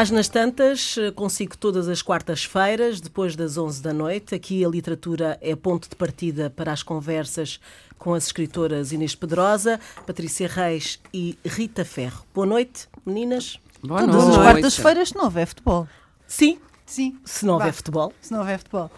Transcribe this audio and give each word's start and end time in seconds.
Páginas 0.00 0.30
Tantas, 0.30 0.96
eh, 0.96 1.10
consigo 1.10 1.58
todas 1.58 1.86
as 1.86 2.00
quartas-feiras, 2.00 3.02
depois 3.02 3.36
das 3.36 3.58
11 3.58 3.82
da 3.82 3.92
noite. 3.92 4.34
Aqui 4.34 4.64
a 4.64 4.68
literatura 4.68 5.36
é 5.42 5.54
ponto 5.54 5.90
de 5.90 5.94
partida 5.94 6.48
para 6.48 6.72
as 6.72 6.82
conversas 6.82 7.60
com 7.98 8.14
as 8.14 8.24
escritoras 8.24 8.92
Inês 8.92 9.14
Pedrosa, 9.14 9.78
Patrícia 10.06 10.48
Reis 10.48 10.98
e 11.12 11.36
Rita 11.44 11.84
Ferro. 11.84 12.24
Boa 12.32 12.46
noite, 12.46 12.88
meninas. 13.04 13.60
Boa 13.82 14.00
todas 14.00 14.24
noite. 14.24 14.30
as 14.30 14.42
quartas-feiras, 14.42 15.08
se 15.10 15.16
não 15.16 15.24
houver 15.24 15.46
futebol. 15.46 15.86
Sim. 16.26 16.58
Sim. 16.86 17.20
Se 17.22 17.44
não 17.44 17.54
houver 17.54 17.72
futebol. 17.74 18.10
Se 18.22 18.32
não 18.32 18.38
houver 18.38 18.56
futebol. 18.56 18.90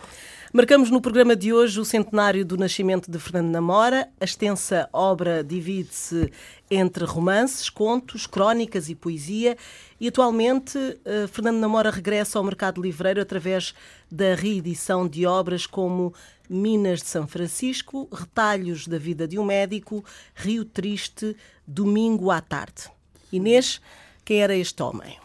Marcamos 0.54 0.90
no 0.90 1.00
programa 1.00 1.34
de 1.34 1.50
hoje 1.50 1.80
o 1.80 1.84
centenário 1.84 2.44
do 2.44 2.58
nascimento 2.58 3.10
de 3.10 3.18
Fernando 3.18 3.50
Namora. 3.50 4.10
A 4.20 4.24
extensa 4.26 4.86
obra 4.92 5.42
divide-se 5.42 6.30
entre 6.70 7.06
romances, 7.06 7.70
contos, 7.70 8.26
crónicas 8.26 8.90
e 8.90 8.94
poesia. 8.94 9.56
E 9.98 10.08
atualmente, 10.08 10.76
eh, 11.06 11.26
Fernando 11.26 11.56
Namora 11.56 11.90
regressa 11.90 12.38
ao 12.38 12.44
mercado 12.44 12.82
livreiro 12.82 13.18
através 13.18 13.74
da 14.10 14.34
reedição 14.34 15.08
de 15.08 15.24
obras 15.24 15.64
como 15.64 16.12
Minas 16.50 17.00
de 17.00 17.08
São 17.08 17.26
Francisco, 17.26 18.06
Retalhos 18.12 18.86
da 18.86 18.98
Vida 18.98 19.26
de 19.26 19.38
um 19.38 19.44
Médico, 19.46 20.04
Rio 20.34 20.66
Triste, 20.66 21.34
Domingo 21.66 22.30
à 22.30 22.42
Tarde. 22.42 22.90
Inês, 23.32 23.80
quem 24.22 24.42
era 24.42 24.54
este 24.54 24.82
homem? 24.82 25.18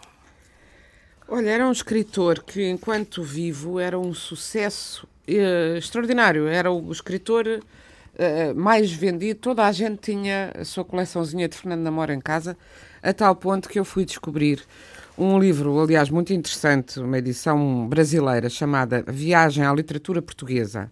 Olha, 1.27 1.49
era 1.49 1.67
um 1.67 1.71
escritor 1.73 2.41
que, 2.43 2.65
enquanto 2.69 3.21
vivo, 3.21 3.77
era 3.77 3.99
um 3.99 4.13
sucesso 4.13 5.05
uh, 5.27 5.77
extraordinário. 5.77 6.47
Era 6.47 6.71
o 6.71 6.91
escritor 6.91 7.45
uh, 7.47 8.55
mais 8.55 8.91
vendido. 8.91 9.39
Toda 9.39 9.65
a 9.65 9.71
gente 9.71 9.99
tinha 9.99 10.51
a 10.59 10.65
sua 10.65 10.85
coleçãozinha 10.85 11.47
de 11.47 11.57
Fernando 11.57 11.81
Namora 11.81 12.13
em 12.13 12.21
casa, 12.21 12.57
a 13.01 13.13
tal 13.13 13.35
ponto 13.35 13.69
que 13.69 13.79
eu 13.79 13.85
fui 13.85 14.05
descobrir 14.05 14.61
um 15.17 15.39
livro, 15.39 15.81
aliás, 15.81 16.11
muito 16.11 16.31
interessante, 16.31 16.99
uma 16.99 17.17
edição 17.17 17.87
brasileira 17.87 18.49
chamada 18.49 19.03
Viagem 19.07 19.65
à 19.65 19.73
Literatura 19.73 20.21
Portuguesa 20.21 20.91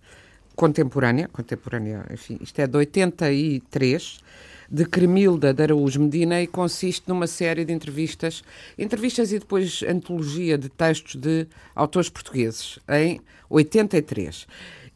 Contemporânea. 0.56 1.28
Contemporânea, 1.28 2.06
enfim, 2.12 2.40
isto 2.42 2.60
é 2.60 2.66
de 2.66 2.76
83 2.76 4.20
de 4.70 4.86
Cremilda 4.86 5.54
de 5.54 5.64
Araújo 5.64 6.00
Medina 6.00 6.42
e 6.42 6.48
consiste 6.48 7.08
numa 7.08 7.28
série 7.28 7.66
de 7.66 7.74
entrevistas, 7.74 8.44
entrevistas 8.78 9.32
e 9.32 9.40
depois 9.40 9.84
antologia 9.84 10.58
de 10.58 10.70
textos 10.70 11.16
de 11.16 11.48
autores 11.76 12.10
portugueses, 12.10 12.80
em 12.90 13.20
83. 13.50 14.48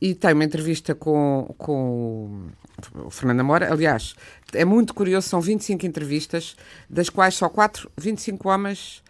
E 0.02 0.16
tem 0.16 0.34
uma 0.34 0.46
entrevista 0.46 0.96
com, 0.96 1.54
com 1.58 2.48
o 2.96 3.10
Fernando 3.10 3.42
Amora. 3.42 3.72
Aliás, 3.72 4.16
é 4.54 4.64
muito 4.64 4.94
curioso, 4.94 5.28
são 5.28 5.42
25 5.42 5.86
entrevistas, 5.86 6.56
das 6.90 7.10
quais 7.10 7.36
só 7.36 7.50
4, 7.50 7.92
25 7.98 8.50
homens, 8.50 9.04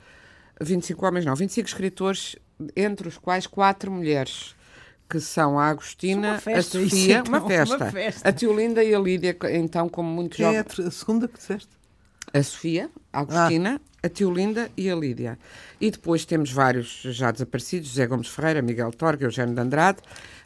25 0.60 1.06
homens 1.06 1.26
não, 1.26 1.36
25 1.36 1.68
escritores, 1.68 2.36
entre 2.76 3.08
os 3.08 3.18
quais 3.18 3.46
4 3.48 3.92
mulheres 3.92 4.56
que 5.10 5.20
são 5.20 5.58
a 5.58 5.70
Agostina, 5.70 6.38
festa, 6.38 6.78
a 6.78 6.84
Sofia, 6.84 7.18
é 7.18 7.24
uma, 7.24 7.48
festa, 7.48 7.78
uma, 7.78 7.92
festa, 7.92 8.30
a 8.30 8.32
Tiolinda 8.32 8.84
e 8.84 8.94
a 8.94 9.00
Lídia, 9.00 9.36
então, 9.52 9.90
como 9.90 10.08
muito 10.08 10.38
Quem 10.38 10.46
jovens. 10.46 10.80
é 10.80 10.88
a 10.88 10.92
segunda 10.92 11.28
que 11.28 11.38
disseste? 11.38 11.70
A 12.32 12.44
Sofia, 12.44 12.92
a 13.12 13.22
Agostina, 13.22 13.82
ah. 13.84 14.06
a 14.06 14.10
Tiolinda 14.10 14.70
e 14.78 14.88
a 14.88 14.96
Lídia. 14.96 15.40
E 15.82 15.90
depois 15.90 16.26
temos 16.26 16.52
vários 16.52 17.02
já 17.02 17.32
desaparecidos, 17.32 17.90
José 17.90 18.06
Gomes 18.06 18.28
Ferreira, 18.28 18.62
Miguel 18.62 18.92
Torga, 18.92 19.26
Eugênio 19.26 19.56
de 19.56 19.62
Andrade, 19.62 19.98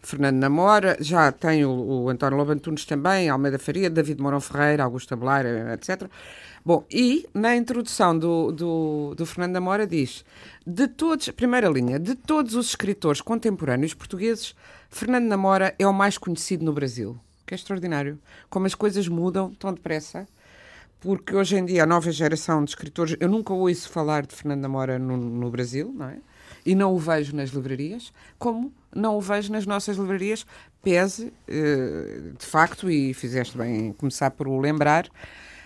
Fernando 0.01 0.37
Namora, 0.37 0.95
já 1.01 1.29
tem 1.33 1.65
o, 1.65 1.71
o 1.71 2.09
António 2.09 2.37
Lobantunes 2.37 2.85
também, 2.85 3.27
Almeida 3.27 3.59
Faria, 3.59 3.89
David 3.89 4.21
Mourão 4.21 4.39
Ferreira, 4.39 4.85
Augusto 4.85 5.09
Tabelar, 5.09 5.45
etc., 5.73 6.09
Bom, 6.65 6.85
e 6.89 7.27
na 7.33 7.57
introdução 7.57 8.17
do, 8.17 8.49
do, 8.51 9.15
do 9.15 9.25
Fernando 9.25 9.57
Amora 9.57 9.85
diz: 9.85 10.23
de 10.65 10.87
todos, 10.87 11.27
primeira 11.29 11.67
linha, 11.67 11.99
de 11.99 12.15
todos 12.15 12.55
os 12.55 12.67
escritores 12.67 13.19
contemporâneos 13.19 13.93
portugueses, 13.93 14.55
Fernando 14.89 15.25
Namora 15.25 15.75
é 15.77 15.85
o 15.85 15.93
mais 15.93 16.17
conhecido 16.17 16.63
no 16.63 16.71
Brasil. 16.71 17.19
Que 17.45 17.53
é 17.53 17.55
extraordinário. 17.55 18.17
Como 18.49 18.65
as 18.65 18.73
coisas 18.73 19.09
mudam 19.09 19.53
tão 19.55 19.73
depressa. 19.73 20.25
Porque 21.01 21.35
hoje 21.35 21.57
em 21.57 21.65
dia 21.65 21.83
a 21.83 21.85
nova 21.85 22.09
geração 22.13 22.63
de 22.63 22.71
escritores, 22.71 23.17
eu 23.19 23.27
nunca 23.27 23.53
ouço 23.53 23.89
falar 23.89 24.25
de 24.25 24.33
Fernando 24.33 24.61
Namora 24.61 24.97
no, 24.97 25.17
no 25.17 25.49
Brasil, 25.51 25.93
não 25.93 26.07
é? 26.07 26.17
E 26.65 26.73
não 26.75 26.93
o 26.93 26.97
vejo 26.97 27.35
nas 27.35 27.49
livrarias, 27.49 28.13
como 28.39 28.71
não 28.95 29.17
o 29.17 29.21
vejo 29.21 29.51
nas 29.51 29.65
nossas 29.65 29.97
livrarias, 29.97 30.45
pese, 30.81 31.33
eh, 31.45 32.31
de 32.39 32.45
facto, 32.45 32.89
e 32.89 33.13
fizeste 33.13 33.57
bem 33.57 33.87
em 33.87 33.91
começar 33.91 34.31
por 34.31 34.47
o 34.47 34.57
lembrar, 34.57 35.09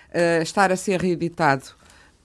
uh, 0.09 0.41
estar 0.41 0.72
a 0.72 0.75
ser 0.75 1.01
reeditado 1.01 1.63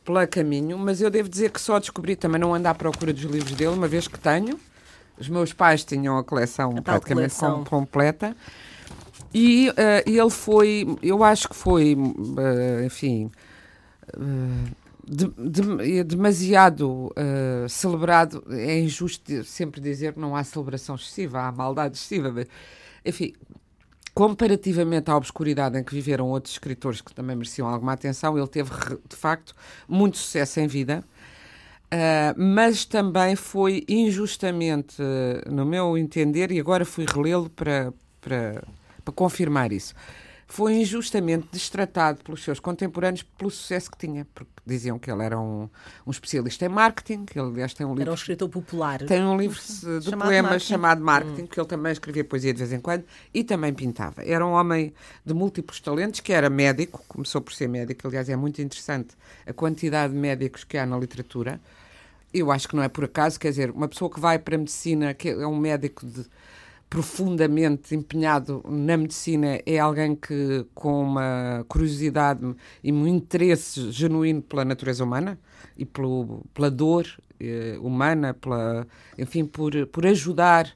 pela 0.04 0.26
Caminho, 0.26 0.78
mas 0.78 1.00
eu 1.00 1.10
devo 1.10 1.28
dizer 1.28 1.50
que 1.50 1.60
só 1.60 1.78
descobri, 1.78 2.16
também 2.16 2.41
não 2.41 2.54
ando 2.54 2.69
à 2.69 2.75
procura 2.75 3.12
dos 3.12 3.22
livros 3.22 3.53
dele, 3.53 3.75
uma 3.75 3.88
vez 3.88 4.09
que 4.09 4.19
tenho. 4.19 4.59
Os 5.19 5.28
meus 5.28 5.53
pais 5.53 5.84
tinham 5.84 6.19
a 6.19 6.25
coleção 6.25 6.75
a 6.76 6.82
praticamente 6.82 7.37
coleção. 7.37 7.65
Com, 7.65 7.78
completa. 7.78 8.37
E 9.34 9.70
uh, 9.70 9.75
ele 10.04 10.31
foi, 10.31 10.87
eu 11.03 11.25
acho 11.25 11.48
que 11.48 11.56
foi, 11.56 11.94
uh, 11.94 12.84
enfim, 12.84 13.31
uh, 14.14 14.70
de, 15.06 15.28
de, 15.28 16.04
demasiado 16.04 17.12
celebrado. 17.69 18.44
É 18.50 18.78
injusto 18.78 19.44
sempre 19.44 19.81
dizer 19.81 20.12
que 20.12 20.20
não 20.20 20.37
há 20.37 20.44
celebração 20.44 20.97
excessiva, 20.97 21.41
há 21.41 21.53
maldade 21.53 21.97
excessiva. 21.97 22.31
Mas, 22.31 22.47
enfim, 23.04 23.34
comparativamente 24.15 25.11
à 25.11 25.17
obscuridade 25.17 25.78
em 25.78 25.84
que 25.84 25.95
viveram 25.95 26.28
outros 26.28 26.55
escritores 26.55 27.00
que 27.00 27.15
também 27.15 27.37
mereciam 27.37 27.69
alguma 27.69 27.93
atenção, 27.93 28.37
ele 28.37 28.49
teve, 28.49 28.71
de 29.09 29.17
facto, 29.17 29.55
muito 29.89 30.19
sucesso 30.19 30.61
em 30.61 30.67
vida. 30.67 31.05
Uh, 31.93 32.33
mas 32.37 32.87
também 32.87 33.37
foi 33.37 33.84
injustamente, 33.87 34.97
no 35.50 35.67
meu 35.67 35.99
entender, 35.99 36.50
e 36.50 36.59
agora 36.59 36.87
fui 36.87 37.05
relê-lo 37.05 37.50
para, 37.50 37.93
para, 38.19 38.65
para 39.05 39.15
confirmar 39.15 39.73
isso, 39.73 39.95
foi 40.53 40.75
injustamente 40.75 41.49
destratado 41.51 42.23
pelos 42.23 42.45
seus 42.45 42.61
contemporâneos 42.61 43.23
pelo 43.23 43.51
sucesso 43.51 43.91
que 43.91 43.97
tinha, 43.97 44.27
porque 44.35 44.53
diziam 44.67 44.99
que 44.99 45.11
ele 45.11 45.23
era 45.23 45.41
um, 45.41 45.67
um 46.07 46.11
especialista 46.11 46.67
em 46.67 46.69
marketing, 46.69 47.25
que 47.25 47.41
ele, 47.41 47.49
aliás, 47.49 47.73
tem 47.73 47.87
um 47.87 47.93
livro... 47.93 48.03
Era 48.03 48.11
um 48.11 48.15
escritor 48.15 48.51
popular. 48.51 49.03
Tem 49.03 49.23
um 49.23 49.35
livro 49.35 49.59
de 49.59 50.05
chamado 50.05 50.29
poemas 50.29 50.51
marketing. 50.51 50.69
chamado 50.69 51.03
Marketing, 51.03 51.43
hum. 51.43 51.47
que 51.47 51.59
ele 51.59 51.67
também 51.67 51.93
escrevia 51.93 52.23
poesia 52.23 52.53
de 52.53 52.59
vez 52.59 52.71
em 52.71 52.81
quando 52.81 53.03
e 53.33 53.43
também 53.43 53.73
pintava. 53.73 54.23
Era 54.23 54.47
um 54.47 54.51
homem 54.51 54.93
de 55.25 55.33
múltiplos 55.33 55.81
talentos, 55.81 56.21
que 56.21 56.35
era 56.35 56.51
médico, 56.51 57.03
começou 57.09 57.41
por 57.41 57.55
ser 57.55 57.67
médico, 57.67 58.07
aliás, 58.07 58.29
é 58.29 58.37
muito 58.37 58.61
interessante 58.61 59.17
a 59.47 59.55
quantidade 59.55 60.12
de 60.12 60.19
médicos 60.19 60.65
que 60.65 60.77
há 60.77 60.85
na 60.85 60.99
literatura. 60.99 61.59
Eu 62.33 62.53
acho 62.53 62.69
que 62.69 62.77
não 62.77 62.83
é 62.83 62.91
por 62.91 63.05
acaso, 63.05 63.41
quer 63.41 63.49
dizer, 63.49 63.71
uma 63.71 63.89
pessoa 63.89 64.11
que 64.11 64.21
vai 64.21 64.39
para 64.39 64.55
a 64.55 64.59
medicina, 64.59 65.15
que 65.15 65.31
é 65.31 65.47
um 65.47 65.57
médico 65.57 66.05
de 66.05 66.27
profundamente 66.93 67.95
empenhado 67.95 68.63
na 68.69 68.99
medicina 68.99 69.59
é 69.65 69.79
alguém 69.79 70.15
que 70.15 70.67
com 70.75 71.03
uma 71.03 71.65
curiosidade 71.67 72.55
e 72.85 72.93
um 72.93 73.07
interesse 73.07 73.91
genuíno 73.91 74.43
pela 74.43 74.63
natureza 74.63 75.03
humana 75.03 75.39
e 75.75 75.87
pelo, 75.87 76.43
pela 76.53 76.71
dor 76.71 77.07
eh, 77.41 77.79
humana, 77.81 78.35
pela, 78.35 78.87
enfim, 79.17 79.47
por, 79.47 79.73
por 79.87 80.05
ajudar 80.05 80.71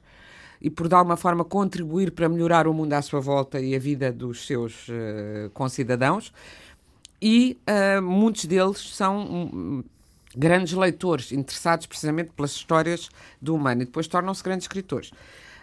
e 0.59 0.71
por 0.71 0.87
de 0.87 0.95
alguma 0.95 1.17
forma 1.17 1.45
contribuir 1.45 2.09
para 2.09 2.27
melhorar 2.27 2.67
o 2.67 2.73
mundo 2.73 2.93
à 2.93 3.01
sua 3.03 3.19
volta 3.19 3.59
e 3.59 3.75
a 3.75 3.79
vida 3.79 4.11
dos 4.11 4.47
seus 4.47 4.87
uh, 4.89 5.51
concidadãos. 5.53 6.33
E 7.21 7.59
uh, 7.69 8.01
muitos 8.01 8.45
deles 8.45 8.79
são 8.95 9.19
um, 9.19 9.83
grandes 10.35 10.73
leitores, 10.73 11.31
interessados 11.31 11.85
precisamente 11.85 12.31
pelas 12.31 12.53
histórias 12.53 13.07
do 13.39 13.53
humano 13.53 13.83
e 13.83 13.85
depois 13.85 14.07
tornam-se 14.07 14.43
grandes 14.43 14.63
escritores 14.63 15.11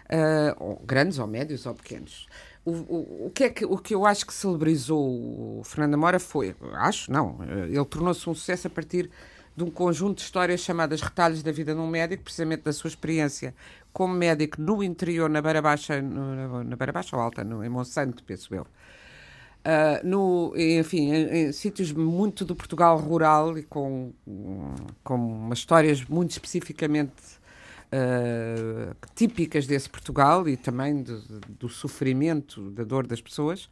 uh, 0.05 0.55
ou 0.63 0.81
grandes 0.85 1.19
ou 1.19 1.27
médios 1.27 1.65
ou 1.65 1.73
pequenos. 1.73 2.27
O, 2.63 2.71
o, 2.71 3.25
o, 3.27 3.31
que 3.33 3.43
é 3.43 3.49
que, 3.49 3.65
o 3.65 3.77
que 3.77 3.93
eu 3.93 4.05
acho 4.05 4.25
que 4.25 4.33
celebrizou 4.33 5.59
o 5.59 5.61
Fernando 5.63 5.97
Mora 5.97 6.19
foi, 6.19 6.55
acho, 6.73 7.11
não, 7.11 7.37
ele 7.67 7.85
tornou-se 7.85 8.27
um 8.27 8.33
sucesso 8.33 8.65
a 8.65 8.69
partir 8.71 9.09
de 9.55 9.63
um 9.63 9.69
conjunto 9.69 10.17
de 10.17 10.23
histórias 10.23 10.59
chamadas 10.59 11.01
Retalhos 11.01 11.41
da 11.41 11.51
Vida 11.51 11.73
de 11.73 11.79
um 11.79 11.87
Médico, 11.87 12.23
precisamente 12.23 12.63
da 12.63 12.73
sua 12.73 12.87
experiência 12.89 13.55
como 13.93 14.13
médico 14.13 14.61
no 14.61 14.83
interior, 14.83 15.29
na 15.29 15.41
Beira 15.41 15.61
Baixa, 15.61 16.01
no, 16.01 16.63
na 16.63 16.75
Beira 16.75 16.91
Baixa 16.91 17.15
ou 17.15 17.21
Alta, 17.21 17.43
no, 17.43 17.63
em 17.63 17.69
Monsanto, 17.69 18.23
penso 18.23 18.53
eu. 18.53 18.63
Uh, 18.63 20.05
no, 20.05 20.53
enfim, 20.55 21.11
em, 21.11 21.47
em, 21.47 21.51
sítios 21.51 21.91
muito 21.91 22.43
do 22.43 22.55
Portugal 22.55 22.97
rural 22.97 23.57
e 23.57 23.63
com, 23.63 24.11
com 25.03 25.15
umas 25.15 25.59
histórias 25.59 26.03
muito 26.05 26.31
especificamente 26.31 27.13
uh, 27.95 28.95
típicas 29.15 29.65
desse 29.65 29.89
Portugal 29.89 30.47
e 30.47 30.57
também 30.57 31.01
de, 31.01 31.17
do 31.59 31.69
sofrimento, 31.69 32.69
da 32.71 32.83
dor 32.83 33.07
das 33.07 33.21
pessoas. 33.21 33.69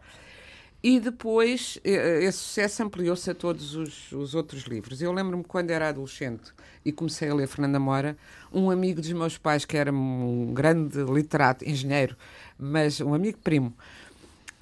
E 0.85 0.99
depois 0.99 1.79
esse 1.85 2.39
sucesso 2.39 2.83
ampliou-se 2.83 3.31
a 3.31 3.33
todos 3.33 3.73
os, 3.73 4.11
os, 4.11 4.35
outros 4.35 4.63
livros. 4.63 5.01
Eu 5.01 5.13
lembro-me 5.13 5.41
quando 5.41 5.71
era 5.71 5.87
adolescente 5.87 6.51
e 6.83 6.91
comecei 6.91 7.29
a 7.29 7.33
ler 7.33 7.47
Fernanda 7.47 7.79
Mora, 7.79 8.17
um 8.51 8.69
amigo 8.69 8.99
dos 8.99 9.13
meus 9.13 9.37
pais, 9.37 9.63
que 9.63 9.77
era 9.77 9.93
um 9.93 10.53
grande 10.53 11.01
literato, 11.03 11.63
engenheiro, 11.63 12.17
mas 12.59 12.99
um 12.99 13.13
amigo 13.13 13.37
primo, 13.41 13.73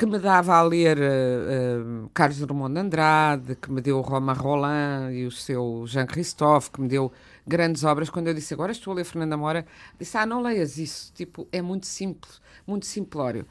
que 0.02 0.06
me 0.08 0.18
dava 0.18 0.56
a 0.56 0.62
ler 0.64 0.98
uh, 0.98 2.06
uh, 2.06 2.10
Carlos 2.14 2.40
Drummond 2.40 2.74
de 2.74 2.80
Andrade, 2.80 3.56
que 3.56 3.72
me 3.72 3.82
deu 3.82 4.02
Roma 4.02 4.34
Roland 4.34 5.12
e 5.12 5.26
o 5.26 5.32
seu 5.32 5.86
Jean 5.88 6.06
Christophe, 6.06 6.72
que 6.72 6.82
me 6.82 6.88
deu 6.88 7.12
grandes 7.46 7.84
obras. 7.84 8.10
Quando 8.10 8.28
eu 8.28 8.34
disse 8.34 8.54
agora 8.54 8.72
estou 8.72 8.94
a 8.94 8.96
ler 8.98 9.04
Fernanda 9.04 9.38
Mora, 9.38 9.66
disse: 10.00 10.18
Ah, 10.18 10.26
não 10.26 10.42
leias 10.42 10.78
isso. 10.78 11.12
Tipo, 11.14 11.48
é 11.52 11.62
muito 11.62 11.86
simples, 11.88 12.42
muito 12.66 12.86
simplório. 12.86 13.46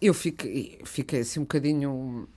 Eu 0.00 0.12
fiquei, 0.12 0.80
fiquei 0.84 1.20
assim 1.20 1.40
um 1.40 1.44
bocadinho 1.44 2.28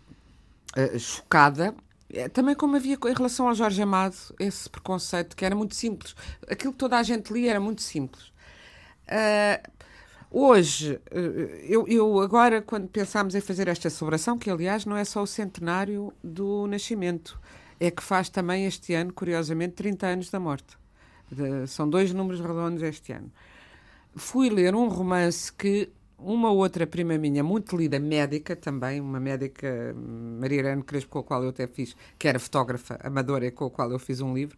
uh, 0.78 1.00
chocada. 1.00 1.76
É, 2.12 2.28
também 2.28 2.56
como 2.56 2.76
havia 2.76 2.96
em 2.96 3.14
relação 3.14 3.48
ao 3.48 3.54
Jorge 3.54 3.82
Amado, 3.82 4.16
esse 4.40 4.68
preconceito 4.70 5.36
que 5.36 5.46
era 5.46 5.56
muito 5.56 5.76
simples. 5.76 6.16
Aquilo 6.50 6.74
que 6.74 6.80
toda 6.80 6.98
a 6.98 7.04
gente 7.04 7.32
lia 7.32 7.52
era 7.52 7.60
muito 7.60 7.82
simples. 7.82 8.32
Uh, 9.08 9.80
Hoje, 10.32 11.00
eh, 11.10 11.66
eu, 11.68 11.88
eu, 11.88 12.20
agora, 12.20 12.62
quando 12.62 12.88
pensámos 12.88 13.34
em 13.34 13.42
fazer 13.42 13.68
esta 13.68 13.90
celebração, 13.90 14.38
que 14.38 14.50
aliás 14.50 14.86
não 14.86 14.96
é 14.96 15.04
só 15.04 15.24
o 15.24 15.28
centenário 15.28 16.14
do 16.24 16.68
nascimento, 16.68 17.40
é 17.80 17.90
que 17.90 18.04
faz 18.04 18.30
também 18.30 18.66
este 18.66 18.94
ano, 18.94 19.14
curiosamente, 19.14 19.76
30 19.76 20.08
anos 20.08 20.30
da 20.30 20.40
morte. 20.40 20.78
De, 21.32 21.68
são 21.68 21.90
dois 21.90 22.14
números 22.14 22.42
redondos 22.42 22.82
este 22.82 23.12
ano. 23.14 23.32
Fui 24.16 24.50
ler 24.50 24.76
um 24.76 24.88
romance 24.88 25.52
que 25.54 25.90
uma 26.18 26.52
outra 26.52 26.86
prima 26.86 27.18
minha, 27.18 27.44
muito 27.44 27.78
lida, 27.78 27.98
médica 28.00 28.56
também, 28.56 29.00
uma 29.00 29.20
médica, 29.20 29.96
Maria 29.96 30.60
Irene 30.60 30.84
Crespo, 30.84 31.12
com 31.12 31.20
a 31.20 31.24
qual 31.24 31.44
eu 31.44 31.50
até 31.50 31.66
fiz, 31.68 31.96
que 32.18 32.28
era 32.28 32.40
fotógrafa 32.40 33.00
amadora 33.02 33.46
e 33.46 33.52
com 33.52 33.66
a 33.66 33.70
qual 33.70 33.90
eu 33.92 34.00
fiz 34.00 34.20
um 34.20 34.34
livro, 34.34 34.58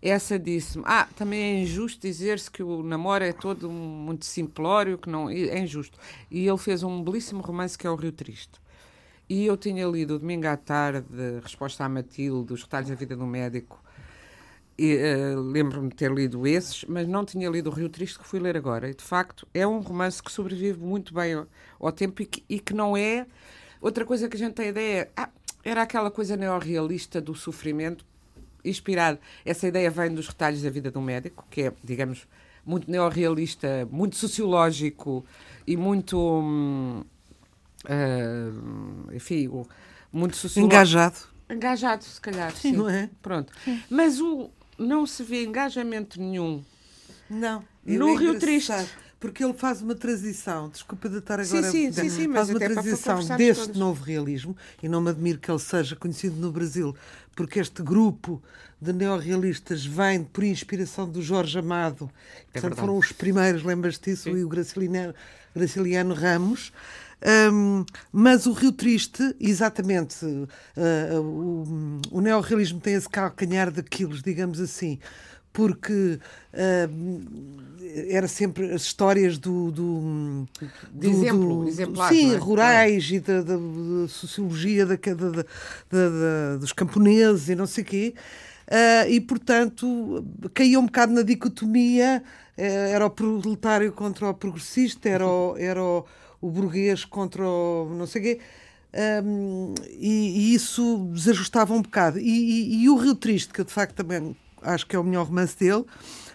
essa 0.00 0.38
disse-me: 0.38 0.84
Ah, 0.86 1.08
também 1.16 1.40
é 1.40 1.62
injusto 1.62 2.00
dizer-se 2.00 2.50
que 2.50 2.62
o 2.62 2.82
namoro 2.82 3.24
é 3.24 3.32
todo 3.32 3.70
muito 3.70 4.24
simplório, 4.24 4.98
que 4.98 5.08
não. 5.08 5.28
É 5.28 5.58
injusto. 5.58 5.98
E 6.30 6.46
ele 6.46 6.58
fez 6.58 6.82
um 6.82 7.02
belíssimo 7.02 7.40
romance 7.40 7.76
que 7.76 7.86
é 7.86 7.90
O 7.90 7.96
Rio 7.96 8.12
Triste. 8.12 8.60
E 9.28 9.44
eu 9.46 9.56
tinha 9.56 9.86
lido 9.86 10.18
domingo 10.18 10.46
à 10.46 10.56
tarde, 10.56 11.06
Resposta 11.42 11.84
à 11.84 11.88
Matilde, 11.88 12.52
Os 12.52 12.62
Retalhos 12.62 12.88
da 12.88 12.94
Vida 12.94 13.16
do 13.16 13.26
Médico. 13.26 13.82
Uh, 14.78 15.40
Lembro-me 15.40 15.88
de 15.88 15.96
ter 15.96 16.12
lido 16.12 16.46
esses, 16.46 16.84
mas 16.84 17.08
não 17.08 17.24
tinha 17.24 17.48
lido 17.48 17.68
O 17.68 17.72
Rio 17.72 17.88
Triste, 17.88 18.18
que 18.18 18.26
fui 18.26 18.38
ler 18.38 18.56
agora. 18.56 18.88
E, 18.88 18.94
de 18.94 19.02
facto, 19.02 19.48
é 19.52 19.66
um 19.66 19.80
romance 19.80 20.22
que 20.22 20.30
sobrevive 20.30 20.78
muito 20.78 21.12
bem 21.12 21.34
ao, 21.34 21.46
ao 21.80 21.90
tempo 21.90 22.22
e 22.22 22.26
que, 22.26 22.44
e 22.48 22.60
que, 22.60 22.72
não 22.72 22.96
é. 22.96 23.26
Outra 23.80 24.04
coisa 24.04 24.28
que 24.28 24.36
a 24.36 24.38
gente 24.38 24.54
tem 24.54 24.68
ideia 24.68 25.00
é. 25.00 25.10
Ah, 25.16 25.28
era 25.64 25.82
aquela 25.82 26.12
coisa 26.12 26.36
neorrealista 26.36 27.20
do 27.20 27.34
sofrimento 27.34 28.04
inspirado. 28.64 29.18
Essa 29.44 29.66
ideia 29.66 29.90
vem 29.90 30.14
dos 30.14 30.28
retalhos 30.28 30.62
da 30.62 30.70
vida 30.70 30.96
um 30.96 31.02
médico, 31.02 31.44
que 31.50 31.62
é, 31.62 31.72
digamos, 31.82 32.28
muito 32.64 32.88
neorrealista, 32.88 33.88
muito 33.90 34.14
sociológico 34.14 35.24
e 35.66 35.76
muito. 35.76 36.16
Hum, 36.16 37.02
uh, 37.86 39.14
enfim, 39.14 39.48
muito 40.12 40.36
sociológico. 40.36 40.74
Engajado. 40.74 41.16
Engajado, 41.48 42.04
se 42.04 42.20
calhar. 42.20 42.52
Sim, 42.52 42.70
sim. 42.70 42.76
não 42.76 42.88
é? 42.88 43.08
Pronto. 43.22 43.52
Sim. 43.64 43.82
Mas 43.88 44.20
o, 44.20 44.50
não 44.78 45.06
se 45.06 45.22
vê 45.22 45.44
engajamento 45.44 46.20
nenhum. 46.20 46.62
Não. 47.30 47.64
No 47.84 48.10
é 48.10 48.16
Rio 48.16 48.38
Triste 48.38 48.72
porque 49.18 49.42
ele 49.42 49.54
faz 49.54 49.80
uma 49.80 49.94
transição, 49.94 50.68
desculpa 50.68 51.08
de 51.08 51.18
estar 51.18 51.40
agora 51.40 51.70
sim, 51.70 51.90
sim, 51.90 52.08
sim, 52.08 52.32
faz 52.32 52.50
uma 52.50 52.58
transição 52.58 53.24
deste 53.36 53.64
todos. 53.64 53.80
novo 53.80 54.04
realismo, 54.04 54.56
e 54.82 54.88
não 54.88 55.00
me 55.00 55.10
admiro 55.10 55.38
que 55.38 55.50
ele 55.50 55.58
seja 55.58 55.96
conhecido 55.96 56.36
no 56.36 56.52
Brasil, 56.52 56.94
porque 57.34 57.58
este 57.58 57.82
grupo 57.82 58.42
de 58.80 58.92
neorrealistas 58.92 59.84
vem 59.86 60.22
por 60.22 60.44
inspiração 60.44 61.08
do 61.08 61.22
Jorge 61.22 61.58
Amado, 61.58 62.10
é 62.52 62.60
portanto 62.60 62.78
foram 62.78 62.98
os 62.98 63.10
primeiros, 63.10 63.62
lembras-te 63.62 64.10
disso, 64.10 64.28
e 64.28 64.44
o 64.44 64.48
Graciliano, 64.48 65.14
Graciliano 65.54 66.14
Ramos. 66.14 66.72
Um, 67.52 67.84
mas 68.12 68.46
o 68.46 68.52
Rio 68.52 68.72
Triste, 68.72 69.34
exatamente, 69.40 70.24
uh, 70.24 71.20
o, 71.20 72.00
o 72.10 72.20
neorrealismo 72.20 72.78
tem 72.78 72.94
esse 72.94 73.08
calcanhar 73.08 73.70
de 73.70 73.82
quilos, 73.82 74.22
digamos 74.22 74.60
assim, 74.60 74.98
porque 75.52 76.20
uh, 76.52 77.24
era 78.10 78.28
sempre 78.28 78.70
as 78.72 78.82
histórias 78.82 79.38
do. 79.38 79.70
do, 79.70 80.46
do, 80.92 81.06
exemplo, 81.08 81.64
do, 81.64 81.68
exemplar, 81.68 82.12
sim, 82.12 82.34
é? 82.34 82.36
rurais 82.36 83.10
e 83.10 83.20
da, 83.20 83.40
da, 83.40 83.56
da 83.56 84.08
sociologia 84.08 84.84
da, 84.84 84.96
da, 84.96 86.56
dos 86.58 86.74
camponeses 86.74 87.48
e 87.48 87.54
não 87.54 87.66
sei 87.66 87.82
o 87.82 87.86
quê. 87.86 88.14
Uh, 88.66 89.08
e, 89.08 89.20
portanto, 89.20 90.24
caía 90.52 90.78
um 90.78 90.86
bocado 90.86 91.14
na 91.14 91.22
dicotomia: 91.22 92.22
uh, 92.58 92.60
era 92.60 93.06
o 93.06 93.10
proletário 93.10 93.92
contra 93.92 94.28
o 94.28 94.34
progressista, 94.34 95.08
era 95.08 95.26
o, 95.26 95.56
era 95.56 95.82
o, 95.82 96.04
o 96.46 96.50
burguês 96.50 97.04
contra 97.04 97.46
o 97.46 97.88
não 97.96 98.06
sei 98.06 98.20
o 98.20 98.24
quê. 98.24 98.40
Um, 99.24 99.74
e, 99.90 100.52
e, 100.52 100.54
isso 100.54 101.10
desajustava 101.12 101.74
um 101.74 101.82
bocado. 101.82 102.18
E, 102.18 102.22
e, 102.22 102.84
e, 102.84 102.88
o 102.88 102.96
Rio 102.96 103.14
Triste, 103.14 103.52
que 103.52 103.60
eu 103.60 103.64
de 103.64 103.72
facto 103.72 103.94
também 103.94 104.34
acho 104.62 104.86
que 104.86 104.96
é 104.96 104.98
o 104.98 105.04
melhor 105.04 105.26
romance 105.26 105.58
dele, 105.58 105.84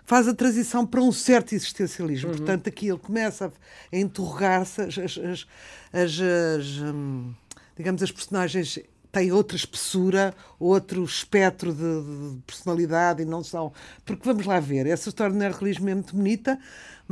faz 0.06 0.28
a 0.28 0.34
transição 0.34 0.86
para 0.86 1.02
um 1.02 1.12
certo 1.12 1.56
existencialismo. 1.56 2.30
Uhum. 2.30 2.38
Portanto, 2.38 2.68
aqui 2.68 2.88
ele 2.88 3.00
começa 3.00 3.52
a 3.92 3.98
interrogar-se, 3.98 4.81
as, 4.81 4.98
as, 4.98 5.18
as, 5.18 5.48
as 5.94 6.68
hum, 6.80 7.34
digamos, 7.75 8.04
as 8.04 8.12
personagens 8.12 8.80
têm 9.12 9.31
outra 9.31 9.58
espessura, 9.58 10.34
outro 10.60 11.04
espectro 11.04 11.74
de, 11.74 11.80
de, 11.81 12.42
personalidade 12.46 13.24
e 13.24 13.25
não 13.25 13.44
são. 13.44 13.74
Porque 14.06 14.24
vamos 14.24 14.46
lá 14.46 14.60
ver, 14.60 14.88
essa 14.88 15.10
história 15.10 15.34
do 15.34 15.40
neorrealismo 15.40 15.90
é 15.90 15.96
muito 15.96 16.16
bonita, 16.16 16.60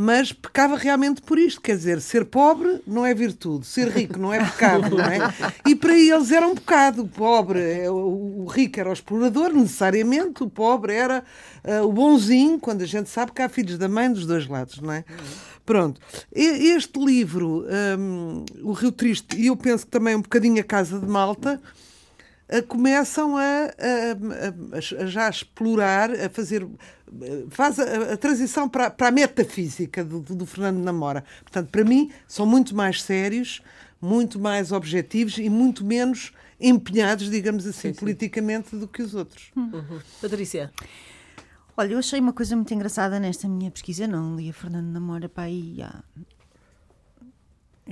mas 0.01 0.31
pecava 0.31 0.78
realmente 0.78 1.22
por 1.22 1.38
isto. 1.38 1.60
Quer 1.60 1.75
dizer, 1.75 2.00
ser 2.00 2.24
pobre 2.24 2.81
não 2.88 3.06
é 3.06 3.13
virtude, 3.13 3.68
ser 3.68 3.90
rico 3.90 4.18
não 4.18 4.34
é 4.34 4.40
pecado, 4.40 4.96
não 4.96 5.04
é? 5.04 5.19
E 5.68 5.75
para 5.75 5.94
eles 5.94 6.31
era 6.31 6.48
um 6.48 6.56
pecado. 6.56 7.01
O 7.01 7.07
pobre, 7.07 7.60
é, 7.60 7.92
o, 7.92 8.46
rico 8.46 8.80
era 8.80 8.90
o 8.90 8.94
explorador, 8.94 9.51
necessariamente, 9.51 10.42
o 10.42 10.50
pobre 10.50 10.94
era 10.94 11.22
uh, 11.66 11.86
o 11.86 11.92
bonzinho, 11.92 12.57
quando 12.57 12.81
a 12.81 12.86
gente 12.86 13.10
sabe 13.10 13.34
que 13.34 13.42
há 13.42 13.50
filhos 13.50 13.78
da 13.78 13.90
mãe 13.90 14.10
dos 14.10 14.25
dois 14.25 14.48
lados, 14.48 14.80
não 14.80 14.94
é? 14.94 15.04
Pronto. 15.66 16.00
Este 16.31 16.98
livro, 16.98 17.66
um, 18.00 18.46
O 18.63 18.72
Rio 18.72 18.94
Triste, 18.94 19.36
e 19.38 19.48
eu 19.48 19.57
penso 19.57 19.86
que 19.86 19.92
também 19.92 20.16
um 20.16 20.22
bocadinho 20.22 20.62
A 20.62 20.63
Casa 20.63 20.98
de 20.98 21.06
Malta, 21.06 21.62
começam 22.68 23.38
a, 23.38 23.42
a, 23.42 24.75
a, 24.75 25.03
a 25.03 25.06
já 25.06 25.29
explorar, 25.29 26.12
a 26.12 26.29
fazer 26.29 26.68
faz 27.50 27.79
a, 27.79 28.13
a, 28.13 28.18
transição 28.18 28.68
para, 28.70 28.89
para 28.89 29.08
a 29.08 29.12
metafísica 29.12 30.03
do, 30.03 30.20
do, 30.22 30.46
Fernando 30.46 30.77
Namora. 30.77 31.24
Portanto, 31.41 31.70
para 31.70 31.84
mim, 31.84 32.12
são 32.27 32.46
muito 32.46 32.75
mais 32.75 33.01
sérios, 33.01 33.62
muito 34.01 34.39
mais 34.39 34.72
objetivos 34.72 35.38
e 35.38 35.50
muito 35.50 35.84
menos 35.84 36.32
empenhados, 36.60 37.29
digamos 37.29 37.65
assim, 37.65 37.89
sim, 37.89 37.94
sim. 37.94 38.00
politicamente 38.00 38.75
do 38.75 38.88
que 38.88 39.01
os 39.01 39.15
outros. 39.15 39.51
Uhum. 39.56 40.00
Patrícia. 40.22 40.72
Olha, 41.75 41.94
eu 41.94 42.00
achei 42.00 42.20
uma 42.20 42.34
coisa 42.34 42.56
muito 42.56 42.74
engraçada 42.74 43.20
nesta 43.20 43.48
minha 43.48 43.72
pesquisa. 43.72 44.06
Não 44.06 44.36
li 44.36 44.50
a 44.50 44.53
Fernando 44.53 44.88
Namora 44.88 45.29
para 45.29 45.44
aí 45.44 45.82
há 45.82 46.03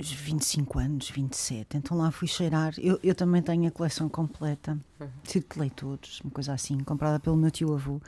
25 0.06 0.78
anos, 0.78 1.10
27. 1.10 1.76
Então 1.76 1.96
lá 1.96 2.10
fui 2.10 2.28
cheirar. 2.28 2.74
Eu, 2.78 2.98
eu 3.02 3.14
também 3.14 3.42
tenho 3.42 3.66
a 3.66 3.70
coleção 3.70 4.08
completa, 4.08 4.78
uhum. 5.00 5.08
de 5.24 5.44
leitores, 5.56 6.20
uma 6.22 6.30
coisa 6.30 6.52
assim, 6.52 6.78
comprada 6.80 7.18
pelo 7.18 7.36
meu 7.36 7.50
tio-avô. 7.50 8.00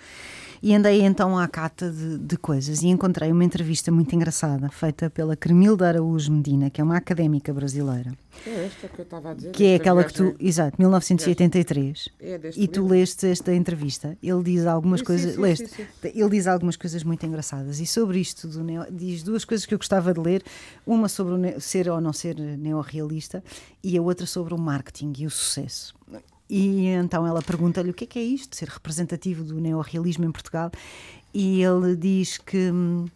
E 0.63 0.75
andei 0.75 1.03
então 1.03 1.39
à 1.39 1.49
cata 1.49 1.91
de, 1.91 2.19
de, 2.19 2.37
coisas 2.37 2.83
e 2.83 2.89
encontrei 2.89 3.33
uma 3.33 3.45
entrevista 3.45 3.91
muito 3.91 4.15
engraçada 4.15 4.69
feita 4.69 5.09
pela 5.09 5.35
Cremilda 5.35 5.89
Araújo 5.89 6.31
Medina, 6.31 6.71
que 6.71 6.81
é 6.81 6.85
uma 6.85 6.97
académica 6.97 7.53
brasileira. 7.53 8.13
É 8.47 8.67
esta 8.67 8.89
que 8.89 9.01
eu 9.01 9.03
estava 9.03 9.31
a 9.31 9.35
dizer. 9.35 9.51
Que 9.51 9.65
é 9.67 9.75
aquela 9.77 10.05
que 10.05 10.13
tu. 10.13 10.35
Exato, 10.39 10.77
1983. 10.79 12.09
É 12.21 12.41
e 12.57 12.69
tu 12.69 12.83
livro. 12.83 12.95
leste 12.95 13.27
esta 13.27 13.55
entrevista. 13.55 14.17
Ele 14.23 14.43
diz 14.43 14.67
algumas 14.67 15.01
sim, 15.01 15.07
coisas. 15.07 15.35
Sim, 15.35 15.41
leste. 15.41 15.69
Sim, 15.69 15.87
ele 16.05 16.31
diz 16.31 16.47
algumas 16.47 16.77
coisas 16.77 17.03
muito 17.03 17.25
engraçadas. 17.27 17.81
E 17.81 17.87
sobre 17.87 18.21
isto, 18.21 18.47
do 18.49 18.63
neo, 18.63 18.87
diz 18.91 19.23
duas 19.23 19.45
coisas 19.45 19.67
que 19.67 19.75
eu 19.75 19.79
gostava 19.79 20.15
de 20.15 20.21
ler: 20.21 20.43
uma 20.87 21.09
sobre 21.09 21.35
o 21.35 21.61
ser 21.61 21.80
ou 21.89 22.01
não 22.01 22.13
ser 22.13 22.37
neorrealista 22.37 23.43
e 23.83 23.97
a 23.97 24.03
outra 24.03 24.27
sobre 24.27 24.55
o 24.55 24.59
marketing 24.59 25.13
e 25.19 25.27
o 25.27 25.31
sucesso. 25.31 25.95
E 26.49 26.87
então 26.87 27.27
ela 27.27 27.41
pergunta-lhe 27.41 27.91
o 27.91 27.95
que 27.95 28.05
é, 28.05 28.07
que 28.07 28.19
é 28.19 28.23
isto, 28.23 28.57
ser 28.57 28.69
representativo 28.69 29.45
do 29.45 29.61
neorrealismo 29.61 30.25
em 30.25 30.33
Portugal. 30.33 30.71
E 31.33 31.63
ele 31.63 31.97
diz 31.97 32.39
que. 32.39 32.71
Hum, 32.71 33.07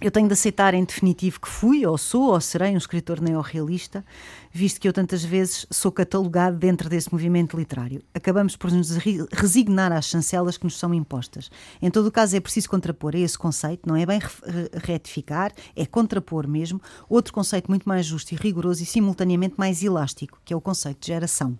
eu 0.00 0.12
tenho 0.12 0.28
de 0.28 0.32
aceitar 0.32 0.74
em 0.74 0.84
definitivo 0.84 1.40
que 1.40 1.48
fui, 1.48 1.84
ou 1.84 1.98
sou, 1.98 2.32
ou 2.32 2.40
serei 2.40 2.72
um 2.72 2.76
escritor 2.76 3.20
neorrealista, 3.20 4.04
visto 4.52 4.80
que 4.80 4.86
eu 4.86 4.92
tantas 4.92 5.24
vezes 5.24 5.66
sou 5.70 5.90
catalogado 5.90 6.56
dentro 6.56 6.88
desse 6.88 7.12
movimento 7.12 7.56
literário. 7.56 8.02
Acabamos 8.14 8.54
por 8.54 8.70
nos 8.70 8.90
resignar 9.32 9.90
às 9.90 10.04
chancelas 10.04 10.56
que 10.56 10.64
nos 10.64 10.78
são 10.78 10.94
impostas. 10.94 11.50
Em 11.82 11.90
todo 11.90 12.06
o 12.06 12.12
caso, 12.12 12.36
é 12.36 12.40
preciso 12.40 12.70
contrapor 12.70 13.16
a 13.16 13.18
esse 13.18 13.36
conceito, 13.36 13.88
não 13.88 13.96
é 13.96 14.06
bem 14.06 14.20
retificar, 14.84 15.52
é 15.74 15.84
contrapor 15.84 16.46
mesmo, 16.46 16.80
outro 17.08 17.32
conceito 17.32 17.68
muito 17.68 17.88
mais 17.88 18.06
justo 18.06 18.32
e 18.32 18.36
rigoroso 18.36 18.82
e 18.82 18.86
simultaneamente 18.86 19.56
mais 19.58 19.82
elástico, 19.82 20.40
que 20.44 20.52
é 20.52 20.56
o 20.56 20.60
conceito 20.60 21.00
de 21.00 21.08
geração. 21.08 21.58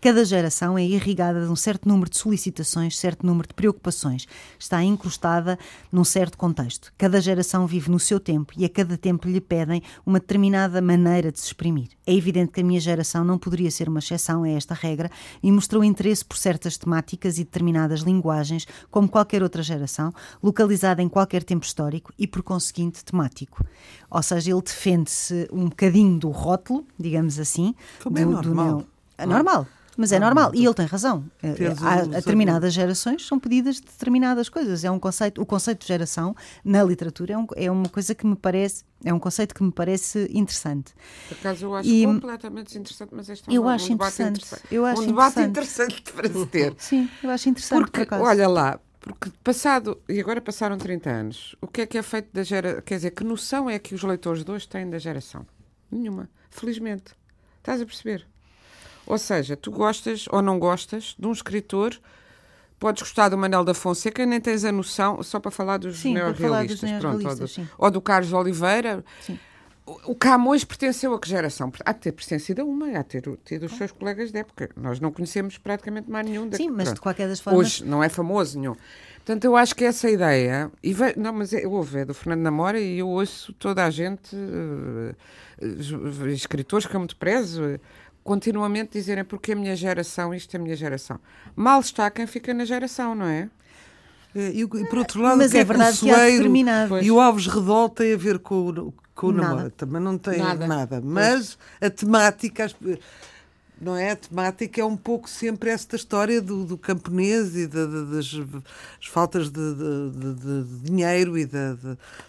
Cada 0.00 0.24
geração 0.24 0.78
é 0.78 0.84
irrigada 0.84 1.44
de 1.44 1.50
um 1.50 1.56
certo 1.56 1.88
número 1.88 2.10
de 2.10 2.16
solicitações, 2.16 2.98
certo 2.98 3.26
número 3.26 3.48
de 3.48 3.54
preocupações. 3.54 4.26
Está 4.58 4.82
incrustada 4.82 5.58
num 5.90 6.04
certo 6.04 6.36
contexto. 6.38 6.92
Cada 6.96 7.20
geração 7.20 7.66
vive 7.66 7.90
no 7.90 7.98
seu 7.98 8.20
tempo 8.20 8.52
e 8.56 8.64
a 8.64 8.68
cada 8.68 8.96
tempo 8.96 9.28
lhe 9.28 9.40
pedem 9.40 9.82
uma 10.04 10.20
determinada 10.20 10.80
maneira 10.80 11.32
de 11.32 11.38
se 11.38 11.46
exprimir. 11.46 11.88
É 12.06 12.14
evidente 12.14 12.52
que 12.52 12.60
a 12.60 12.64
minha 12.64 12.80
geração 12.80 13.24
não 13.24 13.38
poderia 13.38 13.70
ser 13.70 13.88
uma 13.88 13.98
exceção 13.98 14.42
a 14.42 14.48
esta 14.48 14.74
regra 14.74 15.10
e 15.42 15.52
mostrou 15.52 15.84
interesse 15.84 16.24
por 16.24 16.36
certas 16.36 16.76
temáticas 16.76 17.38
e 17.38 17.44
determinadas 17.44 18.00
linguagens, 18.00 18.66
como 18.90 19.08
qualquer 19.08 19.42
outra 19.42 19.62
geração, 19.62 20.12
localizada 20.42 21.02
em 21.02 21.08
qualquer 21.08 21.42
tempo 21.44 21.66
histórico 21.66 22.12
e, 22.18 22.26
por 22.26 22.42
conseguinte, 22.42 23.04
temático. 23.04 23.64
Ou 24.10 24.22
seja, 24.22 24.50
ele 24.50 24.62
defende-se 24.62 25.48
um 25.52 25.68
bocadinho 25.68 26.18
do 26.18 26.30
rótulo, 26.30 26.86
digamos 26.98 27.38
assim. 27.38 27.74
Como 28.02 28.18
é 28.18 28.24
do, 28.24 28.30
normal. 28.30 28.78
Do 28.78 28.97
é 29.18 29.26
normal. 29.26 29.66
Mas 30.00 30.12
é 30.12 30.20
normal, 30.20 30.52
e 30.54 30.64
ele 30.64 30.74
tem 30.74 30.86
razão. 30.86 31.28
Eh, 31.42 31.56
há, 31.82 32.02
determinadas 32.04 32.72
gerações 32.72 33.26
são 33.26 33.36
pedidas 33.36 33.76
de 33.76 33.82
determinadas 33.82 34.48
coisas. 34.48 34.84
É 34.84 34.90
um 34.92 34.98
conceito, 34.98 35.42
o 35.42 35.44
conceito 35.44 35.80
de 35.80 35.88
geração 35.88 36.36
na 36.64 36.84
literatura 36.84 37.34
é, 37.34 37.36
um, 37.36 37.46
é 37.56 37.68
uma 37.68 37.88
coisa 37.88 38.14
que 38.14 38.24
me 38.24 38.36
parece, 38.36 38.84
é 39.04 39.12
um 39.12 39.18
conceito 39.18 39.52
que 39.56 39.60
me 39.60 39.72
parece 39.72 40.30
interessante. 40.32 40.94
Por 41.28 41.38
acaso 41.38 41.64
eu 41.64 41.74
acho 41.74 41.88
e, 41.88 42.06
completamente 42.06 42.78
interessante, 42.78 43.10
mas 43.12 43.28
este 43.28 43.48
é 43.48 43.52
um, 43.52 43.54
eu 43.56 43.68
acho 43.68 43.90
um 43.90 43.94
interessante. 43.94 44.28
interessante. 44.36 44.62
Eu 44.70 44.84
acho 44.86 45.02
um 45.02 45.06
debate 45.06 45.40
interessante. 45.40 45.94
interessante 45.98 46.12
para 46.12 46.32
se 46.32 46.46
ter. 46.46 46.74
Sim, 46.78 47.10
eu 47.20 47.30
acho 47.30 47.48
interessante. 47.48 47.80
Porque, 47.80 48.06
por 48.06 48.20
olha 48.20 48.48
lá, 48.48 48.80
porque 49.00 49.32
passado, 49.42 50.00
e 50.08 50.20
agora 50.20 50.40
passaram 50.40 50.78
30 50.78 51.10
anos, 51.10 51.56
o 51.60 51.66
que 51.66 51.80
é 51.80 51.86
que 51.86 51.98
é 51.98 52.02
feito 52.04 52.28
da 52.32 52.44
geração? 52.44 52.82
Quer 52.82 52.94
dizer, 52.94 53.10
que 53.10 53.24
noção 53.24 53.68
é 53.68 53.80
que 53.80 53.96
os 53.96 54.04
leitores 54.04 54.44
de 54.44 54.50
hoje 54.52 54.68
têm 54.68 54.88
da 54.88 54.98
geração? 54.98 55.44
Nenhuma. 55.90 56.30
Felizmente. 56.50 57.16
Estás 57.58 57.80
a 57.80 57.84
perceber? 57.84 58.24
Ou 59.08 59.16
seja, 59.16 59.56
tu 59.56 59.70
gostas 59.70 60.26
ou 60.30 60.42
não 60.42 60.58
gostas 60.58 61.16
de 61.18 61.26
um 61.26 61.32
escritor, 61.32 61.98
podes 62.78 63.02
gostar 63.02 63.30
do 63.30 63.38
Manel 63.38 63.64
da 63.64 63.72
Fonseca, 63.72 64.26
nem 64.26 64.38
tens 64.38 64.66
a 64.66 64.70
noção, 64.70 65.22
só 65.22 65.40
para 65.40 65.50
falar 65.50 65.78
dos 65.78 66.04
neorrealistas, 66.04 66.90
pronto, 67.00 67.26
ou, 67.26 67.34
do, 67.34 67.68
ou 67.78 67.90
do 67.90 68.00
Carlos 68.02 68.32
Oliveira. 68.34 69.02
Sim. 69.22 69.38
O 70.04 70.14
Camões 70.14 70.64
pertenceu 70.64 71.14
a 71.14 71.18
que 71.18 71.26
geração? 71.26 71.72
Há 71.82 71.92
de 71.94 72.00
ter 72.00 72.12
pertencido 72.12 72.60
a 72.60 72.64
uma, 72.66 72.88
há 72.88 73.02
de 73.02 73.04
ter 73.04 73.38
tido 73.42 73.64
os 73.64 73.72
seus 73.72 73.90
colegas 73.90 74.30
de 74.30 74.38
época. 74.38 74.68
Nós 74.76 75.00
não 75.00 75.10
conhecemos 75.10 75.56
praticamente 75.56 76.10
mais 76.10 76.26
nenhum. 76.26 76.52
Sim, 76.52 76.68
mas 76.68 76.84
pronto. 76.84 76.96
de 76.96 77.00
qualquer 77.00 77.26
das 77.26 77.40
formas... 77.40 77.58
Hoje 77.58 77.84
não 77.86 78.04
é 78.04 78.10
famoso 78.10 78.60
nenhum. 78.60 78.76
Portanto, 79.16 79.46
eu 79.46 79.56
acho 79.56 79.74
que 79.74 79.84
essa 79.84 80.10
ideia... 80.10 80.70
E. 80.84 80.94
Não, 81.16 81.32
mas 81.32 81.54
é, 81.54 81.66
ouve, 81.66 82.00
é 82.00 82.04
do 82.04 82.12
Fernando 82.12 82.42
Namora 82.42 82.78
e 82.78 82.98
eu 82.98 83.08
ouço 83.08 83.54
toda 83.54 83.82
a 83.82 83.88
gente, 83.88 84.36
uh, 84.36 85.14
escritores 86.28 86.86
que 86.86 86.94
eu 86.94 87.00
muito 87.00 87.16
prezo, 87.16 87.80
continuamente 88.28 88.92
dizerem 88.92 89.24
porque 89.24 89.52
a 89.52 89.56
minha 89.56 89.74
geração, 89.74 90.34
isto 90.34 90.54
é 90.54 90.60
a 90.60 90.62
minha 90.62 90.76
geração. 90.76 91.18
Mal 91.56 91.80
está 91.80 92.10
quem 92.10 92.26
fica 92.26 92.52
na 92.52 92.66
geração, 92.66 93.14
não 93.14 93.24
é? 93.24 93.48
e, 94.34 94.60
e, 94.60 94.66
por 94.66 94.98
outro 94.98 95.22
lado, 95.22 95.38
Mas 95.38 95.54
é, 95.54 95.60
é 95.60 95.64
verdade 95.64 95.98
que, 95.98 96.04
o 96.04 97.02
e 97.02 97.10
o 97.10 97.18
Alves 97.18 97.46
Redol 97.46 97.88
tem 97.88 98.12
a 98.12 98.18
ver 98.18 98.38
com, 98.38 98.68
o, 98.68 98.94
com 99.14 99.28
o 99.28 99.32
namoro. 99.32 99.70
Também 99.70 100.02
não 100.02 100.18
tem 100.18 100.40
nada. 100.40 100.66
nada. 100.66 101.00
Mas 101.02 101.56
pois. 101.56 101.58
a 101.80 101.90
temática 101.90 102.66
não 103.80 103.96
é? 103.96 104.10
A 104.10 104.16
temática 104.16 104.78
é 104.82 104.84
um 104.84 104.96
pouco 104.96 105.30
sempre 105.30 105.70
esta 105.70 105.96
história 105.96 106.42
do, 106.42 106.66
do 106.66 106.76
camponês 106.76 107.56
e 107.56 107.66
da, 107.66 107.86
das 107.86 108.30
faltas 109.08 109.50
de, 109.50 109.74
de, 109.74 110.34
de, 110.34 110.64
dinheiro 110.82 111.38
e 111.38 111.46
da, 111.46 111.78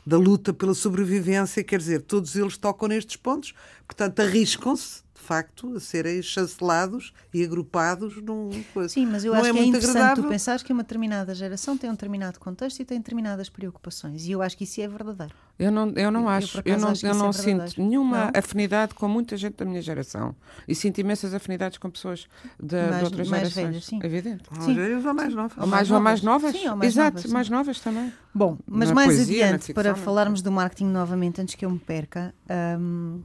da 0.05 0.17
luta 0.17 0.53
pela 0.53 0.73
sobrevivência. 0.73 1.61
Quer 1.61 1.79
dizer, 1.79 2.03
todos 2.03 2.37
eles 2.37 2.55
tocam 2.55 2.87
nestes 2.87 3.17
pontos, 3.17 3.53
portanto, 3.85 4.21
arriscam-se 4.21 5.08
facto, 5.29 5.75
a 5.75 5.79
serem 5.79 6.23
chancelados 6.23 7.13
e 7.31 7.43
agrupados 7.43 8.19
num 8.19 8.49
coisa. 8.73 8.89
Sim, 8.89 9.05
mas 9.05 9.23
eu 9.23 9.31
não 9.31 9.39
acho 9.39 9.49
é 9.49 9.53
que 9.53 9.59
é 9.59 9.63
interessante 9.63 9.97
agradável. 9.97 10.23
tu 10.23 10.29
pensares 10.29 10.63
que 10.63 10.73
uma 10.73 10.81
determinada 10.81 11.35
geração 11.35 11.77
tem 11.77 11.87
um 11.87 11.93
determinado 11.93 12.39
contexto 12.39 12.79
e 12.79 12.85
tem 12.85 12.97
determinadas 12.97 13.47
preocupações. 13.47 14.25
E 14.25 14.31
eu 14.31 14.41
acho 14.41 14.57
que 14.57 14.63
isso 14.63 14.81
é 14.81 14.87
verdadeiro. 14.87 15.35
Eu 15.59 15.71
não, 15.71 15.89
eu 15.89 16.09
não 16.09 16.27
acho. 16.27 16.57
Eu, 16.59 16.73
eu 16.73 16.79
não, 16.79 16.93
eu 17.03 17.13
não 17.13 17.29
é 17.29 17.33
sinto 17.33 17.79
nenhuma 17.79 18.25
não? 18.25 18.31
afinidade 18.33 18.95
com 18.95 19.07
muita 19.07 19.37
gente 19.37 19.57
da 19.57 19.65
minha 19.65 19.81
geração. 19.83 20.35
E 20.67 20.73
sinto 20.73 20.99
imensas 20.99 21.31
afinidades 21.31 21.77
com 21.77 21.91
pessoas 21.91 22.27
de, 22.59 22.75
mais, 22.75 22.97
de 22.97 23.03
outras 23.03 23.29
mais 23.29 23.49
gerações. 23.49 23.67
Velhas, 23.67 23.85
sim. 23.85 23.99
Evidente. 24.01 24.43
Sim. 24.61 24.79
Ou 25.05 25.13
mais 25.13 25.35
novas. 25.35 25.57
Ou 25.57 25.67
mais, 25.67 25.91
ou 25.91 25.99
mais 25.99 26.21
novas. 26.23 26.51
Sim, 26.55 26.69
ou 26.69 26.75
mais 26.75 26.91
Exato, 26.91 27.17
novas, 27.17 27.31
mais 27.31 27.49
novas 27.49 27.79
também. 27.79 28.11
Bom, 28.33 28.57
mas 28.65 28.89
na 28.89 28.95
mais 28.95 29.07
poesia, 29.09 29.45
adiante, 29.45 29.65
ficção, 29.67 29.83
para 29.83 29.95
falarmos 29.95 30.41
do 30.41 30.51
marketing 30.51 30.87
novamente, 30.87 31.39
antes 31.39 31.53
que 31.53 31.63
eu 31.63 31.69
me 31.69 31.79
perca. 31.79 32.33
Um, 32.79 33.21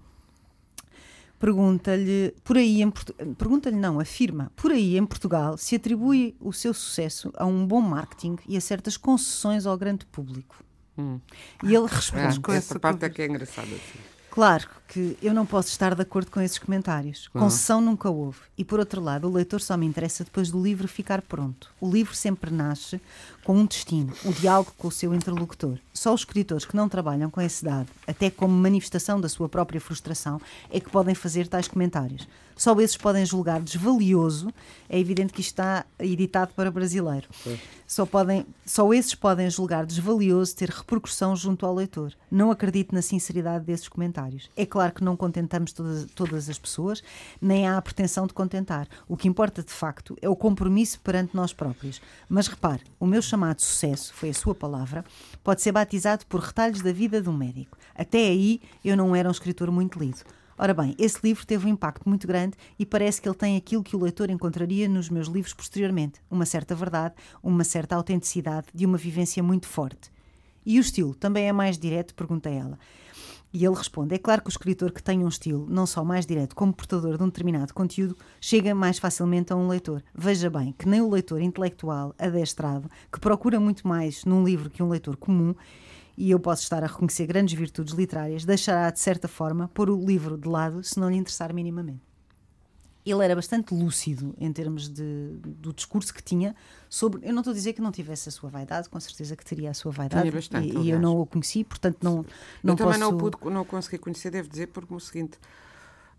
pergunta-lhe, 1.38 2.34
por 2.42 2.56
aí 2.56 2.82
em 2.82 2.90
pergunta-lhe 3.36 3.76
não, 3.76 4.00
afirma, 4.00 4.50
por 4.56 4.72
aí 4.72 4.96
em 4.96 5.04
Portugal 5.06 5.56
se 5.56 5.76
atribui 5.76 6.36
o 6.40 6.52
seu 6.52 6.72
sucesso 6.72 7.32
a 7.36 7.44
um 7.44 7.66
bom 7.66 7.80
marketing 7.80 8.36
e 8.48 8.56
a 8.56 8.60
certas 8.60 8.96
concessões 8.96 9.66
ao 9.66 9.76
grande 9.76 10.06
público. 10.06 10.56
Hum. 10.96 11.20
E 11.62 11.74
ele 11.74 11.86
responde. 11.86 12.40
Ah, 12.48 12.54
essa 12.54 12.78
parte 12.78 13.04
é 13.04 13.10
que 13.10 13.22
é 13.22 13.26
engraçada. 13.26 13.66
Assim. 13.66 13.98
Claro 14.30 14.68
que 14.88 15.16
eu 15.22 15.32
não 15.32 15.46
posso 15.46 15.68
estar 15.68 15.94
de 15.94 16.02
acordo 16.02 16.30
com 16.30 16.40
esses 16.40 16.58
comentários. 16.58 17.28
Uhum. 17.34 17.42
Concessão 17.42 17.80
nunca 17.80 18.10
houve. 18.10 18.38
E 18.56 18.64
por 18.64 18.78
outro 18.78 19.00
lado, 19.00 19.28
o 19.28 19.32
leitor 19.32 19.60
só 19.60 19.76
me 19.76 19.86
interessa 19.86 20.24
depois 20.24 20.50
do 20.50 20.62
livro 20.62 20.86
ficar 20.86 21.22
pronto. 21.22 21.70
O 21.80 21.90
livro 21.90 22.14
sempre 22.14 22.50
nasce 22.50 23.00
com 23.44 23.56
um 23.56 23.66
destino, 23.66 24.12
o 24.24 24.28
um 24.28 24.32
diálogo 24.32 24.72
com 24.78 24.88
o 24.88 24.92
seu 24.92 25.14
interlocutor. 25.14 25.78
Só 25.92 26.14
os 26.14 26.20
escritores 26.20 26.64
que 26.64 26.76
não 26.76 26.88
trabalham 26.88 27.30
com 27.30 27.40
esse 27.40 27.64
dado, 27.64 27.88
até 28.06 28.30
como 28.30 28.54
manifestação 28.54 29.20
da 29.20 29.28
sua 29.28 29.48
própria 29.48 29.80
frustração, 29.80 30.40
é 30.70 30.80
que 30.80 30.90
podem 30.90 31.14
fazer 31.14 31.48
tais 31.48 31.68
comentários. 31.68 32.26
Só 32.56 32.78
esses 32.80 32.96
podem 32.96 33.26
julgar 33.26 33.60
desvalioso. 33.60 34.52
É 34.88 34.98
evidente 34.98 35.32
que 35.32 35.40
isto 35.40 35.50
está 35.50 35.84
editado 35.98 36.52
para 36.54 36.70
brasileiro. 36.70 37.28
Só, 37.86 38.06
podem, 38.06 38.46
só 38.64 38.92
esses 38.94 39.14
podem 39.14 39.50
julgar 39.50 39.84
desvalioso 39.84 40.54
ter 40.54 40.70
repercussão 40.70 41.34
junto 41.34 41.66
ao 41.66 41.74
leitor. 41.74 42.12
Não 42.30 42.50
acredito 42.50 42.94
na 42.94 43.02
sinceridade 43.02 43.64
desses 43.64 43.88
comentários. 43.88 44.50
É 44.56 44.64
claro 44.74 44.92
que 44.92 45.04
não 45.04 45.16
contentamos 45.16 45.72
todas, 45.72 46.04
todas 46.16 46.50
as 46.50 46.58
pessoas, 46.58 47.00
nem 47.40 47.68
há 47.68 47.76
a 47.76 47.82
pretensão 47.82 48.26
de 48.26 48.34
contentar. 48.34 48.88
O 49.06 49.16
que 49.16 49.28
importa 49.28 49.62
de 49.62 49.70
facto 49.70 50.16
é 50.20 50.28
o 50.28 50.34
compromisso 50.34 50.98
perante 50.98 51.36
nós 51.36 51.52
próprios. 51.52 52.02
Mas 52.28 52.48
repare, 52.48 52.82
o 52.98 53.06
meu 53.06 53.22
chamado 53.22 53.62
sucesso, 53.62 54.12
foi 54.12 54.30
a 54.30 54.34
sua 54.34 54.52
palavra, 54.52 55.04
pode 55.44 55.62
ser 55.62 55.70
batizado 55.70 56.26
por 56.26 56.40
retalhos 56.40 56.82
da 56.82 56.92
vida 56.92 57.22
de 57.22 57.28
um 57.28 57.36
médico. 57.36 57.78
Até 57.94 58.18
aí 58.18 58.60
eu 58.84 58.96
não 58.96 59.14
era 59.14 59.28
um 59.28 59.30
escritor 59.30 59.70
muito 59.70 59.96
lido. 59.96 60.24
Ora 60.58 60.74
bem, 60.74 60.96
esse 60.98 61.20
livro 61.22 61.46
teve 61.46 61.68
um 61.68 61.70
impacto 61.70 62.08
muito 62.08 62.26
grande 62.26 62.56
e 62.76 62.84
parece 62.84 63.22
que 63.22 63.28
ele 63.28 63.36
tem 63.36 63.56
aquilo 63.56 63.84
que 63.84 63.94
o 63.94 64.02
leitor 64.02 64.28
encontraria 64.28 64.88
nos 64.88 65.08
meus 65.08 65.28
livros 65.28 65.54
posteriormente: 65.54 66.20
uma 66.28 66.44
certa 66.44 66.74
verdade, 66.74 67.14
uma 67.40 67.62
certa 67.62 67.94
autenticidade 67.94 68.66
de 68.74 68.84
uma 68.84 68.98
vivência 68.98 69.40
muito 69.40 69.68
forte. 69.68 70.12
E 70.66 70.78
o 70.78 70.80
estilo 70.80 71.14
também 71.14 71.46
é 71.46 71.52
mais 71.52 71.78
direto? 71.78 72.12
pergunta 72.12 72.48
ela. 72.48 72.76
E 73.54 73.64
ele 73.64 73.76
responde: 73.76 74.16
É 74.16 74.18
claro 74.18 74.42
que 74.42 74.48
o 74.48 74.50
escritor 74.50 74.90
que 74.90 75.00
tem 75.00 75.24
um 75.24 75.28
estilo, 75.28 75.64
não 75.70 75.86
só 75.86 76.02
mais 76.04 76.26
direto 76.26 76.56
como 76.56 76.74
portador 76.74 77.16
de 77.16 77.22
um 77.22 77.28
determinado 77.28 77.72
conteúdo, 77.72 78.16
chega 78.40 78.74
mais 78.74 78.98
facilmente 78.98 79.52
a 79.52 79.56
um 79.56 79.68
leitor. 79.68 80.02
Veja 80.12 80.50
bem 80.50 80.74
que 80.76 80.88
nem 80.88 81.00
o 81.00 81.08
leitor 81.08 81.40
intelectual, 81.40 82.12
adestrado, 82.18 82.90
que 83.12 83.20
procura 83.20 83.60
muito 83.60 83.86
mais 83.86 84.24
num 84.24 84.42
livro 84.42 84.68
que 84.68 84.82
um 84.82 84.88
leitor 84.88 85.16
comum, 85.16 85.54
e 86.18 86.32
eu 86.32 86.40
posso 86.40 86.64
estar 86.64 86.82
a 86.82 86.88
reconhecer 86.88 87.26
grandes 87.26 87.56
virtudes 87.56 87.94
literárias, 87.94 88.44
deixará, 88.44 88.90
de 88.90 88.98
certa 88.98 89.28
forma, 89.28 89.68
pôr 89.68 89.88
o 89.88 90.04
livro 90.04 90.36
de 90.36 90.48
lado 90.48 90.82
se 90.82 90.98
não 90.98 91.08
lhe 91.08 91.16
interessar 91.16 91.54
minimamente. 91.54 92.13
Ele 93.04 93.22
era 93.22 93.34
bastante 93.34 93.74
lúcido 93.74 94.34
em 94.38 94.50
termos 94.52 94.88
de, 94.88 95.36
do 95.42 95.72
discurso 95.72 96.12
que 96.12 96.22
tinha 96.22 96.54
sobre. 96.88 97.20
Eu 97.26 97.32
não 97.32 97.40
estou 97.40 97.50
a 97.50 97.54
dizer 97.54 97.74
que 97.74 97.80
não 97.80 97.92
tivesse 97.92 98.28
a 98.28 98.32
sua 98.32 98.48
vaidade, 98.48 98.88
com 98.88 98.98
certeza 98.98 99.36
que 99.36 99.44
teria 99.44 99.70
a 99.70 99.74
sua 99.74 99.92
vaidade. 99.92 100.30
Bastante, 100.30 100.74
e, 100.76 100.84
e, 100.84 100.90
eu 100.90 100.98
não 100.98 101.20
o 101.20 101.26
conheci, 101.26 101.64
portanto 101.64 101.98
não, 102.02 102.24
não 102.62 102.72
eu 102.72 102.76
posso. 102.76 102.76
também 102.76 102.98
não, 102.98 103.16
pude, 103.16 103.36
não 103.50 103.64
consegui 103.64 103.98
conhecer, 103.98 104.30
devo 104.30 104.48
dizer, 104.48 104.68
porque 104.68 104.94
o 104.94 105.00
seguinte: 105.00 105.38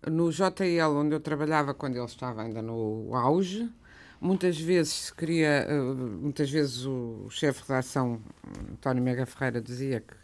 no 0.06 0.32
JL, 0.32 0.96
onde 0.96 1.16
eu 1.16 1.20
trabalhava 1.20 1.74
quando 1.74 1.96
ele 1.96 2.06
estava 2.06 2.44
ainda 2.44 2.62
no 2.62 3.16
auge, 3.16 3.68
Muitas 4.20 4.60
vezes 4.60 5.12
queria, 5.12 5.66
eh, 5.68 5.80
muitas 5.80 6.50
vezes 6.50 6.86
o 6.86 7.28
chefe 7.30 7.62
de 7.62 7.68
redação, 7.68 8.22
António 8.72 9.04
Mega 9.04 9.26
Ferreira, 9.26 9.62
dizia 9.62 10.00
que 10.00 10.16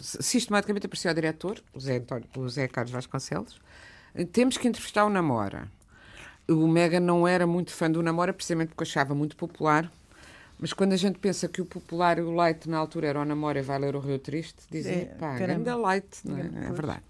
sistematicamente 0.00 0.86
aparecia 0.86 1.10
o 1.10 1.14
diretor, 1.14 1.62
o 1.72 1.80
Zé, 1.80 1.98
António, 1.98 2.28
o 2.36 2.48
Zé 2.48 2.66
Carlos 2.68 2.92
Vasconcelos, 2.92 3.60
temos 4.32 4.56
que 4.56 4.68
entrevistar 4.68 5.04
o 5.04 5.10
Namora. 5.10 5.68
O 6.48 6.68
Mega 6.68 7.00
não 7.00 7.26
era 7.26 7.46
muito 7.46 7.72
fã 7.72 7.90
do 7.90 8.02
Namora, 8.02 8.32
precisamente 8.32 8.68
porque 8.68 8.84
achava 8.84 9.14
muito 9.14 9.36
popular, 9.36 9.90
mas 10.58 10.72
quando 10.72 10.92
a 10.92 10.96
gente 10.96 11.18
pensa 11.18 11.48
que 11.48 11.60
o 11.60 11.64
popular 11.64 12.18
e 12.18 12.22
o 12.22 12.30
light 12.30 12.68
na 12.68 12.78
altura 12.78 13.08
era 13.08 13.20
o 13.20 13.24
Namora 13.24 13.58
e 13.58 13.62
vai 13.62 13.78
ler 13.78 13.96
o 13.96 14.00
Rio 14.00 14.18
Triste, 14.18 14.62
dizem, 14.70 14.94
é, 14.94 15.04
pá, 15.06 15.34
ainda 15.34 15.76
light, 15.76 16.20
não 16.24 16.38
é? 16.38 16.66
é 16.68 16.72
verdade. 16.72 17.02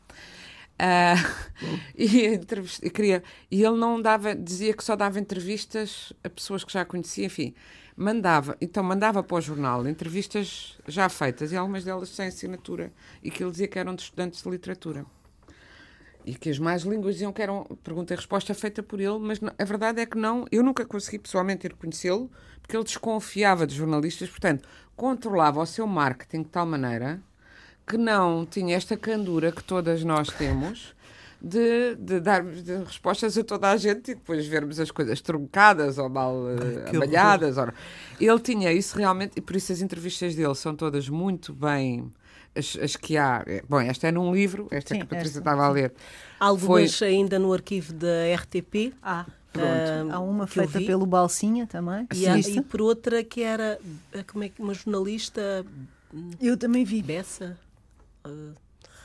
Uh, 0.74 1.78
e, 1.94 2.40
e, 2.82 2.90
queria, 2.90 3.22
e 3.50 3.62
ele 3.62 3.76
não 3.76 4.00
dava, 4.00 4.34
dizia 4.34 4.74
que 4.74 4.82
só 4.82 4.96
dava 4.96 5.20
entrevistas 5.20 6.12
a 6.22 6.30
pessoas 6.30 6.64
que 6.64 6.72
já 6.72 6.84
conhecia, 6.84 7.26
enfim, 7.26 7.54
mandava, 7.96 8.56
então 8.60 8.82
mandava 8.82 9.22
para 9.22 9.36
o 9.36 9.40
jornal 9.40 9.86
entrevistas 9.86 10.76
já 10.88 11.08
feitas 11.08 11.52
e 11.52 11.56
algumas 11.56 11.84
delas 11.84 12.08
sem 12.08 12.26
assinatura 12.26 12.92
e 13.22 13.30
que 13.30 13.42
ele 13.42 13.50
dizia 13.50 13.68
que 13.68 13.78
eram 13.78 13.94
de 13.94 14.02
estudantes 14.02 14.42
de 14.42 14.50
literatura. 14.50 15.06
E 16.24 16.34
que 16.34 16.48
as 16.48 16.58
mais 16.58 16.82
línguas 16.82 17.14
diziam 17.14 17.32
que 17.32 17.42
eram 17.42 17.64
pergunta 17.82 18.14
e 18.14 18.16
resposta 18.16 18.54
feita 18.54 18.82
por 18.82 19.00
ele, 19.00 19.18
mas 19.18 19.40
a 19.58 19.64
verdade 19.64 20.00
é 20.00 20.06
que 20.06 20.16
não. 20.16 20.46
Eu 20.50 20.62
nunca 20.62 20.84
consegui 20.84 21.18
pessoalmente 21.18 21.66
ir 21.66 21.74
conhecê-lo, 21.74 22.30
porque 22.60 22.76
ele 22.76 22.84
desconfiava 22.84 23.66
de 23.66 23.74
jornalistas, 23.74 24.28
portanto, 24.28 24.66
controlava 24.96 25.60
o 25.60 25.66
seu 25.66 25.86
marketing 25.86 26.42
de 26.42 26.48
tal 26.48 26.66
maneira 26.66 27.20
que 27.86 27.98
não 27.98 28.46
tinha 28.46 28.76
esta 28.76 28.96
candura 28.96 29.52
que 29.52 29.62
todas 29.62 30.02
nós 30.02 30.28
temos 30.28 30.94
de, 31.44 31.94
de 31.96 32.20
dar 32.20 32.42
de 32.42 32.76
respostas 32.78 33.36
a 33.36 33.44
toda 33.44 33.70
a 33.70 33.76
gente 33.76 34.12
e 34.12 34.14
depois 34.14 34.46
vermos 34.46 34.80
as 34.80 34.90
coisas 34.90 35.20
truncadas 35.20 35.98
ou 35.98 36.08
mal 36.08 36.34
uh, 36.34 36.88
amalhadas. 36.88 37.58
Ou... 37.58 37.68
Ele 38.18 38.40
tinha 38.40 38.72
isso 38.72 38.96
realmente, 38.96 39.32
e 39.36 39.40
por 39.42 39.54
isso 39.54 39.70
as 39.70 39.82
entrevistas 39.82 40.34
dele 40.34 40.54
são 40.54 40.74
todas 40.74 41.08
muito 41.08 41.52
bem. 41.52 42.10
As, 42.56 42.76
as 42.80 42.96
que 42.96 43.16
há. 43.16 43.42
É, 43.46 43.62
bom, 43.68 43.80
esta 43.80 44.08
é 44.08 44.12
num 44.12 44.32
livro, 44.32 44.68
esta 44.70 44.94
Sim, 44.94 45.00
que 45.00 45.02
a 45.02 45.06
Patrícia 45.06 45.38
esta. 45.38 45.38
estava 45.40 45.64
a 45.64 45.70
ler. 45.70 45.92
Algumas 46.38 46.98
foi... 46.98 47.08
ainda 47.08 47.38
no 47.38 47.52
arquivo 47.52 47.92
da 47.92 48.34
RTP. 48.34 48.94
Ah. 49.02 49.26
Uh, 49.56 50.12
há 50.12 50.18
uma 50.18 50.48
feita 50.48 50.80
pelo 50.80 51.06
Balsinha 51.06 51.66
também. 51.66 52.08
E, 52.12 52.26
há, 52.26 52.36
e 52.36 52.60
por 52.60 52.82
outra 52.82 53.22
que 53.22 53.40
era 53.40 53.78
como 54.26 54.42
é, 54.42 54.50
uma 54.58 54.74
jornalista. 54.74 55.64
Eu 56.40 56.56
também 56.56 56.84
vi. 56.84 57.02
Bessa. 57.02 57.56
Uh, 58.26 58.54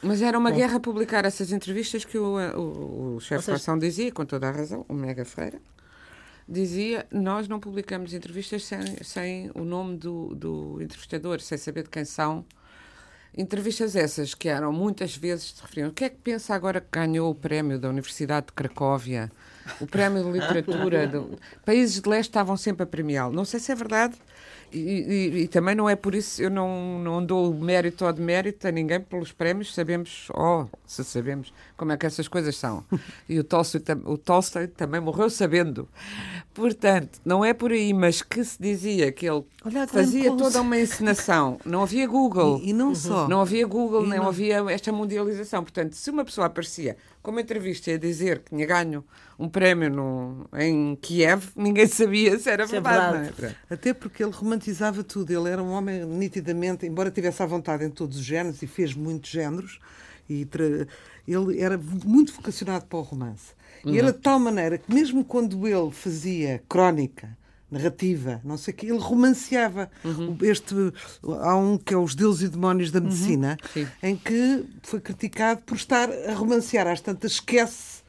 mas 0.02 0.22
era 0.22 0.38
uma 0.38 0.50
Bom. 0.50 0.58
guerra 0.58 0.80
publicar 0.80 1.26
essas 1.26 1.52
entrevistas 1.52 2.06
que 2.06 2.18
o, 2.18 2.38
o, 2.58 3.16
o 3.16 3.20
chefe 3.20 3.46
de 3.46 3.52
ação 3.52 3.78
dizia, 3.78 4.12
com 4.12 4.26
toda 4.26 4.48
a 4.48 4.52
razão, 4.52 4.86
o 4.88 4.94
Mega 4.94 5.26
Freira, 5.26 5.60
dizia: 6.48 7.06
Nós 7.12 7.48
não 7.48 7.60
publicamos 7.60 8.14
entrevistas 8.14 8.64
sem, 8.64 9.04
sem 9.04 9.52
o 9.54 9.64
nome 9.64 9.98
do, 9.98 10.34
do 10.36 10.82
entrevistador, 10.82 11.42
sem 11.42 11.58
saber 11.58 11.84
de 11.84 11.90
quem 11.90 12.06
são. 12.06 12.46
Entrevistas 13.38 13.96
essas 13.96 14.34
que 14.34 14.50
eram 14.50 14.72
muitas 14.74 15.16
vezes 15.16 15.54
se 15.56 15.62
referiam. 15.62 15.90
O 15.90 15.94
que 15.94 16.06
é 16.06 16.10
que 16.10 16.18
pensa 16.18 16.54
agora 16.54 16.82
que 16.82 16.88
ganhou 16.92 17.30
o 17.32 17.36
prémio 17.36 17.80
da 17.80 17.90
Universidade 17.90 18.48
de 18.48 18.54
Cracóvia? 18.54 19.32
O 19.80 19.86
prémio 19.86 20.24
de 20.24 20.32
literatura. 20.32 21.08
Do... 21.08 21.38
Países 21.66 22.02
de 22.02 22.10
leste 22.10 22.30
estavam 22.30 22.58
sempre 22.58 22.84
a 22.84 22.88
premiá-lo. 22.88 23.34
Não 23.34 23.46
sei 23.46 23.60
se 23.60 23.72
é 23.72 23.76
verdade, 23.76 24.16
e, 24.72 24.78
e, 24.78 25.42
e, 25.42 25.48
também 25.48 25.74
não 25.74 25.90
é 25.90 25.96
por 25.96 26.14
isso, 26.14 26.42
eu 26.42 26.50
não, 26.50 27.00
não 27.00 27.26
dou 27.26 27.54
mérito 27.54 28.06
ou 28.06 28.14
demérito 28.14 28.68
a 28.68 28.72
ninguém 28.72 29.00
pelos 29.02 29.32
prémios, 29.32 29.74
sabemos, 29.74 30.28
oh, 30.32 30.68
se 30.86 31.04
sabemos 31.04 31.52
como 31.80 31.94
é 31.94 31.98
que 31.98 32.06
essas 32.06 32.28
coisas 32.28 32.58
são. 32.58 32.84
E 33.28 33.40
o 33.40 33.44
Tolstói, 33.44 33.82
o 34.04 34.18
Tolstói 34.18 34.68
também 34.68 35.00
morreu 35.00 35.30
sabendo. 35.30 35.88
Portanto, 36.54 37.22
não 37.24 37.44
é 37.46 37.54
por 37.54 37.72
aí, 37.72 37.94
mas 37.94 38.22
que 38.22 38.44
se 38.44 38.62
dizia 38.62 39.14
que 39.14 39.26
ele 39.26 39.46
Olha, 39.64 39.88
fazia 39.88 40.36
toda 40.36 40.60
uma 40.60 40.78
encenação. 40.78 41.58
Não 41.64 41.84
havia 41.84 42.06
Google. 42.06 42.60
E, 42.62 42.72
e 42.72 42.74
não 42.74 42.94
só. 42.94 43.30
Não 43.30 43.40
havia 43.40 43.66
Google, 43.66 44.06
nem 44.06 44.20
não... 44.20 44.28
havia 44.28 44.58
esta 44.70 44.92
mundialização. 44.92 45.64
Portanto, 45.64 45.94
se 45.94 46.10
uma 46.10 46.26
pessoa 46.26 46.48
aparecia 46.48 46.98
com 47.24 47.32
uma 47.32 47.40
entrevista 47.40 47.92
a 47.92 47.98
dizer 47.98 48.40
que 48.40 48.50
tinha 48.50 48.66
ganho 48.66 49.06
um 49.38 49.48
prémio 49.48 49.90
no, 49.90 50.50
em 50.58 50.98
Kiev, 50.98 51.46
ninguém 51.56 51.88
sabia 51.88 52.38
se 52.38 52.50
era 52.50 52.64
é 52.64 52.68
verdade. 52.68 53.20
verdade. 53.20 53.56
É? 53.70 53.74
Até 53.74 53.94
porque 53.94 54.22
ele 54.22 54.34
romantizava 54.34 55.02
tudo. 55.02 55.32
Ele 55.32 55.50
era 55.50 55.64
um 55.64 55.72
homem 55.72 56.04
nitidamente, 56.04 56.86
embora 56.86 57.10
tivesse 57.10 57.42
à 57.42 57.46
vontade 57.46 57.86
em 57.86 57.90
todos 57.90 58.18
os 58.18 58.24
géneros 58.24 58.62
e 58.62 58.68
fez 58.68 58.94
muitos 58.94 59.30
géneros, 59.30 59.80
e 60.30 60.46
ele 61.32 61.62
era 61.62 61.78
muito 61.78 62.34
vocacionado 62.34 62.86
para 62.86 63.00
o 63.00 63.02
romance. 63.02 63.54
Uhum. 63.84 63.94
E 63.94 64.00
era 64.00 64.12
de 64.12 64.20
tal 64.20 64.40
maneira 64.40 64.78
que, 64.78 64.94
mesmo 64.94 65.24
quando 65.24 65.68
ele 65.68 65.92
fazia 65.92 66.62
crónica, 66.68 67.38
narrativa, 67.72 68.42
não 68.44 68.58
sei 68.58 68.74
o 68.74 68.78
que, 68.78 68.86
ele 68.88 68.98
romanceava. 68.98 69.90
Uhum. 70.04 70.38
Este, 70.42 70.76
há 71.42 71.56
um 71.56 71.78
que 71.78 71.94
é 71.94 71.98
Os 71.98 72.16
Deuses 72.16 72.44
e 72.44 72.50
Demónios 72.50 72.92
da 72.92 73.00
Medicina, 73.00 73.58
uhum. 73.76 73.88
em 74.02 74.16
que 74.16 74.66
foi 74.84 75.00
criticado 75.00 75.62
por 75.62 75.76
estar 75.76 76.10
a 76.10 76.34
romancear. 76.34 76.88
Às 76.88 77.02
tantas 77.02 77.34
esquece 77.34 78.00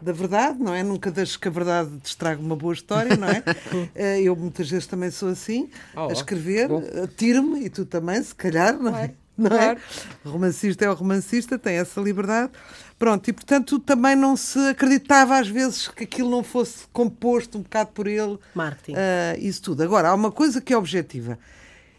da 0.00 0.12
verdade, 0.12 0.58
não 0.58 0.74
é? 0.74 0.82
Nunca 0.82 1.10
deixo 1.10 1.38
que 1.38 1.48
a 1.48 1.50
verdade 1.50 1.90
te 1.98 2.06
estrague 2.06 2.42
uma 2.42 2.56
boa 2.56 2.72
história, 2.72 3.16
não 3.16 3.28
é? 3.28 3.42
Eh, 3.94 4.22
eu 4.22 4.34
muitas 4.34 4.70
vezes 4.70 4.86
também 4.86 5.10
sou 5.10 5.28
assim, 5.28 5.68
oh, 5.94 6.08
a 6.08 6.12
escrever, 6.12 6.68
tiro-me, 7.16 7.64
e 7.64 7.70
tu 7.70 7.84
também, 7.84 8.22
se 8.22 8.34
calhar, 8.34 8.78
não 8.78 8.96
é? 8.96 9.14
Não 9.40 9.56
é? 9.56 9.76
O 10.24 10.30
romancista 10.30 10.84
é 10.84 10.90
o 10.90 10.94
romancista, 10.94 11.58
tem 11.58 11.76
essa 11.76 12.00
liberdade. 12.00 12.52
Pronto, 12.98 13.26
e 13.28 13.32
portanto 13.32 13.78
também 13.78 14.14
não 14.14 14.36
se 14.36 14.58
acreditava 14.68 15.38
às 15.38 15.48
vezes 15.48 15.88
que 15.88 16.04
aquilo 16.04 16.30
não 16.30 16.44
fosse 16.44 16.84
composto 16.92 17.56
um 17.56 17.62
bocado 17.62 17.90
por 17.92 18.06
ele. 18.06 18.38
Marketing. 18.54 18.92
Uh, 18.92 19.38
isso 19.38 19.62
tudo. 19.62 19.82
Agora, 19.82 20.10
há 20.10 20.14
uma 20.14 20.30
coisa 20.30 20.60
que 20.60 20.72
é 20.72 20.76
objetiva. 20.76 21.38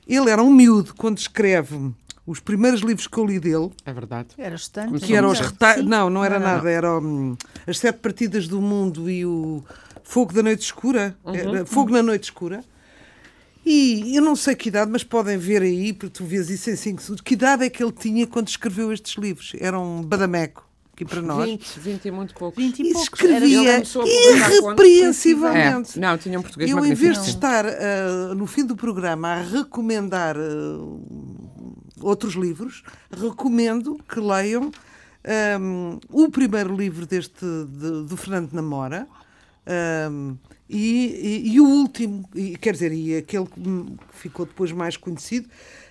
Ele 0.08 0.30
era 0.30 0.44
um 0.44 0.54
miúdo 0.54 0.94
quando 0.96 1.18
escreve 1.18 1.92
os 2.26 2.40
primeiros 2.40 2.82
livros 2.82 3.08
que 3.08 3.18
eu 3.18 3.26
li 3.26 3.40
dele. 3.40 3.72
É 3.84 3.92
verdade. 3.92 4.30
Era 4.38 4.56
estante. 4.56 5.00
Que 5.04 5.16
eram 5.16 5.32
os 5.32 5.40
reta... 5.40 5.82
Não, 5.82 6.10
não 6.10 6.24
era 6.24 6.40
não, 6.40 6.46
nada. 6.46 6.64
Não. 6.64 6.70
Eram 6.70 7.00
hum, 7.00 7.38
As 7.66 7.80
Sete 7.80 7.98
Partidas 7.98 8.48
do 8.48 8.62
Mundo 8.62 9.10
e 9.10 9.26
o 9.26 9.64
Fogo 10.04 10.34
da 10.34 10.44
Noite 10.44 10.62
Escura. 10.62 11.16
Uhum. 11.26 11.66
Fogo 11.66 11.92
na 11.92 12.04
Noite 12.04 12.26
Escura. 12.26 12.64
E 13.66 14.16
eu 14.16 14.22
não 14.24 14.36
sei 14.36 14.56
que 14.56 14.70
idade, 14.70 14.90
mas 14.92 15.04
podem 15.04 15.38
ver 15.38 15.62
aí, 15.62 15.94
porque 15.94 16.18
tu 16.18 16.26
vês 16.26 16.50
isso 16.50 16.70
em 16.70 16.76
5 16.76 17.02
segundos, 17.02 17.22
que 17.22 17.34
idade 17.36 17.64
é 17.64 17.70
que 17.70 17.84
ele 17.84 17.92
tinha 17.92 18.26
quando 18.26 18.48
escreveu 18.48 18.92
estes 18.92 19.18
livros? 19.18 19.54
Era 19.60 19.80
um 19.80 20.02
badameco 20.02 20.68
aqui 20.94 21.06
para 21.06 21.22
nós. 21.22 21.50
20, 21.50 21.80
20 21.80 22.06
e 22.06 22.12
muito 22.12 22.34
poucos. 22.34 22.64
20 22.64 22.80
e 22.80 22.84
poucos. 22.92 23.02
Escrevia 23.04 23.84
irrepreensivelmente. 24.06 25.98
É, 25.98 26.02
não, 26.02 26.18
tinha 26.18 26.40
um 26.40 26.42
português 26.42 26.70
Eu, 26.70 26.86
em 26.86 26.94
vez 26.94 27.22
de 27.24 27.30
estar 27.30 27.66
uh, 27.66 28.36
no 28.36 28.46
fim 28.46 28.66
do 28.66 28.76
programa 28.76 29.30
a 29.30 29.42
recomendar 29.42 30.38
uh, 30.38 31.02
outros 32.02 32.34
livros, 32.34 32.84
recomendo 33.12 34.00
que 34.08 34.20
leiam 34.20 34.64
um, 34.64 34.72
ehm, 35.24 36.00
o 36.10 36.30
primeiro 36.30 36.76
livro 36.76 37.06
deste 37.06 37.46
de, 37.46 38.04
do 38.08 38.18
Fernando 38.18 38.54
Namora. 38.54 39.08
Um, 40.10 40.38
e, 40.70 41.44
e, 41.46 41.54
e, 41.54 41.60
o 41.60 41.66
último, 41.66 42.28
e, 42.34 42.58
quer 42.58 42.74
dizer, 42.74 42.94
e 42.94 43.18
aquele 43.18 43.46
que 43.46 43.62
ficou 44.14 44.46
depois 44.46 44.72
mais 44.72 44.96
conhecido, 44.96 45.50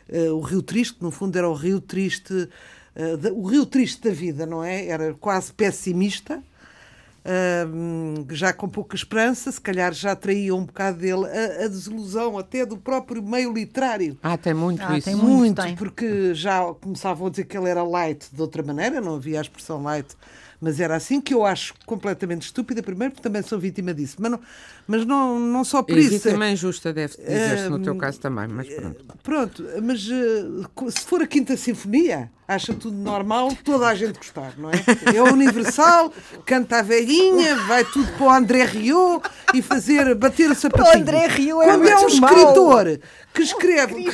uh, 0.08 0.34
o 0.34 0.40
Rio 0.40 0.62
Triste, 0.62 0.96
no 1.00 1.10
fundo 1.10 1.36
era 1.36 1.48
o 1.48 1.54
Rio 1.54 1.80
Triste 1.80 2.48
uh, 2.96 3.38
o 3.38 3.46
rio 3.46 3.66
triste 3.66 4.02
da 4.02 4.10
vida, 4.10 4.46
não 4.46 4.62
é? 4.62 4.86
Era 4.86 5.14
quase 5.14 5.52
pessimista, 5.52 6.38
uh, 6.38 8.26
já 8.30 8.52
com 8.52 8.68
pouca 8.68 8.96
esperança, 8.96 9.50
se 9.50 9.60
calhar 9.60 9.92
já 9.92 10.14
traía 10.14 10.54
um 10.54 10.64
bocado 10.64 10.98
dele 10.98 11.26
a, 11.26 11.64
a, 11.64 11.68
desilusão 11.68 12.38
até 12.38 12.64
do 12.66 12.76
próprio 12.76 13.22
meio 13.22 13.52
literário. 13.52 14.18
Ah, 14.22 14.36
tem 14.36 14.54
muito 14.54 14.82
ah, 14.82 14.96
isso. 14.96 15.06
Tem 15.06 15.16
muito, 15.16 15.62
muito 15.62 15.78
porque 15.78 16.34
já 16.34 16.62
começavam 16.74 17.26
a 17.26 17.30
dizer 17.30 17.44
que 17.44 17.56
ele 17.56 17.68
era 17.68 17.82
light 17.82 18.28
de 18.32 18.40
outra 18.40 18.62
maneira, 18.62 19.00
não 19.00 19.16
havia 19.16 19.38
a 19.38 19.42
expressão 19.42 19.82
light 19.82 20.16
mas 20.60 20.78
era 20.78 20.94
assim 20.94 21.20
que 21.20 21.32
eu 21.32 21.44
acho 21.44 21.74
completamente 21.86 22.42
estúpida, 22.42 22.82
primeiro 22.82 23.14
porque 23.14 23.22
também 23.22 23.42
sou 23.42 23.58
vítima 23.58 23.94
disso, 23.94 24.16
mas 24.18 24.30
não, 24.30 24.40
mas 24.86 25.06
não, 25.06 25.38
não 25.38 25.64
só 25.64 25.82
por 25.82 25.96
e 25.96 26.02
isso. 26.02 26.28
E 26.28 26.32
também 26.32 26.54
justa, 26.54 26.92
deve 26.92 27.16
dizer-se 27.16 27.66
uh, 27.66 27.70
no 27.70 27.78
teu 27.82 27.96
caso 27.96 28.20
também, 28.20 28.46
mas 28.48 28.68
pronto. 28.68 29.04
Pronto, 29.22 29.64
mas 29.82 30.06
uh, 30.06 30.90
se 30.90 31.00
for 31.00 31.22
a 31.22 31.26
Quinta 31.26 31.56
Sinfonia, 31.56 32.30
acha 32.50 32.74
tudo 32.74 32.96
normal, 32.96 33.56
toda 33.64 33.86
a 33.86 33.94
gente 33.94 34.18
gostar, 34.18 34.54
não 34.58 34.70
é? 34.70 35.16
É 35.16 35.22
universal, 35.22 36.12
canta 36.44 36.80
a 36.80 36.82
velhinha, 36.82 37.54
vai 37.68 37.84
tudo 37.84 38.10
para 38.12 38.26
o 38.26 38.30
André 38.30 38.64
Rio 38.64 39.22
e 39.54 39.62
fazer, 39.62 40.14
bater 40.16 40.50
o 40.50 40.54
sapatinho. 40.54 40.96
O 40.96 41.00
André 41.00 41.26
Rio 41.28 41.62
é 41.62 41.66
Quando 41.66 41.88
é 41.88 41.96
um 41.96 42.08
escritor 42.08 43.00
que 43.32 43.42
escreve. 43.42 44.10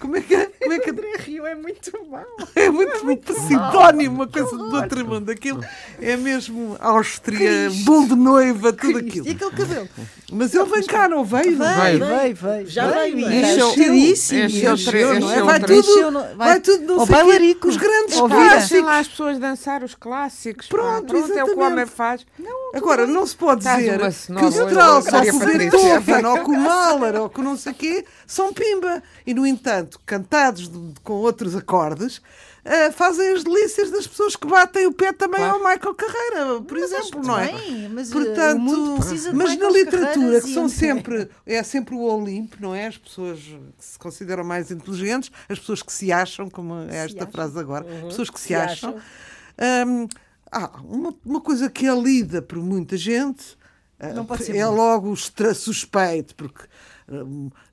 Como 0.00 0.16
é 0.16 0.20
que 0.20 0.34
é? 0.34 0.46
Como 0.46 0.72
é 0.72 0.78
que 0.80 0.90
André 0.90 1.16
Rio 1.18 1.46
é 1.46 1.54
muito 1.54 1.92
mau. 2.10 2.24
É 2.56 2.68
muito, 2.68 2.96
é 2.96 3.02
muito 3.04 3.32
sinónimo, 3.46 4.16
uma 4.16 4.26
coisa 4.26 4.50
do 4.50 4.74
outro 4.74 5.06
mundo. 5.06 5.30
Aquilo 5.30 5.60
é 6.00 6.16
mesmo 6.16 6.76
Áustria, 6.80 7.70
bolo 7.84 8.08
de 8.08 8.16
noiva, 8.16 8.72
tudo 8.72 8.98
aquilo. 8.98 9.28
E 9.28 9.30
aquele 9.30 9.50
cabelo? 9.52 9.88
Mas 10.32 10.54
ele 10.54 10.64
vem 10.64 10.82
cá, 10.82 11.08
não 11.08 11.24
veio? 11.24 11.56
Veio, 11.56 12.04
veio, 12.04 12.36
veio. 12.36 12.66
Já 12.66 12.90
veio. 12.90 13.18
Encheu, 13.18 14.74
encheu, 14.74 15.20
não 15.20 15.32
é? 15.32 15.42
Vai 15.42 15.60
tudo, 15.60 16.36
vai 16.36 16.60
tudo 16.60 16.96
no 16.96 17.06
bailarico. 17.06 17.75
Os 17.76 17.82
grandes 17.82 18.20
clássicos. 18.20 18.84
lá 18.84 18.98
as 18.98 19.08
pessoas 19.08 19.38
dançar 19.38 19.82
os 19.82 19.94
clássicos. 19.94 20.66
Pronto, 20.68 21.06
pronto 21.06 21.32
é 21.32 21.44
o 21.44 21.46
que 21.46 21.54
o 21.54 21.60
homem 21.60 21.86
faz. 21.86 22.26
Agora, 22.74 23.06
não 23.06 23.26
se 23.26 23.36
pode 23.36 23.60
dizer 23.60 23.98
que 23.98 24.44
o 24.44 24.48
Strauss, 24.48 25.06
ou 25.12 25.22
que 25.22 25.30
o 25.30 25.38
Beethoven, 25.38 26.24
ou 26.26 26.44
que 26.44 26.50
o 26.50 26.58
Mahler, 26.60 27.20
ou 27.20 27.28
que 27.28 27.42
não 27.42 27.56
sei 27.56 27.72
o 27.72 27.74
quê, 27.74 28.04
são 28.26 28.52
pimba. 28.52 29.02
E, 29.26 29.34
no 29.34 29.46
entanto, 29.46 30.00
cantados 30.06 30.68
de, 30.68 30.94
com 31.02 31.14
outros 31.14 31.54
acordes, 31.56 32.20
uh, 32.66 32.92
fazem 32.92 33.32
as 33.32 33.44
delícias 33.44 33.90
das 33.90 34.06
pessoas 34.06 34.36
que 34.36 34.46
batem 34.46 34.86
o 34.86 34.92
pé 34.92 35.12
também 35.12 35.40
claro. 35.40 35.54
ao 35.56 35.70
Michael 35.70 35.94
Carreira, 35.94 36.60
por 36.62 36.78
mas 36.78 36.92
exemplo, 36.92 37.22
não 37.22 37.38
é? 37.38 37.52
Bem, 37.52 37.88
mas, 37.88 38.10
eh, 38.10 38.12
Portanto, 38.12 38.98
mas 39.34 39.56
na 39.56 39.70
literatura, 39.70 40.40
que 40.40 40.52
são 40.52 40.68
sempre, 40.68 41.28
é 41.46 41.62
sempre 41.62 41.94
o 41.94 42.00
Olimpo, 42.00 42.56
não 42.60 42.74
é? 42.74 42.88
As 42.88 42.98
pessoas 42.98 43.38
que 43.40 43.84
se 43.84 43.98
consideram 43.98 44.44
mais 44.44 44.70
inteligentes, 44.70 45.30
as 45.48 45.58
pessoas 45.58 45.82
que 45.82 45.92
se 45.92 46.12
acham, 46.12 46.50
como 46.50 46.74
é 46.90 47.04
esta 47.04 47.20
acham. 47.20 47.32
frase 47.32 47.58
agora, 47.58 47.86
uhum. 47.86 48.08
pessoas 48.08 48.30
que 48.30 48.40
se, 48.40 48.48
se 48.48 48.54
acham. 48.54 48.90
acham. 48.90 49.88
Um, 49.88 50.08
ah, 50.50 50.80
uma, 50.84 51.14
uma 51.24 51.40
coisa 51.40 51.70
que 51.70 51.86
é 51.86 51.94
lida 51.94 52.42
por 52.42 52.58
muita 52.58 52.96
gente 52.96 53.56
é 53.98 54.66
logo 54.66 55.14
suspeito, 55.16 56.34
porque 56.34 56.64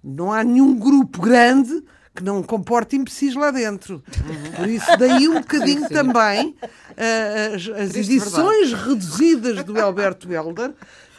não 0.04 0.32
há 0.32 0.44
nenhum 0.44 0.76
grupo 0.78 1.22
grande 1.22 1.84
que 2.16 2.24
não 2.24 2.44
comporta 2.44 2.96
imbecis 2.96 3.36
lá 3.36 3.52
dentro. 3.52 4.04
Uhum. 4.28 4.52
Por 4.52 4.68
isso, 4.68 4.98
daí 4.98 5.28
um 5.28 5.42
bocadinho 5.42 5.82
sim, 5.82 5.88
sim. 5.88 5.94
também 5.94 6.50
uh, 6.50 7.56
as, 7.56 7.68
as 7.70 7.96
edições 7.96 8.70
verdade. 8.70 8.90
reduzidas 8.90 9.64
do 9.64 9.80
Alberto 9.80 10.32
Helder, 10.32 10.74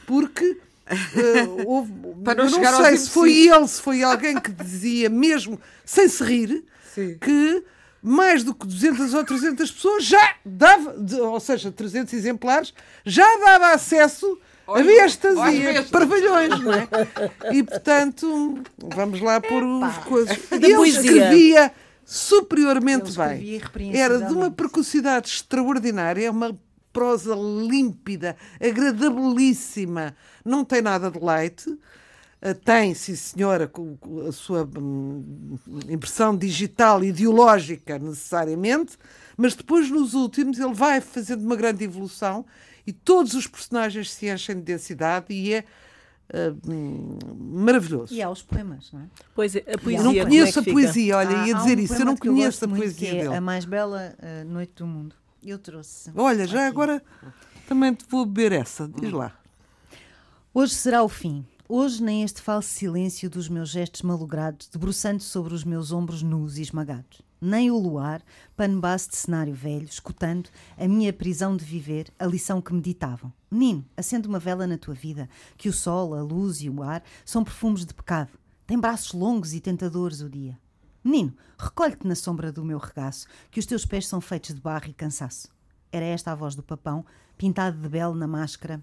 porque 0.06 0.58
Uh, 0.86 1.66
houve, 1.66 1.90
Para 2.22 2.44
não, 2.44 2.50
não 2.50 2.84
sei 2.84 2.96
se 2.98 3.08
foi 3.08 3.32
ele, 3.48 3.66
se 3.66 3.80
foi 3.80 4.02
alguém 4.02 4.38
que 4.38 4.52
dizia 4.52 5.08
mesmo, 5.08 5.58
sem 5.82 6.06
se 6.06 6.22
rir, 6.22 6.62
Sim. 6.94 7.16
que 7.18 7.64
mais 8.02 8.44
do 8.44 8.54
que 8.54 8.66
200 8.66 9.14
ou 9.14 9.24
300 9.24 9.70
pessoas 9.70 10.04
já 10.04 10.34
dava, 10.44 10.94
ou 11.22 11.40
seja, 11.40 11.72
300 11.72 12.12
exemplares, 12.12 12.74
já 13.02 13.24
dava 13.38 13.72
acesso 13.72 14.38
a 14.66 14.82
bestas 14.82 15.36
e 15.52 15.66
a 15.76 15.82
parvalhões, 15.84 16.60
não 16.60 16.72
é? 16.72 16.88
E 17.52 17.62
portanto, 17.62 18.62
vamos 18.78 19.20
lá 19.20 19.40
pôr 19.40 19.62
os 19.62 19.96
coisas. 19.98 20.38
Ele 20.50 20.88
escrevia 20.88 21.72
superiormente 22.04 23.12
bem. 23.16 23.60
Era 23.94 24.20
de 24.20 24.32
uma 24.32 24.50
precocidade 24.50 25.28
extraordinária, 25.28 26.30
uma 26.30 26.56
prosa 26.92 27.34
límpida, 27.34 28.36
agradabilíssima, 28.60 30.14
não 30.44 30.64
tem 30.64 30.80
nada 30.80 31.10
de 31.10 31.18
leite. 31.18 31.76
Eh, 32.40 32.54
tem, 32.54 32.94
sim 32.94 33.16
senhora, 33.16 33.70
a 34.28 34.32
sua 34.32 34.68
hum, 34.78 35.58
impressão 35.88 36.36
digital 36.36 37.02
ideológica 37.02 37.98
necessariamente, 37.98 38.98
mas 39.34 39.54
depois 39.54 39.90
nos 39.90 40.12
últimos 40.12 40.58
ele 40.58 40.74
vai 40.74 41.00
fazendo 41.00 41.42
uma 41.42 41.56
grande 41.56 41.84
evolução 41.84 42.44
e 42.86 42.92
todos 42.92 43.34
os 43.34 43.46
personagens 43.46 44.12
se 44.12 44.28
enchem 44.30 44.56
de 44.56 44.62
densidade 44.62 45.26
e 45.30 45.54
é 45.54 45.64
Uh, 46.26 47.34
maravilhoso. 47.36 48.14
E 48.14 48.22
há 48.22 48.30
os 48.30 48.40
poemas, 48.40 48.90
não 48.90 49.00
é? 49.00 49.04
Pois 49.34 49.54
é, 49.54 49.58
a 49.58 49.76
poesia. 49.76 49.98
Eu 49.98 50.04
não 50.04 50.14
conheço 50.14 50.58
é 50.58 50.62
a 50.62 50.64
poesia, 50.64 51.16
olha, 51.18 51.46
ia 51.46 51.54
dizer 51.54 51.76
um 51.76 51.80
isso, 51.82 51.94
eu 51.94 52.06
não 52.06 52.16
conheço 52.16 52.64
a 52.64 52.68
poesia 52.68 53.10
que 53.10 53.16
é 53.16 53.22
dele. 53.24 53.34
A 53.36 53.40
mais 53.42 53.66
bela 53.66 54.16
uh, 54.18 54.48
noite 54.50 54.72
do 54.76 54.86
mundo. 54.86 55.14
Eu 55.44 55.58
trouxe. 55.58 56.10
Olha, 56.16 56.46
já 56.46 56.60
aqui. 56.60 56.68
agora 56.68 57.02
também 57.68 57.92
te 57.92 58.06
vou 58.08 58.24
beber 58.24 58.52
essa, 58.52 58.88
diz 58.88 59.12
lá. 59.12 59.38
Hoje 60.52 60.74
será 60.74 61.02
o 61.02 61.08
fim. 61.08 61.44
Hoje 61.68 62.02
nem 62.02 62.22
este 62.22 62.40
falso 62.40 62.68
silêncio 62.68 63.28
dos 63.28 63.48
meus 63.48 63.68
gestos 63.68 64.02
malogrados, 64.02 64.68
debruçando 64.68 65.22
sobre 65.22 65.52
os 65.54 65.62
meus 65.62 65.92
ombros 65.92 66.22
nus 66.22 66.56
e 66.56 66.62
esmagados. 66.62 67.20
Nem 67.40 67.70
o 67.70 67.78
luar, 67.78 68.22
pano 68.56 68.80
base 68.80 69.08
de 69.10 69.16
cenário 69.16 69.54
velho, 69.54 69.84
escutando 69.84 70.48
a 70.78 70.88
minha 70.88 71.12
prisão 71.12 71.56
de 71.56 71.64
viver, 71.64 72.12
a 72.18 72.26
lição 72.26 72.62
que 72.62 72.72
me 72.72 72.80
ditavam. 72.80 73.32
Menino, 73.50 73.84
acende 73.96 74.26
uma 74.26 74.38
vela 74.38 74.66
na 74.66 74.78
tua 74.78 74.94
vida, 74.94 75.28
que 75.56 75.68
o 75.68 75.72
sol, 75.72 76.14
a 76.14 76.22
luz 76.22 76.62
e 76.62 76.70
o 76.70 76.82
ar 76.82 77.02
são 77.24 77.44
perfumes 77.44 77.84
de 77.84 77.92
pecado. 77.92 78.30
Tem 78.66 78.78
braços 78.78 79.12
longos 79.12 79.52
e 79.52 79.60
tentadores 79.60 80.20
o 80.20 80.30
dia. 80.30 80.58
Menino, 81.04 81.34
recolhe-te 81.58 82.06
na 82.06 82.14
sombra 82.14 82.50
do 82.50 82.64
meu 82.64 82.78
regaço, 82.78 83.26
que 83.50 83.60
os 83.60 83.66
teus 83.66 83.84
pés 83.84 84.06
são 84.06 84.22
feitos 84.22 84.54
de 84.54 84.60
barro 84.60 84.88
e 84.88 84.94
cansaço. 84.94 85.48
Era 85.92 86.06
esta 86.06 86.32
a 86.32 86.34
voz 86.34 86.54
do 86.54 86.62
papão, 86.62 87.04
pintado 87.36 87.78
de 87.78 87.88
belo 87.88 88.14
na 88.14 88.26
máscara 88.26 88.82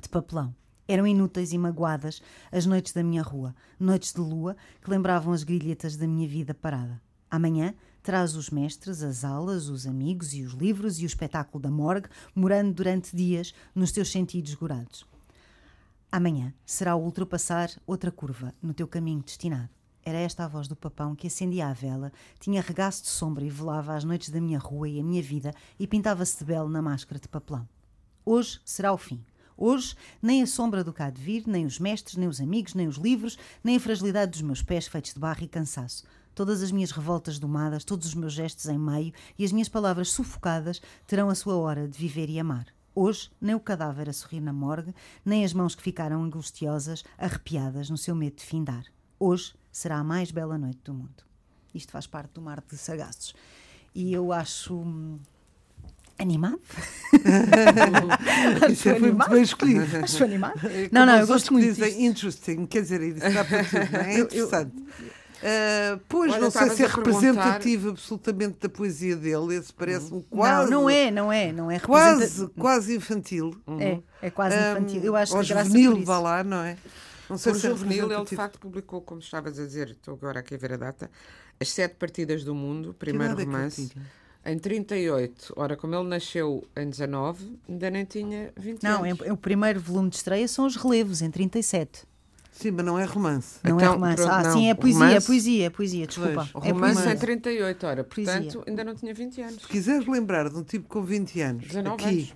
de 0.00 0.08
papelão. 0.08 0.54
Eram 0.86 1.06
inúteis 1.06 1.52
e 1.52 1.58
magoadas 1.58 2.22
as 2.52 2.64
noites 2.64 2.92
da 2.92 3.02
minha 3.02 3.22
rua, 3.22 3.54
noites 3.78 4.12
de 4.12 4.20
lua 4.20 4.56
que 4.82 4.90
lembravam 4.90 5.32
as 5.32 5.42
grilhetas 5.42 5.96
da 5.96 6.06
minha 6.06 6.28
vida 6.28 6.54
parada. 6.54 7.00
Amanhã 7.30 7.74
traz 8.02 8.34
os 8.34 8.48
mestres, 8.48 9.02
as 9.02 9.24
aulas, 9.24 9.68
os 9.68 9.86
amigos 9.86 10.32
e 10.32 10.42
os 10.42 10.52
livros 10.52 10.98
e 10.98 11.04
o 11.04 11.06
espetáculo 11.06 11.62
da 11.62 11.70
morgue, 11.70 12.08
morando 12.34 12.72
durante 12.72 13.14
dias 13.14 13.52
nos 13.74 13.92
teus 13.92 14.10
sentidos 14.10 14.54
gorados. 14.54 15.06
Amanhã 16.10 16.54
será 16.64 16.96
o 16.96 17.04
ultrapassar 17.04 17.70
outra 17.86 18.10
curva 18.10 18.54
no 18.62 18.72
teu 18.72 18.88
caminho 18.88 19.22
destinado. 19.22 19.68
Era 20.02 20.16
esta 20.18 20.44
a 20.44 20.48
voz 20.48 20.66
do 20.66 20.74
papão 20.74 21.14
que 21.14 21.26
acendia 21.26 21.68
a 21.68 21.74
vela, 21.74 22.10
tinha 22.40 22.62
regaço 22.62 23.02
de 23.02 23.08
sombra 23.08 23.44
e 23.44 23.50
velava 23.50 23.94
as 23.94 24.04
noites 24.04 24.30
da 24.30 24.40
minha 24.40 24.58
rua 24.58 24.88
e 24.88 24.98
a 24.98 25.04
minha 25.04 25.22
vida 25.22 25.52
e 25.78 25.86
pintava-se 25.86 26.38
de 26.38 26.46
belo 26.46 26.70
na 26.70 26.80
máscara 26.80 27.20
de 27.20 27.28
papelão. 27.28 27.68
Hoje 28.24 28.58
será 28.64 28.90
o 28.90 28.96
fim. 28.96 29.22
Hoje, 29.60 29.96
nem 30.22 30.40
a 30.40 30.46
sombra 30.46 30.84
do 30.84 30.92
cá 30.92 31.10
de 31.10 31.20
vir, 31.20 31.42
nem 31.44 31.66
os 31.66 31.80
mestres, 31.80 32.14
nem 32.14 32.28
os 32.28 32.40
amigos, 32.40 32.74
nem 32.74 32.86
os 32.86 32.96
livros, 32.96 33.36
nem 33.62 33.74
a 33.74 33.80
fragilidade 33.80 34.30
dos 34.30 34.42
meus 34.42 34.62
pés 34.62 34.86
feitos 34.86 35.12
de 35.12 35.18
barro 35.18 35.42
e 35.42 35.48
cansaço. 35.48 36.04
Todas 36.32 36.62
as 36.62 36.70
minhas 36.70 36.92
revoltas 36.92 37.40
domadas, 37.40 37.82
todos 37.82 38.06
os 38.06 38.14
meus 38.14 38.32
gestos 38.32 38.66
em 38.66 38.78
meio 38.78 39.12
e 39.36 39.44
as 39.44 39.50
minhas 39.50 39.68
palavras 39.68 40.12
sufocadas 40.12 40.80
terão 41.08 41.28
a 41.28 41.34
sua 41.34 41.56
hora 41.56 41.88
de 41.88 41.98
viver 41.98 42.30
e 42.30 42.38
amar. 42.38 42.68
Hoje, 42.94 43.32
nem 43.40 43.52
o 43.52 43.60
cadáver 43.60 44.08
a 44.08 44.12
sorrir 44.12 44.40
na 44.40 44.52
morgue, 44.52 44.94
nem 45.24 45.44
as 45.44 45.52
mãos 45.52 45.74
que 45.74 45.82
ficaram 45.82 46.22
angustiosas, 46.22 47.02
arrepiadas 47.18 47.90
no 47.90 47.98
seu 47.98 48.14
medo 48.14 48.36
de 48.36 48.44
findar. 48.44 48.84
Hoje 49.18 49.56
será 49.72 49.96
a 49.96 50.04
mais 50.04 50.30
bela 50.30 50.56
noite 50.56 50.82
do 50.84 50.94
mundo. 50.94 51.24
Isto 51.74 51.90
faz 51.90 52.06
parte 52.06 52.34
do 52.34 52.40
mar 52.40 52.62
de 52.62 52.76
sagaços. 52.76 53.34
E 53.92 54.12
eu 54.12 54.32
acho 54.32 54.76
hum, 54.76 55.18
animado. 56.18 56.60
Isso 58.70 58.88
é 58.88 58.98
muito 58.98 59.28
bem 59.30 59.42
escolhido. 59.42 59.96
Acho 60.02 60.24
animado. 60.24 60.60
Não, 60.90 61.06
não, 61.06 61.18
eu 61.18 61.26
gosto 61.26 61.52
muito. 61.52 61.66
Dizem 61.66 61.88
disto. 61.88 62.02
interesting, 62.02 62.66
quer 62.66 62.82
dizer, 62.82 63.00
isso 63.02 63.20
dá 63.20 63.44
para 63.44 63.64
tudo, 63.64 63.92
não 63.92 64.00
é? 64.00 64.18
interessante. 64.20 64.76
Uh, 65.38 66.00
pois, 66.08 66.32
Olha, 66.32 66.40
não 66.40 66.50
sei 66.50 66.70
se 66.70 66.82
é 66.82 66.86
representativo 66.88 67.90
absolutamente 67.90 68.58
da 68.60 68.68
poesia 68.68 69.14
dele. 69.14 69.54
Esse 69.54 69.72
parece-me 69.72 70.22
quase. 70.28 70.70
Não, 70.70 70.82
não 70.82 70.90
é, 70.90 71.10
não 71.10 71.32
é. 71.32 71.52
Não 71.52 71.70
é 71.70 71.78
quase, 71.78 72.48
quase 72.48 72.96
infantil. 72.96 73.54
É, 73.78 74.00
é 74.20 74.30
quase 74.30 74.56
infantil. 74.56 75.04
Eu 75.04 75.14
acho 75.14 75.36
que 75.36 75.44
juvenil, 75.44 76.04
vá 76.04 76.18
lá, 76.18 76.42
não 76.42 76.58
é? 76.58 76.76
Não 77.30 77.36
sei 77.36 77.52
Por 77.52 77.60
se 77.60 77.66
é 77.66 77.70
juvenil, 77.70 78.10
ele 78.10 78.24
de 78.24 78.34
facto 78.34 78.58
publicou, 78.58 79.02
como 79.02 79.20
estavas 79.20 79.58
a 79.58 79.64
dizer, 79.64 79.90
estou 79.90 80.14
agora 80.14 80.40
aqui 80.40 80.54
a 80.54 80.58
ver 80.58 80.72
a 80.72 80.76
data, 80.78 81.10
As 81.60 81.70
Sete 81.70 81.96
Partidas 81.96 82.42
do 82.42 82.54
Mundo, 82.54 82.94
primeiro 82.94 83.36
romance. 83.36 83.92
É 83.94 84.27
em 84.44 84.58
38. 84.58 85.54
Ora, 85.56 85.76
como 85.76 85.94
ele 85.94 86.08
nasceu 86.08 86.64
em 86.76 86.88
19, 86.88 87.58
ainda 87.68 87.90
nem 87.90 88.04
tinha 88.04 88.52
20 88.56 88.82
não, 88.82 89.04
anos. 89.04 89.18
Não, 89.18 89.26
é, 89.26 89.32
o 89.32 89.36
primeiro 89.36 89.80
volume 89.80 90.10
de 90.10 90.16
estreia 90.16 90.48
são 90.48 90.66
os 90.66 90.76
relevos, 90.76 91.22
em 91.22 91.30
37. 91.30 92.06
Sim, 92.58 92.72
mas 92.72 92.84
não 92.84 92.98
é 92.98 93.04
romance. 93.04 93.60
Não 93.62 93.78
é 93.78 93.82
então, 93.82 93.92
é 93.92 93.94
romance. 93.94 94.16
Pronto, 94.16 94.32
ah, 94.32 94.42
não. 94.42 94.52
sim, 94.52 94.68
é 94.68 94.74
poesia, 94.74 94.98
romance, 94.98 95.16
é 95.16 95.26
poesia, 95.26 95.66
é 95.66 95.70
poesia, 95.70 96.06
desculpa. 96.08 96.48
Pois, 96.52 96.64
é 96.64 96.70
romance 96.72 96.94
poesia. 96.94 97.12
em 97.12 97.18
38, 97.18 97.86
ora, 97.86 98.04
portanto, 98.04 98.42
poesia. 98.42 98.62
ainda 98.66 98.84
não 98.84 98.94
tinha 98.96 99.14
20 99.14 99.42
anos. 99.42 99.62
Se 99.62 99.68
quiseres 99.68 100.08
lembrar 100.08 100.48
de 100.48 100.56
um 100.56 100.64
tipo 100.64 100.88
com 100.88 101.02
20 101.02 101.40
anos, 101.40 101.66
19 101.68 101.94
aqui, 101.94 102.04
anos. 102.04 102.34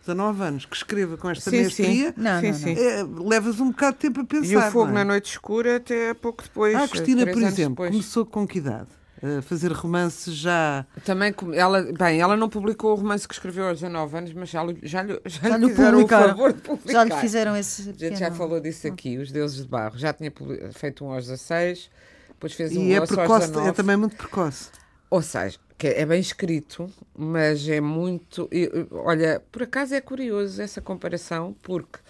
19 0.00 0.42
anos, 0.42 0.66
que 0.66 0.76
escreva 0.76 1.16
com 1.16 1.30
esta 1.30 1.48
sim, 1.48 1.62
mestria, 1.62 2.08
sim. 2.08 2.14
Não, 2.18 2.40
sim, 2.40 2.52
sim. 2.52 2.72
É, 2.72 3.02
levas 3.02 3.60
um 3.60 3.70
bocado 3.70 3.94
de 3.94 4.00
tempo 4.00 4.20
a 4.20 4.24
pensar. 4.24 4.52
E 4.52 4.56
o 4.56 4.70
Fogo 4.70 4.90
é? 4.90 4.92
na 4.92 5.04
Noite 5.04 5.30
Escura 5.30 5.76
até 5.76 6.12
pouco 6.12 6.42
depois. 6.42 6.74
Ah, 6.74 6.84
a 6.84 6.88
Cristina, 6.88 7.24
por 7.24 7.42
exemplo, 7.42 7.70
depois. 7.70 7.90
começou 7.92 8.26
com 8.26 8.46
que 8.46 8.58
idade? 8.58 8.88
A 9.22 9.40
fazer 9.40 9.70
romances 9.70 10.34
já. 10.34 10.84
Também, 11.04 11.32
ela, 11.54 11.82
bem, 11.92 12.20
ela 12.20 12.36
não 12.36 12.48
publicou 12.48 12.90
o 12.90 12.94
romance 12.96 13.26
que 13.26 13.34
escreveu 13.34 13.68
aos 13.68 13.80
19 13.80 14.18
anos, 14.18 14.32
mas 14.32 14.48
já, 14.48 14.66
já, 14.82 15.06
já, 15.06 15.20
já 15.24 15.56
lhe 15.56 15.68
fizeram 15.68 16.02
o 16.02 16.08
favor 16.08 16.52
de 16.52 16.60
publicar. 16.60 16.92
Já 16.92 17.04
lhe 17.04 17.20
fizeram 17.20 17.56
esse. 17.56 17.90
A 17.90 17.92
gente 17.92 18.18
já 18.18 18.32
falou 18.32 18.58
disso 18.58 18.88
aqui, 18.88 19.18
Os 19.18 19.30
Deuses 19.30 19.62
de 19.62 19.68
Barro. 19.68 19.96
Já 19.96 20.12
tinha 20.12 20.32
feito 20.72 21.04
um 21.04 21.12
aos 21.12 21.28
16, 21.28 21.88
depois 22.28 22.52
fez 22.52 22.76
um 22.76 22.82
e 22.82 22.94
é 22.94 22.98
aos 22.98 23.08
precoce, 23.08 23.46
19. 23.46 23.68
É 23.68 23.72
também 23.72 23.96
muito 23.96 24.16
precoce. 24.16 24.70
Ou 25.08 25.22
seja, 25.22 25.56
que 25.78 25.86
é 25.86 26.04
bem 26.04 26.20
escrito, 26.20 26.90
mas 27.16 27.68
é 27.68 27.80
muito. 27.80 28.50
Olha, 28.90 29.40
por 29.52 29.62
acaso 29.62 29.94
é 29.94 30.00
curioso 30.00 30.60
essa 30.60 30.80
comparação, 30.80 31.54
porque 31.62 32.00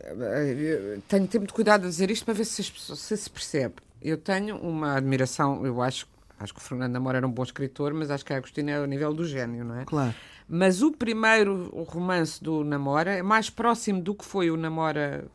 eh, 0.00 0.98
tenho 1.08 1.26
tempo 1.26 1.46
de 1.46 1.52
cuidado 1.52 1.82
de 1.82 1.88
dizer 1.88 2.10
isto 2.10 2.24
para 2.24 2.34
ver 2.34 2.44
se 2.44 2.62
se, 2.62 2.96
se, 2.96 3.16
se 3.16 3.30
percebe. 3.30 3.74
Eu 4.06 4.16
tenho 4.16 4.56
uma 4.56 4.94
admiração, 4.94 5.66
eu 5.66 5.82
acho, 5.82 6.06
acho 6.38 6.54
que 6.54 6.60
o 6.60 6.62
Fernando 6.62 6.92
Namora 6.92 7.18
era 7.18 7.26
um 7.26 7.30
bom 7.30 7.42
escritor, 7.42 7.92
mas 7.92 8.10
acho 8.10 8.24
que 8.24 8.32
a 8.32 8.36
Agostina 8.36 8.70
é 8.70 8.76
ao 8.76 8.86
nível 8.86 9.12
do 9.12 9.26
gênio, 9.26 9.64
não 9.64 9.80
é? 9.80 9.84
Claro. 9.84 10.14
Mas 10.48 10.80
o 10.80 10.92
primeiro 10.92 11.70
romance 11.88 12.42
do 12.42 12.62
Namora 12.62 13.10
é 13.10 13.22
mais 13.22 13.50
próximo 13.50 14.00
do 14.00 14.14
que 14.14 14.24
foi 14.24 14.50
o 14.50 14.56
Namora 14.56 15.26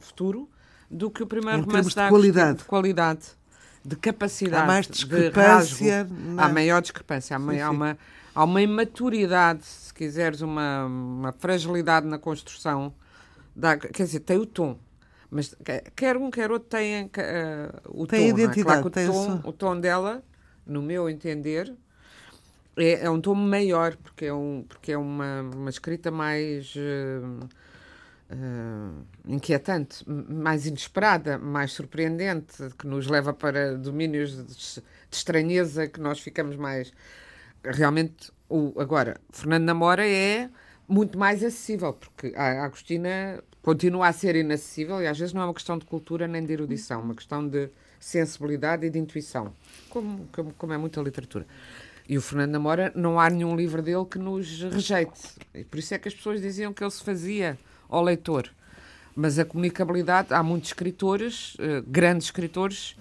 Futuro 0.00 0.48
do 0.90 1.10
que 1.10 1.22
o 1.22 1.26
primeiro 1.26 1.60
em 1.60 1.62
romance 1.62 1.94
da 1.94 2.08
Agostina. 2.08 2.10
Qualidade. 2.10 2.58
De 2.58 2.64
qualidade 2.64 3.40
de 3.84 3.96
capacidade. 3.96 4.62
Há 4.62 4.66
mais 4.66 4.86
discrepância. 4.86 6.04
De 6.04 6.40
Há 6.40 6.48
maior 6.48 6.82
discrepância. 6.82 7.36
Há, 7.36 7.40
sim, 7.40 7.50
sim. 7.50 7.60
há, 7.60 7.70
uma, 7.70 7.98
há 8.34 8.44
uma 8.44 8.62
imaturidade, 8.62 9.64
se 9.64 9.92
quiseres, 9.92 10.40
uma, 10.40 10.84
uma 10.84 11.32
fragilidade 11.32 12.06
na 12.06 12.18
construção. 12.18 12.92
Da, 13.54 13.76
quer 13.76 14.04
dizer, 14.04 14.20
tem 14.20 14.36
o 14.38 14.46
tom. 14.46 14.78
Mas 15.30 15.54
quer 15.94 16.16
um, 16.16 16.30
quer 16.30 16.50
outro 16.50 16.68
tem 16.68 17.04
uh, 17.04 17.08
o 17.88 18.06
tem 18.06 18.32
tom. 18.32 18.38
Identidade, 18.38 18.60
é? 18.60 18.64
claro 18.64 18.90
tem 18.90 19.08
o, 19.08 19.12
tom, 19.12 19.40
o 19.44 19.52
tom 19.52 19.80
dela, 19.80 20.22
no 20.66 20.82
meu 20.82 21.08
entender, 21.08 21.72
é, 22.76 23.04
é 23.04 23.10
um 23.10 23.20
tom 23.20 23.34
maior, 23.34 23.96
porque 23.96 24.26
é, 24.26 24.34
um, 24.34 24.64
porque 24.68 24.92
é 24.92 24.98
uma, 24.98 25.42
uma 25.42 25.70
escrita 25.70 26.10
mais. 26.10 26.74
Uh, 26.74 27.48
uh, 28.30 29.06
inquietante, 29.26 30.08
mais 30.08 30.66
inesperada, 30.66 31.38
mais 31.38 31.72
surpreendente, 31.72 32.56
que 32.78 32.86
nos 32.86 33.06
leva 33.06 33.32
para 33.32 33.76
domínios 33.76 34.36
de, 34.36 34.44
de 34.44 34.82
estranheza 35.10 35.86
que 35.88 36.00
nós 36.00 36.20
ficamos 36.20 36.56
mais. 36.56 36.92
Realmente, 37.62 38.32
o, 38.48 38.72
agora, 38.80 39.20
Fernando 39.30 39.64
Namora 39.64 40.06
é 40.06 40.48
muito 40.88 41.18
mais 41.18 41.44
acessível, 41.44 41.92
porque 41.92 42.32
a 42.36 42.64
Agostina 42.64 43.42
continua 43.62 44.08
a 44.08 44.12
ser 44.12 44.36
inacessível 44.36 45.02
e 45.02 45.06
às 45.06 45.18
vezes 45.18 45.34
não 45.34 45.42
é 45.42 45.44
uma 45.44 45.54
questão 45.54 45.78
de 45.78 45.84
cultura 45.84 46.26
nem 46.26 46.44
de 46.44 46.52
erudição, 46.52 47.00
é 47.00 47.02
uma 47.02 47.14
questão 47.14 47.46
de 47.46 47.68
sensibilidade 47.98 48.86
e 48.86 48.90
de 48.90 48.98
intuição, 48.98 49.52
como, 49.90 50.26
como, 50.32 50.52
como 50.54 50.72
é 50.72 50.78
muita 50.78 51.00
literatura. 51.00 51.46
E 52.08 52.18
o 52.18 52.22
Fernando 52.22 52.50
Namora, 52.52 52.92
não 52.96 53.20
há 53.20 53.30
nenhum 53.30 53.54
livro 53.54 53.80
dele 53.82 54.04
que 54.04 54.18
nos 54.18 54.62
rejeite. 54.62 55.20
E 55.54 55.62
por 55.62 55.78
isso 55.78 55.94
é 55.94 55.98
que 55.98 56.08
as 56.08 56.14
pessoas 56.14 56.40
diziam 56.40 56.72
que 56.72 56.82
ele 56.82 56.90
se 56.90 57.04
fazia 57.04 57.56
ao 57.88 58.02
leitor. 58.02 58.50
Mas 59.14 59.38
a 59.38 59.44
comunicabilidade, 59.44 60.34
há 60.34 60.42
muitos 60.42 60.70
escritores, 60.70 61.54
uh, 61.54 61.84
grandes 61.86 62.26
escritores, 62.26 62.96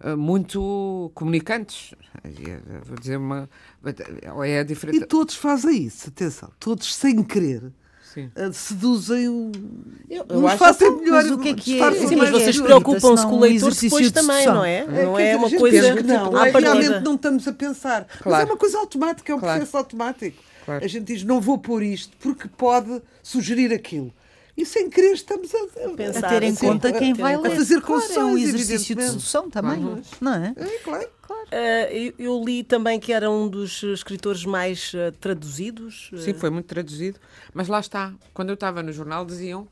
uh, 0.00 0.16
muito 0.16 1.10
comunicantes. 1.14 1.94
Vou 2.84 2.96
dizer 2.96 3.18
uma. 3.18 3.46
É 4.46 4.64
diferente. 4.64 5.02
E 5.02 5.06
todos 5.06 5.34
fazem 5.34 5.82
isso, 5.82 6.08
atenção, 6.08 6.50
todos 6.58 6.94
sem 6.94 7.22
querer 7.22 7.70
Uh, 8.20 8.52
seduzem 8.52 9.28
o. 9.28 9.52
Eu, 10.08 10.24
eu 10.28 10.40
nos 10.40 10.52
fazem 10.54 10.90
melhor. 10.96 11.22
Mas 11.22 11.30
o 11.30 11.38
que 11.38 11.48
é 11.48 11.54
que 11.54 11.80
é? 11.80 11.92
Sim, 12.06 12.16
mas 12.16 12.30
vocês 12.30 12.60
preocupam-se 12.60 13.26
com 13.26 13.34
o 13.34 13.40
leitor 13.40 13.74
depois 13.74 14.10
também, 14.10 14.46
não 14.46 14.64
é? 14.64 14.78
é 14.78 15.04
não 15.04 15.18
é 15.18 15.36
uma 15.36 15.50
coisa. 15.50 15.94
Não, 16.02 16.30
não 16.32 16.44
é, 16.44 16.50
realmente 16.50 17.00
não 17.00 17.14
estamos 17.14 17.46
a 17.46 17.52
pensar. 17.52 18.04
Claro. 18.04 18.22
Mas 18.24 18.40
é 18.40 18.44
uma 18.44 18.56
coisa 18.56 18.78
automática, 18.78 19.32
é 19.32 19.34
um 19.34 19.40
claro. 19.40 19.58
processo 19.58 19.76
automático. 19.76 20.42
Claro. 20.64 20.84
A 20.84 20.88
gente 20.88 21.04
diz, 21.04 21.22
não 21.22 21.40
vou 21.40 21.58
pôr 21.58 21.82
isto 21.82 22.16
porque 22.18 22.48
pode 22.48 23.00
sugerir 23.22 23.72
aquilo. 23.72 24.12
E 24.56 24.64
sem 24.64 24.88
querer 24.88 25.12
estamos 25.12 25.54
a, 25.54 25.90
Pensar, 25.90 26.26
a 26.26 26.28
ter 26.30 26.42
em 26.42 26.50
assim, 26.50 26.66
conta 26.66 26.92
quem 26.92 27.12
vai 27.12 27.36
ler. 27.36 27.52
A 27.52 27.56
fazer 27.56 27.80
concessões. 27.82 28.14
Claro, 28.14 28.30
é 28.30 28.32
um 28.32 28.38
exercício 28.38 28.96
de 28.96 29.04
sedução 29.04 29.50
também, 29.50 29.82
claro. 29.82 30.02
não 30.20 30.34
é? 30.34 30.54
É, 30.56 30.78
claro. 30.78 31.08
Uh, 31.46 32.14
eu, 32.18 32.42
li 32.42 32.64
também 32.64 32.98
que 32.98 33.12
era 33.12 33.30
um 33.30 33.48
dos 33.48 33.82
escritores 33.82 34.44
mais 34.44 34.92
uh, 34.94 35.12
traduzidos. 35.20 36.10
Sim, 36.16 36.34
foi 36.34 36.50
muito 36.50 36.66
traduzido. 36.66 37.20
Mas 37.52 37.68
lá 37.68 37.78
está, 37.80 38.12
quando 38.32 38.48
eu 38.48 38.54
estava 38.54 38.82
no 38.82 38.92
jornal 38.92 39.24
diziam 39.24 39.68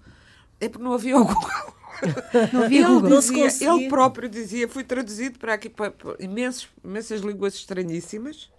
é 0.61 0.69
porque 0.69 0.85
não 0.85 0.93
havia 0.93 1.17
o 1.17 1.25
Google. 1.25 1.75
Não 2.53 2.65
havia 2.65 2.81
ele, 2.81 2.89
Google. 2.89 3.11
Não 3.11 3.19
dizia, 3.21 3.71
ele 3.71 3.89
próprio 3.89 4.29
dizia, 4.29 4.69
fui 4.69 4.83
traduzido 4.83 5.39
para 5.39 5.55
aqui 5.55 5.69
para, 5.69 5.91
para 5.91 6.17
imensos, 6.19 6.69
imensas 6.85 7.21
línguas 7.21 7.55
estranhíssimas. 7.55 8.51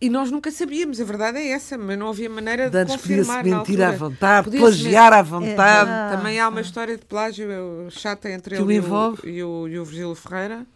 E 0.00 0.08
nós 0.08 0.30
nunca 0.30 0.50
sabíamos, 0.50 0.98
a 0.98 1.04
verdade 1.04 1.38
é 1.38 1.48
essa, 1.48 1.76
mas 1.76 1.98
não 1.98 2.08
havia 2.08 2.30
maneira 2.30 2.70
de, 2.70 2.84
de 2.84 2.92
confirmar 2.92 3.42
podia-se 3.42 3.58
mentir 3.58 3.82
à 3.82 3.92
vontade, 3.92 4.50
plagiar 4.50 5.12
à 5.12 5.20
vontade. 5.20 5.90
É, 5.90 6.16
Também 6.16 6.40
há 6.40 6.48
uma 6.48 6.62
história 6.62 6.96
de 6.96 7.04
plágio 7.04 7.46
chata 7.90 8.30
entre 8.30 8.56
que 8.56 8.62
ele 8.62 8.76
e 8.76 8.80
o, 8.80 9.18
e, 9.24 9.44
o, 9.44 9.68
e 9.68 9.78
o 9.78 9.84
Virgílio 9.84 10.14
Ferreira. 10.14 10.66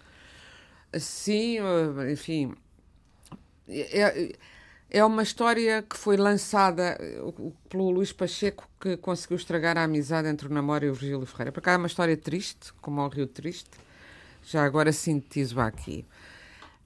Sim, 0.93 1.57
enfim. 2.13 2.53
É, 3.67 4.37
é 4.91 5.05
uma 5.05 5.23
história 5.23 5.83
que 5.83 5.97
foi 5.97 6.19
lançada 6.19 6.99
pelo 7.71 7.91
Luís 7.91 8.13
Pacheco, 8.13 8.69
que 8.79 8.97
conseguiu 8.99 9.39
estragar 9.39 9.79
a 9.79 9.85
amizade 9.85 10.29
entre 10.29 10.47
o 10.49 10.53
Namora 10.53 10.85
e 10.85 10.91
o 10.91 10.95
Virgílio 10.95 11.25
Ferreira. 11.25 11.51
Para 11.51 11.63
cá 11.63 11.73
é 11.73 11.77
uma 11.79 11.87
história 11.87 12.17
triste, 12.17 12.75
como 12.83 13.01
ao 13.01 13.09
Rio 13.09 13.27
Triste. 13.27 13.71
Já 14.45 14.65
agora 14.65 14.93
sintetizo 14.93 15.59
aqui. 15.59 16.05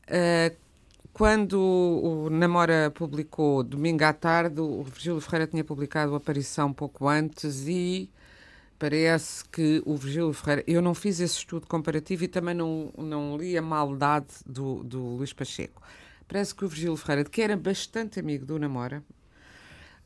Uh, 0.06 0.56
quando 1.18 1.58
o 1.60 2.30
Namora 2.30 2.92
publicou 2.94 3.64
Domingo 3.64 4.04
à 4.04 4.12
Tarde, 4.12 4.60
o 4.60 4.84
Virgílio 4.84 5.20
Ferreira 5.20 5.48
tinha 5.48 5.64
publicado 5.64 6.14
a 6.14 6.16
Aparição 6.16 6.72
pouco 6.72 7.08
antes 7.08 7.66
e 7.66 8.08
parece 8.78 9.44
que 9.46 9.82
o 9.84 9.96
Virgílio 9.96 10.32
Ferreira. 10.32 10.62
Eu 10.64 10.80
não 10.80 10.94
fiz 10.94 11.18
esse 11.18 11.38
estudo 11.38 11.66
comparativo 11.66 12.22
e 12.22 12.28
também 12.28 12.54
não, 12.54 12.92
não 12.96 13.36
li 13.36 13.58
a 13.58 13.62
maldade 13.62 14.28
do, 14.46 14.84
do 14.84 15.16
Luís 15.16 15.32
Pacheco. 15.32 15.82
Parece 16.28 16.54
que 16.54 16.64
o 16.64 16.68
Virgílio 16.68 16.96
Ferreira, 16.96 17.28
que 17.28 17.42
era 17.42 17.56
bastante 17.56 18.20
amigo 18.20 18.46
do 18.46 18.56
Namora, 18.56 19.02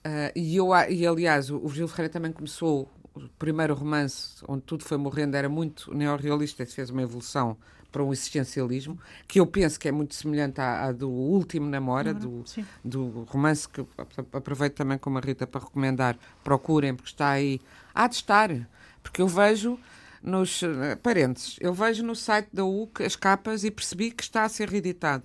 uh, 0.07 0.33
e, 0.35 0.57
eu, 0.57 0.71
e 0.89 1.07
aliás, 1.07 1.51
o, 1.51 1.59
Virgílio 1.59 1.89
Ferreira 1.89 2.11
também 2.11 2.33
começou 2.33 2.91
o 3.15 3.29
primeiro 3.39 3.75
romance, 3.75 4.43
onde 4.49 4.63
tudo 4.63 4.83
foi 4.83 4.97
morrendo, 4.97 5.37
era 5.37 5.51
muito 5.51 5.93
neorrealista 5.95 6.65
fez 6.65 6.89
uma 6.89 7.03
evolução 7.03 7.59
para 7.93 8.03
um 8.03 8.13
existencialismo, 8.13 8.99
que 9.29 9.39
eu 9.39 9.47
penso 9.47 9.79
que 9.79 9.87
é 9.87 9.93
muito 9.93 10.15
semelhante 10.15 10.61
à, 10.61 10.87
à 10.87 10.93
do 10.93 11.11
último 11.11 11.69
Namora, 11.69 12.15
do, 12.15 12.43
do 12.83 13.27
romance 13.29 13.69
que 13.69 13.85
aproveito 14.33 14.75
também 14.75 14.97
como 14.97 15.19
a 15.19 15.21
Rita 15.21 15.47
para 15.47 15.61
recomendar, 15.61 16.17
procurem, 16.43 16.95
porque 16.95 17.11
está 17.11 17.31
aí. 17.31 17.61
Há 17.95 18.09
de 18.09 18.15
estar, 18.15 18.51
porque 19.03 19.21
eu 19.21 19.29
vejo 19.29 19.79
nos 20.23 20.63
uh, 20.63 20.97
parênteses, 21.03 21.57
eu 21.61 21.75
vejo 21.75 22.03
no 22.03 22.17
site 22.17 22.49
da 22.53 22.65
UC 22.65 23.05
as 23.05 23.15
capas 23.15 23.63
e 23.63 23.71
percebi 23.71 24.11
que 24.11 24.23
está 24.23 24.45
a 24.45 24.49
ser 24.49 24.71
reeditado. 24.71 25.25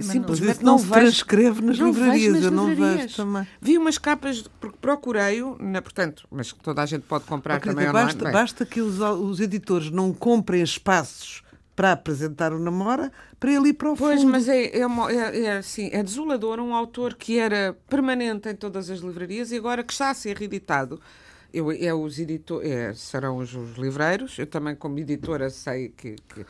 Simplesmente 0.00 0.62
não, 0.62 0.72
não 0.72 0.78
se 0.78 0.88
transcreve 0.88 1.62
nas 1.62 1.78
não 1.78 1.86
livrarias, 1.86 2.34
nas 2.34 2.44
eu 2.44 2.50
não 2.50 2.74
vejo 2.74 3.16
também. 3.16 3.46
Vi 3.60 3.78
umas 3.78 3.96
capas, 3.96 4.44
porque 4.60 4.76
procurei-o, 4.80 5.56
portanto, 5.82 6.26
mas 6.30 6.52
toda 6.52 6.82
a 6.82 6.86
gente 6.86 7.02
pode 7.02 7.24
comprar 7.24 7.58
também 7.58 7.90
basta, 7.90 8.18
online. 8.18 8.32
Basta 8.32 8.66
que 8.66 8.80
os, 8.80 9.00
os 9.00 9.40
editores 9.40 9.90
não 9.90 10.12
comprem 10.12 10.62
espaços 10.62 11.41
para 11.74 11.92
apresentar 11.92 12.52
o 12.52 12.58
Namora, 12.58 13.10
para 13.40 13.50
ele 13.50 13.70
ir 13.70 13.72
para 13.74 13.90
o 13.90 13.96
pois, 13.96 14.20
fundo. 14.20 14.30
Pois, 14.32 14.46
mas 14.46 14.48
é, 14.48 14.66
é, 14.66 14.80
é, 14.80 15.44
é, 15.44 15.56
assim, 15.56 15.90
é 15.92 16.02
desolador 16.02 16.60
um 16.60 16.74
autor 16.74 17.14
que 17.14 17.38
era 17.38 17.76
permanente 17.88 18.48
em 18.48 18.54
todas 18.54 18.90
as 18.90 19.00
livrarias 19.00 19.52
e 19.52 19.56
agora 19.56 19.82
que 19.82 19.92
está 19.92 20.10
a 20.10 20.14
ser 20.14 20.36
reeditado. 20.36 21.00
Eu, 21.52 21.70
é 21.70 21.92
os 21.92 22.18
editor, 22.18 22.64
é, 22.64 22.94
serão 22.94 23.36
os, 23.36 23.54
os, 23.54 23.76
livreiros, 23.76 24.38
eu 24.38 24.46
também 24.46 24.74
como 24.74 24.98
editora 24.98 25.50
sei 25.50 25.90
que, 25.90 26.16
que 26.28 26.46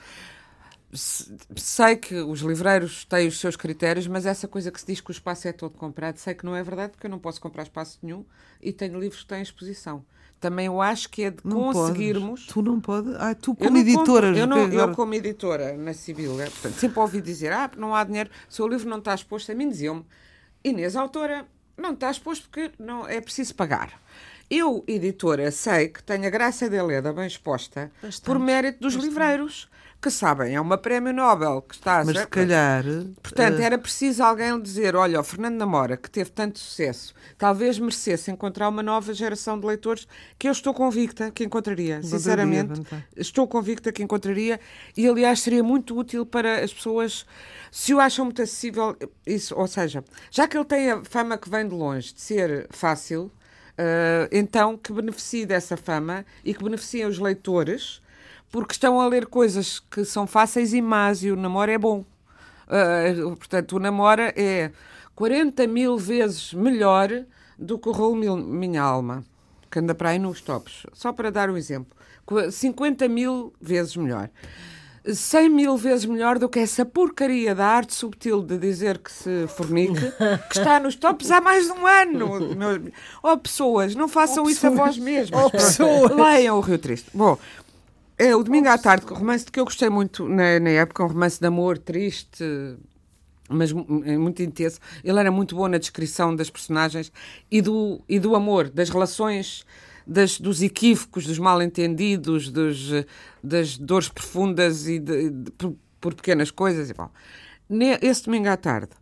sei 1.57 1.97
que 1.97 2.15
os 2.15 2.41
livreiros 2.41 3.05
têm 3.05 3.27
os 3.27 3.41
seus 3.41 3.57
critérios, 3.57 4.07
mas 4.07 4.27
essa 4.27 4.47
coisa 4.47 4.71
que 4.71 4.79
se 4.79 4.87
diz 4.87 5.01
que 5.01 5.11
o 5.11 5.13
espaço 5.13 5.49
é 5.49 5.53
todo 5.53 5.77
comprado, 5.77 6.19
sei 6.19 6.35
que 6.35 6.45
não 6.45 6.55
é 6.55 6.63
verdade, 6.63 6.93
porque 6.93 7.07
eu 7.07 7.11
não 7.11 7.19
posso 7.19 7.41
comprar 7.41 7.65
espaço 7.65 7.99
nenhum 8.01 8.25
e 8.61 8.73
tenho 8.73 8.99
livros 9.01 9.23
que 9.23 9.29
têm 9.29 9.43
exposição 9.43 10.05
também 10.43 10.67
eu 10.67 10.83
acho 10.83 11.09
que 11.09 11.23
é 11.23 11.31
de 11.31 11.39
não 11.45 11.73
conseguirmos. 11.73 12.41
Podes. 12.41 12.47
Tu 12.53 12.63
não 12.63 12.81
podes. 12.81 13.15
Ah, 13.15 13.33
tu 13.33 13.55
como 13.55 13.79
editora. 13.79 14.37
eu, 14.37 14.45
não, 14.45 14.69
eu, 14.69 14.93
como 14.93 15.15
editora 15.15 15.77
na 15.77 15.95
Civil, 15.95 16.41
é, 16.41 16.51
portanto, 16.51 16.75
sempre 16.75 16.99
ouvi 16.99 17.21
dizer: 17.21 17.53
ah, 17.53 17.71
não 17.77 17.95
há 17.95 18.03
dinheiro, 18.03 18.29
se 18.49 18.61
o 18.61 18.67
livro 18.67 18.91
não 18.91 18.99
está 18.99 19.15
exposto, 19.15 19.53
a 19.53 19.55
mim 19.55 19.69
diziam-me, 19.69 20.05
Inês, 20.65 20.97
autora, 20.97 21.47
não 21.77 21.93
está 21.93 22.11
exposto 22.11 22.49
porque 22.49 22.73
não 22.77 23.07
é 23.07 23.21
preciso 23.21 23.55
pagar. 23.55 24.03
Eu, 24.55 24.85
editora, 24.87 25.51
sei 25.51 25.89
que 25.89 26.03
tenho 26.03 26.27
a 26.27 26.31
graça 26.31 26.69
de 26.69 26.83
Leda 26.83 27.11
bem 27.11 27.27
exposta 27.27 27.91
Bastante. 28.03 28.27
por 28.27 28.39
mérito 28.39 28.81
dos 28.81 28.95
Bastante. 28.95 29.09
livreiros 29.09 29.71
que 29.99 30.11
sabem, 30.11 30.55
é 30.55 30.61
uma 30.61 30.77
prémio 30.77 31.11
Nobel 31.11 31.63
que 31.63 31.75
está 31.75 32.01
a 32.01 32.05
Mas 32.05 32.19
se 32.19 32.27
calhar. 32.27 32.85
Portanto, 33.23 33.59
uh... 33.59 33.63
era 33.63 33.79
preciso 33.79 34.23
alguém 34.23 34.61
dizer: 34.61 34.95
olha, 34.95 35.19
o 35.19 35.25
Fernando 35.25 35.55
Namora, 35.55 35.97
que 35.97 36.11
teve 36.11 36.29
tanto 36.29 36.59
sucesso, 36.59 37.15
talvez 37.39 37.79
merecesse 37.79 38.31
encontrar 38.31 38.69
uma 38.69 38.83
nova 38.83 39.15
geração 39.15 39.59
de 39.59 39.67
leitores 39.67 40.07
que 40.39 40.49
eu 40.49 40.53
estou 40.53 40.75
convicta 40.75 41.31
que 41.31 41.45
encontraria. 41.45 42.03
Sinceramente, 42.03 42.83
estou 43.17 43.49
convicta 43.49 43.91
que 43.91 44.03
encontraria 44.03 44.61
e, 44.95 45.09
aliás, 45.09 45.41
seria 45.41 45.63
muito 45.63 45.97
útil 45.97 46.27
para 46.27 46.63
as 46.63 46.75
pessoas. 46.75 47.25
Se 47.71 47.95
o 47.95 48.01
acham 48.01 48.27
muito 48.27 48.43
acessível, 48.43 48.95
isso, 49.27 49.55
ou 49.57 49.67
seja, 49.67 50.05
já 50.31 50.47
que 50.47 50.59
ele 50.59 50.67
tem 50.67 50.91
a 50.91 51.03
fama 51.05 51.39
que 51.39 51.49
vem 51.49 51.67
de 51.67 51.75
longe 51.75 52.13
de 52.13 52.21
ser 52.21 52.67
fácil, 52.71 53.33
uh, 53.83 54.29
então 54.31 54.77
que 54.77 54.93
beneficie 54.93 55.45
dessa 55.45 55.77
fama 55.77 56.25
e 56.45 56.55
que 56.55 56.63
beneficiem 56.63 57.07
os 57.07 57.19
leitores 57.19 58.01
porque 58.53 58.73
estão 58.75 59.01
a 59.01 59.09
ler 59.09 59.27
coisas 59.27 59.81
que 59.81 60.05
são 60.05 60.27
fáceis 60.27 60.75
e 60.75 60.83
más 60.83 61.25
e 61.25 61.31
o 61.31 61.37
namoro 61.37 61.71
é 61.71 61.79
bom. 61.79 62.05
Uh, 62.69 63.35
portanto, 63.35 63.77
o 63.77 63.79
namoro 63.79 64.23
é 64.37 64.71
40 65.15 65.67
mil 65.67 65.97
vezes 65.97 66.53
melhor 66.53 67.09
do 67.59 67.79
que 67.79 67.89
o 67.89 67.93
Raul 67.93 68.15
Minha 68.15 68.83
Alma, 68.83 69.25
que 69.71 69.79
anda 69.79 69.95
para 69.95 70.11
aí 70.11 70.19
nos 70.19 70.43
tops. 70.43 70.87
Só 70.93 71.13
para 71.13 71.31
dar 71.31 71.49
um 71.49 71.57
exemplo. 71.57 71.97
50 72.51 73.09
mil 73.09 73.53
vezes 73.61 73.97
melhor. 73.97 74.29
100 75.05 75.49
mil 75.49 75.77
vezes 75.77 76.05
melhor 76.05 76.39
do 76.39 76.49
que 76.49 76.61
essa 76.61 76.85
porcaria 76.85 77.55
da 77.55 77.67
arte 77.67 77.95
subtil 77.95 78.43
de 78.43 78.57
dizer 78.57 78.99
que 78.99 79.11
se 79.11 79.47
fornique, 79.49 80.01
que 80.51 80.59
está 80.59 80.79
nos 80.79 80.95
tops 80.95 81.31
há 81.31 81.41
mais 81.41 81.67
de 81.67 81.73
um 81.73 81.87
ano. 81.87 82.93
Oh, 83.23 83.37
pessoas, 83.37 83.95
não 83.95 84.09
façam 84.09 84.45
oh, 84.45 84.51
isso 84.51 84.61
pessoas. 84.61 84.81
a 84.81 84.85
vós 84.85 84.99
mesmos. 84.99 85.43
Oh, 85.43 85.51
pessoas. 85.51 86.13
Leiam 86.13 86.57
o 86.57 86.61
Rio 86.61 86.79
Triste. 86.79 87.11
Bom, 87.13 87.37
é, 88.17 88.37
o 88.37 88.45
Domingo 88.45 88.69
à 88.69 88.79
Tarde, 88.79 89.05
um 89.11 89.15
romance 89.15 89.45
que 89.45 89.59
eu 89.59 89.65
gostei 89.65 89.89
muito 89.89 90.29
na, 90.29 90.61
na 90.61 90.71
época, 90.71 91.03
um 91.03 91.09
romance 91.09 91.41
de 91.41 91.47
amor 91.47 91.79
triste, 91.79 92.45
mas 93.49 93.73
é 94.05 94.17
muito 94.17 94.43
intenso. 94.43 94.79
Ele 95.03 95.19
era 95.19 95.31
muito 95.31 95.57
bom 95.57 95.67
na 95.67 95.79
descrição 95.79 96.35
das 96.35 96.49
personagens 96.49 97.13
e 97.51 97.61
do, 97.61 98.01
e 98.09 98.21
do 98.21 98.37
amor, 98.37 98.69
das 98.69 98.89
relações, 98.89 99.65
das, 100.07 100.39
dos 100.41 100.63
equívocos, 100.63 101.27
dos 101.27 101.39
mal-entendidos, 101.39 102.53
das 103.43 103.79
dores 103.79 104.09
profundas 104.09 104.87
e 104.89 104.99
de, 104.99 105.31
de, 105.31 105.51
por, 105.53 105.77
por, 106.01 106.15
pequenas 106.15 106.51
coisas. 106.51 106.91
E, 106.91 106.95
bom, 106.95 107.11
esse 108.01 108.25
domingo 108.25 108.49
à 108.49 108.57
tarde, 108.57 108.93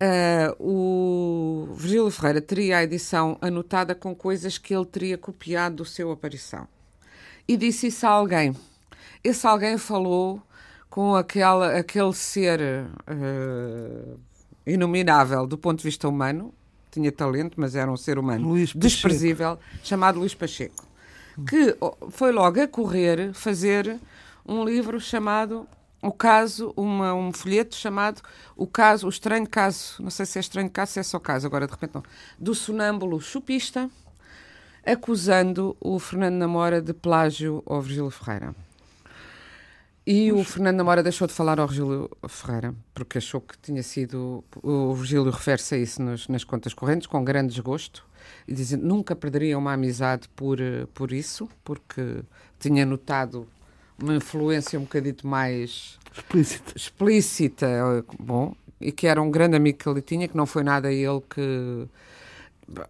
uh, 0.00 0.56
o 0.58 1.74
Virgílio 1.74 2.10
Ferreira 2.10 2.40
teria 2.40 2.78
a 2.78 2.82
edição 2.84 3.38
anotada 3.40 3.94
com 3.94 4.14
coisas 4.14 4.58
que 4.58 4.74
ele 4.74 4.86
teria 4.86 5.18
copiado 5.18 5.76
do 5.76 5.84
seu 5.84 6.10
aparição 6.10 6.66
e 7.48 7.56
disse 7.56 7.88
isso 7.88 8.06
a 8.06 8.10
alguém. 8.10 8.54
Esse 9.22 9.46
alguém 9.46 9.78
falou 9.78 10.42
com 10.88 11.14
aquela, 11.14 11.76
aquele 11.76 12.12
ser 12.12 12.60
uh, 12.60 14.20
inominável 14.66 15.46
do 15.46 15.56
ponto 15.56 15.78
de 15.78 15.84
vista 15.84 16.08
humano, 16.08 16.52
tinha 16.96 17.12
talento, 17.12 17.54
mas 17.60 17.74
era 17.74 17.90
um 17.90 17.96
ser 17.96 18.18
humano 18.18 18.48
Luís 18.48 18.72
desprezível, 18.74 19.58
chamado 19.84 20.18
Luís 20.18 20.34
Pacheco, 20.34 20.84
que 21.48 21.76
foi 22.10 22.32
logo 22.32 22.60
a 22.60 22.66
correr 22.66 23.32
fazer 23.34 23.98
um 24.46 24.64
livro 24.64 24.98
chamado 24.98 25.68
o 26.02 26.12
caso, 26.12 26.72
uma, 26.76 27.14
um 27.14 27.32
folheto 27.32 27.74
chamado 27.74 28.22
o 28.56 28.66
caso, 28.66 29.06
o 29.06 29.10
estranho 29.10 29.46
caso, 29.46 30.02
não 30.02 30.10
sei 30.10 30.24
se 30.24 30.38
é 30.38 30.40
estranho 30.40 30.70
caso, 30.70 30.92
se 30.92 31.00
é 31.00 31.02
só 31.02 31.18
caso, 31.18 31.46
agora 31.46 31.66
de 31.66 31.72
repente 31.72 31.94
não, 31.94 32.02
do 32.38 32.54
sonâmbulo 32.54 33.20
chupista, 33.20 33.90
acusando 34.84 35.76
o 35.80 35.98
Fernando 35.98 36.34
Namora 36.34 36.80
de 36.80 36.94
plágio 36.94 37.62
ao 37.66 37.82
Virgílio 37.82 38.10
Ferreira. 38.10 38.54
E 40.06 40.30
o 40.30 40.44
Fernando 40.44 40.76
Namora 40.76 41.02
deixou 41.02 41.26
de 41.26 41.34
falar 41.34 41.58
ao 41.58 41.66
Virgílio 41.66 42.08
Ferreira, 42.28 42.72
porque 42.94 43.18
achou 43.18 43.40
que 43.40 43.58
tinha 43.58 43.82
sido. 43.82 44.44
O 44.62 44.94
Virgílio 44.94 45.28
refere-se 45.30 45.74
a 45.74 45.78
isso 45.78 46.00
nos, 46.00 46.28
nas 46.28 46.44
contas 46.44 46.72
correntes, 46.72 47.08
com 47.08 47.24
grande 47.24 47.54
desgosto, 47.54 48.06
e 48.46 48.54
dizendo 48.54 48.86
nunca 48.86 49.16
perderia 49.16 49.58
uma 49.58 49.72
amizade 49.72 50.28
por, 50.28 50.58
por 50.94 51.10
isso, 51.10 51.48
porque 51.64 52.22
tinha 52.60 52.86
notado 52.86 53.48
uma 54.00 54.14
influência 54.14 54.78
um 54.78 54.82
bocadito 54.82 55.26
mais 55.26 55.98
explícita. 56.14 56.72
explícita, 56.76 57.66
bom, 58.16 58.54
e 58.80 58.92
que 58.92 59.08
era 59.08 59.20
um 59.20 59.30
grande 59.30 59.56
amigo 59.56 59.78
que 59.78 59.88
ele 59.88 60.02
tinha, 60.02 60.28
que 60.28 60.36
não 60.36 60.46
foi 60.46 60.62
nada 60.62 60.92
ele 60.92 61.20
que. 61.28 61.88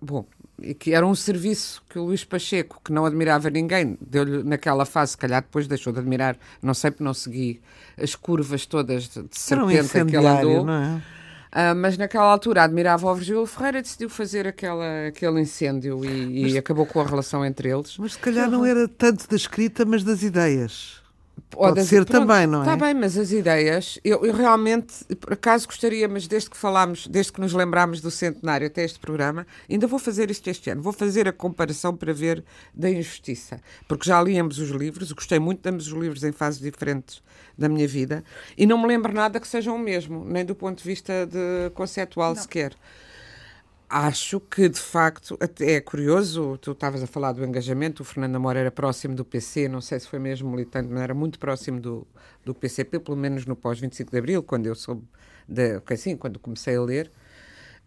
Bom, 0.02 0.26
e 0.60 0.74
que 0.74 0.92
era 0.92 1.06
um 1.06 1.14
serviço 1.14 1.82
que 1.88 1.98
o 1.98 2.04
Luís 2.04 2.24
Pacheco, 2.24 2.80
que 2.84 2.92
não 2.92 3.04
admirava 3.04 3.50
ninguém, 3.50 3.96
deu-lhe 4.00 4.42
naquela 4.42 4.84
fase, 4.84 5.12
se 5.12 5.18
calhar 5.18 5.42
depois 5.42 5.66
deixou 5.66 5.92
de 5.92 5.98
admirar, 5.98 6.36
não 6.62 6.74
sei 6.74 6.90
porque 6.90 7.04
não 7.04 7.14
segui 7.14 7.60
as 8.00 8.14
curvas 8.14 8.64
todas 8.66 9.08
de, 9.08 9.24
serpente 9.32 9.98
um 9.98 10.06
que 10.06 10.16
ele 10.16 10.26
andou. 10.26 10.64
Não 10.64 10.72
é? 10.72 11.02
Uh, 11.56 11.74
mas 11.74 11.96
naquela 11.96 12.24
altura 12.24 12.64
admirava 12.64 13.10
o 13.10 13.14
Virgílio 13.14 13.46
Ferreira 13.46 13.78
e 13.78 13.82
decidiu 13.82 14.10
fazer 14.10 14.46
aquela, 14.46 15.06
aquele 15.06 15.40
incêndio 15.40 16.04
e, 16.04 16.42
mas, 16.42 16.52
e 16.52 16.58
acabou 16.58 16.84
com 16.84 17.00
a 17.00 17.04
relação 17.04 17.44
entre 17.44 17.70
eles. 17.70 17.96
Mas 17.98 18.12
se 18.12 18.18
calhar 18.18 18.50
não 18.50 18.64
era 18.64 18.86
tanto 18.86 19.26
da 19.28 19.36
escrita, 19.36 19.84
mas 19.84 20.04
das 20.04 20.22
ideias. 20.22 21.00
Pode 21.50 21.84
ser 21.84 22.04
pronto, 22.04 22.26
também, 22.26 22.46
não 22.46 22.60
é? 22.60 22.62
Está 22.62 22.76
bem, 22.76 22.94
mas 22.94 23.16
as 23.16 23.30
ideias, 23.30 23.98
eu, 24.04 24.24
eu, 24.24 24.34
realmente, 24.34 25.04
por 25.16 25.32
acaso 25.32 25.66
gostaria, 25.66 26.08
mas 26.08 26.26
desde 26.26 26.50
que 26.50 26.56
falámos, 26.56 27.06
desde 27.06 27.32
que 27.32 27.40
nos 27.40 27.52
lembrámos 27.52 28.00
do 28.00 28.10
centenário 28.10 28.66
até 28.66 28.84
este 28.84 28.98
programa, 28.98 29.46
ainda 29.70 29.86
vou 29.86 29.98
fazer 29.98 30.30
isto 30.30 30.48
este 30.48 30.70
ano, 30.70 30.82
vou 30.82 30.92
fazer 30.92 31.28
a 31.28 31.32
comparação 31.32 31.96
para 31.96 32.12
ver 32.12 32.44
da 32.74 32.90
injustiça, 32.90 33.60
porque 33.86 34.08
já 34.08 34.22
li 34.22 34.38
ambos 34.38 34.58
os 34.58 34.70
livros, 34.70 35.12
gostei 35.12 35.38
muito 35.38 35.62
de 35.62 35.68
ambos 35.68 35.86
os 35.86 35.92
livros 35.92 36.24
em 36.24 36.32
fases 36.32 36.60
diferentes 36.60 37.22
da 37.56 37.68
minha 37.68 37.86
vida, 37.86 38.24
e 38.56 38.66
não 38.66 38.78
me 38.78 38.86
lembro 38.86 39.12
nada 39.12 39.40
que 39.40 39.48
sejam 39.48 39.76
o 39.76 39.78
mesmo, 39.78 40.24
nem 40.24 40.44
do 40.44 40.54
ponto 40.54 40.78
de 40.78 40.84
vista 40.84 41.26
de 41.26 41.70
conceptual 41.74 42.34
não. 42.34 42.42
sequer. 42.42 42.74
Acho 43.88 44.40
que, 44.40 44.68
de 44.68 44.80
facto, 44.80 45.38
é 45.60 45.80
curioso, 45.80 46.58
tu 46.58 46.72
estavas 46.72 47.04
a 47.04 47.06
falar 47.06 47.30
do 47.32 47.44
engajamento, 47.44 48.02
o 48.02 48.04
Fernando 48.04 48.34
Amor 48.34 48.56
era 48.56 48.68
próximo 48.68 49.14
do 49.14 49.24
PC, 49.24 49.68
não 49.68 49.80
sei 49.80 50.00
se 50.00 50.08
foi 50.08 50.18
mesmo 50.18 50.50
militante, 50.50 50.88
mas 50.90 51.02
era 51.02 51.14
muito 51.14 51.38
próximo 51.38 51.78
do, 51.80 52.06
do 52.44 52.52
PCP, 52.52 52.98
pelo 52.98 53.16
menos 53.16 53.46
no 53.46 53.54
pós-25 53.54 54.10
de 54.10 54.18
Abril, 54.18 54.42
quando 54.42 54.66
eu 54.66 54.74
soube, 54.74 55.04
de, 55.48 55.80
assim, 55.88 56.16
quando 56.16 56.40
comecei 56.40 56.74
a 56.74 56.82
ler. 56.82 57.12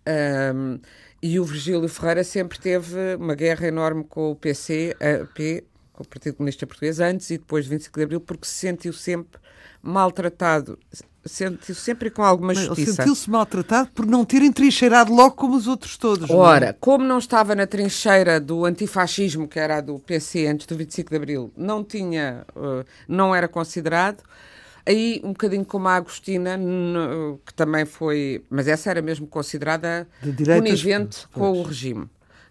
Um, 0.07 0.79
e 1.21 1.37
o 1.37 1.43
Virgílio 1.43 1.89
Ferreira 1.89 2.23
sempre 2.23 2.57
teve 2.57 3.15
uma 3.15 3.35
guerra 3.35 3.67
enorme 3.67 4.05
com 4.05 4.31
o 4.31 4.35
PC, 4.37 4.95
a 5.01 5.25
P, 5.25 5.65
com 5.91 6.03
o 6.03 6.07
Partido 6.07 6.35
Comunista 6.35 6.65
Português, 6.65 7.01
antes 7.01 7.29
e 7.29 7.37
depois 7.37 7.65
de 7.65 7.71
25 7.71 7.99
de 7.99 8.03
Abril, 8.05 8.21
porque 8.21 8.47
se 8.47 8.53
sentiu 8.53 8.93
sempre 8.93 9.41
maltratado, 9.81 10.79
sentiu 11.25 11.75
sempre 11.75 12.09
com 12.09 12.23
alguma 12.23 12.53
justiça. 12.53 12.93
Sentiu-se 12.93 13.29
maltratado 13.29 13.89
por 13.93 14.05
não 14.05 14.23
ter 14.23 14.41
entrincheirado 14.41 15.13
logo 15.13 15.35
como 15.35 15.55
os 15.55 15.67
outros 15.67 15.97
todos. 15.97 16.29
Ora, 16.29 16.59
não 16.59 16.67
é? 16.67 16.73
como 16.73 17.03
não 17.03 17.17
estava 17.17 17.55
na 17.55 17.67
trincheira 17.67 18.39
do 18.39 18.65
antifascismo, 18.65 19.47
que 19.47 19.59
era 19.59 19.77
a 19.77 19.81
do 19.81 19.99
PC 19.99 20.47
antes 20.47 20.65
do 20.65 20.75
25 20.75 21.09
de 21.09 21.15
Abril, 21.15 21.53
não 21.55 21.83
tinha, 21.83 22.45
uh, 22.55 22.85
não 23.07 23.35
era 23.35 23.47
considerado. 23.47 24.23
Aí, 24.85 25.21
um 25.23 25.29
bocadinho 25.29 25.65
como 25.65 25.87
a 25.87 25.95
Agostina, 25.95 26.59
que 27.45 27.53
também 27.53 27.85
foi, 27.85 28.43
mas 28.49 28.67
essa 28.67 28.89
era 28.89 29.01
mesmo 29.01 29.27
considerada 29.27 30.07
conivente 30.57 31.27
com 31.31 31.51
o 31.51 31.61
regime 31.61 32.09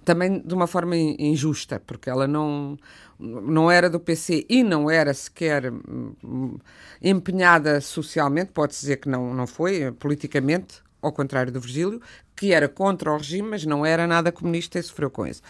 também 0.09 0.40
de 0.40 0.55
uma 0.55 0.66
forma 0.66 0.97
injusta, 0.97 1.79
porque 1.87 2.09
ela 2.09 2.27
não, 2.27 2.79
não 3.18 3.71
era 3.71 3.90
do 3.90 4.01
PC 4.01 4.47
e 4.49 4.62
não 4.62 4.90
era 4.90 5.12
sequer 5.12 5.71
hum, 5.71 6.57
empenhada 7.03 7.79
socialmente, 7.83 8.53
pode-se 8.53 8.81
dizer 8.81 8.97
que 8.97 9.09
não, 9.09 9.35
não 9.35 9.47
foi, 9.47 9.92
politicamente, 9.92 10.83
ao 11.03 11.12
contrário 11.12 11.53
do 11.53 11.61
Virgílio, 11.61 12.01
que 12.35 12.55
era 12.55 12.71
contra 12.71 13.12
o 13.12 13.18
regime, 13.18 13.51
mas 13.51 13.66
não 13.66 13.85
era 13.85 14.07
nada 14.07 14.33
comunista 14.33 14.79
e 14.79 14.83
sofreu 14.83 15.11
com 15.11 15.27
isso. 15.27 15.42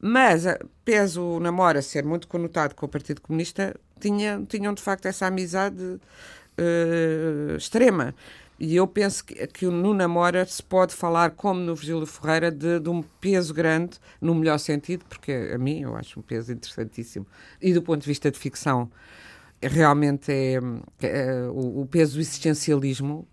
Mas, 0.00 0.44
pese 0.84 1.18
o 1.18 1.40
Namora 1.40 1.82
ser 1.82 2.04
muito 2.04 2.28
conotado 2.28 2.76
com 2.76 2.86
o 2.86 2.88
Partido 2.88 3.20
Comunista, 3.20 3.74
tinha, 3.98 4.44
tinham 4.48 4.72
de 4.72 4.80
facto 4.80 5.06
essa 5.06 5.26
amizade 5.26 5.82
uh, 5.82 7.56
extrema. 7.56 8.14
E 8.58 8.76
eu 8.76 8.86
penso 8.86 9.24
que, 9.24 9.46
que 9.48 9.66
no 9.66 9.92
Namora 9.92 10.46
se 10.46 10.62
pode 10.62 10.94
falar, 10.94 11.32
como 11.32 11.60
no 11.60 11.74
Virgílio 11.74 12.06
Ferreira, 12.06 12.50
de, 12.50 12.78
de, 12.78 12.88
um 12.88 13.02
peso 13.02 13.52
grande, 13.52 13.98
no 14.20 14.34
melhor 14.34 14.58
sentido, 14.58 15.04
porque 15.08 15.50
a 15.52 15.58
mim 15.58 15.82
eu 15.82 15.96
acho 15.96 16.20
um 16.20 16.22
peso 16.22 16.52
interessantíssimo. 16.52 17.26
E 17.60 17.72
do 17.72 17.82
ponto 17.82 18.00
de 18.00 18.06
vista 18.06 18.30
de 18.30 18.38
ficção, 18.38 18.90
realmente 19.60 20.30
é, 20.30 20.60
é 21.02 21.42
o, 21.48 21.82
o, 21.82 21.86
peso 21.86 22.14
do 22.14 22.20
existencialismo 22.20 23.26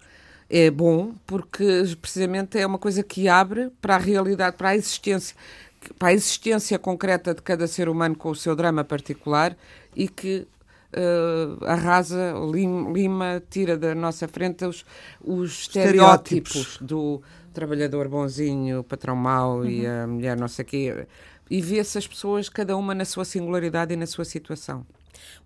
é 0.49 0.69
bom, 0.71 1.13
porque 1.25 1.83
precisamente 2.01 2.57
é 2.57 2.65
uma 2.65 2.79
coisa 2.79 3.03
que 3.03 3.27
abre 3.27 3.69
para 3.81 3.95
a 3.95 3.99
realidade, 3.99 4.57
para 4.57 4.69
a 4.69 4.75
existência, 4.75 5.35
para 5.97 6.09
a 6.09 6.13
existência 6.13 6.77
concreta 6.79 7.33
de 7.33 7.41
cada 7.41 7.67
ser 7.67 7.87
humano 7.87 8.15
com 8.15 8.31
o 8.31 8.35
seu 8.35 8.55
drama 8.55 8.83
particular 8.83 9.55
e 9.95 10.09
que 10.09 10.47
uh, 10.95 11.65
arrasa, 11.65 12.33
lima, 12.51 12.91
lima, 12.91 13.43
tira 13.49 13.77
da 13.77 13.95
nossa 13.95 14.27
frente 14.27 14.65
os, 14.65 14.85
os 15.21 15.61
estereótipos, 15.61 16.55
estereótipos 16.55 16.77
do 16.81 17.21
trabalhador 17.53 18.07
bonzinho, 18.07 18.83
patrão 18.83 19.15
mau 19.15 19.59
uhum. 19.59 19.65
e 19.65 19.85
a 19.85 20.07
mulher 20.07 20.37
não 20.37 20.47
sei 20.47 20.63
o 20.63 20.67
quê. 20.67 21.07
E 21.49 21.61
vê-se 21.61 21.97
as 21.97 22.07
pessoas, 22.07 22.47
cada 22.47 22.77
uma 22.77 22.95
na 22.95 23.03
sua 23.03 23.25
singularidade 23.25 23.93
e 23.93 23.97
na 23.97 24.07
sua 24.07 24.23
situação. 24.23 24.85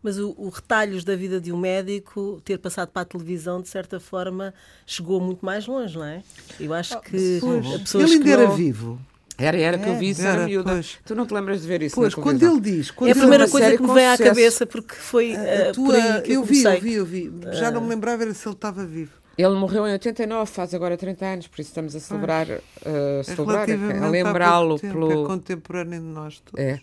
Mas 0.02 0.20
o, 0.20 0.36
o, 0.38 0.50
retalhos 0.50 1.04
da 1.04 1.16
vida 1.16 1.42
de 1.42 1.52
um 1.52 1.58
médico, 1.58 2.40
ter 2.46 2.60
passado 2.60 2.90
para 2.90 3.02
a 3.02 3.06
televisão, 3.06 3.62
de 3.62 3.68
certa 3.68 4.00
forma, 4.00 4.54
chegou 4.86 5.20
muito 5.20 5.44
mais 5.44 5.66
longe, 5.66 5.98
não 5.98 6.06
é? 6.06 6.22
Eu 6.60 6.74
acho 6.74 7.00
que 7.02 7.40
pois, 7.42 7.74
a 7.74 7.80
pessoas 7.80 8.04
ele 8.04 8.14
ainda 8.14 8.30
era 8.30 8.52
vivo. 8.52 9.00
Era, 9.38 9.58
era 9.58 9.78
que 9.78 9.90
eu 9.90 9.96
vi 9.96 10.10
isso, 10.10 10.26
era, 10.26 10.46
miúda. 10.46 10.72
Pois. 10.74 10.98
Tu 11.06 11.14
não 11.14 11.26
te 11.26 11.34
lembras 11.34 11.62
de 11.62 11.68
ver 11.68 11.82
isso 11.82 11.96
Pois, 11.96 12.16
quando 12.16 12.42
ele 12.42 12.62
diz... 12.62 12.92
Quando 12.92 13.10
é 13.10 13.12
a 13.12 13.16
primeira 13.16 13.50
coisa 13.50 13.76
que 13.76 13.84
me 13.84 13.94
vem 13.94 14.08
à 14.08 14.18
cabeça, 14.18 14.66
porque 14.66 14.96
foi 14.96 15.34
uh, 15.34 15.74
tua, 15.74 15.98
eu, 15.98 16.36
eu 16.36 16.44
vi, 16.44 16.64
eu 16.64 16.82
vi, 16.82 16.94
eu 16.94 17.06
vi. 17.06 17.34
Já 17.52 17.70
não 17.70 17.82
me 17.82 17.90
lembrava 17.90 18.24
era 18.24 18.34
se 18.34 18.48
ele 18.48 18.56
estava 18.56 18.86
vivo. 18.86 19.12
Ele 19.38 19.56
morreu 19.56 19.86
em 19.86 19.92
89, 19.92 20.50
faz 20.50 20.74
agora 20.74 20.96
30 20.96 21.26
anos, 21.26 21.48
por 21.48 21.60
isso 21.60 21.70
estamos 21.70 21.94
a 21.94 22.00
celebrar, 22.00 22.48
uh, 22.50 23.24
celebrar 23.24 23.70
a 23.70 24.08
lembrá-lo 24.08 24.80
pelo. 24.80 25.26
É 25.26 25.28
contemporâneo 25.28 26.00
de 26.00 26.08
nós 26.08 26.40
todos. 26.40 26.64
É. 26.64 26.80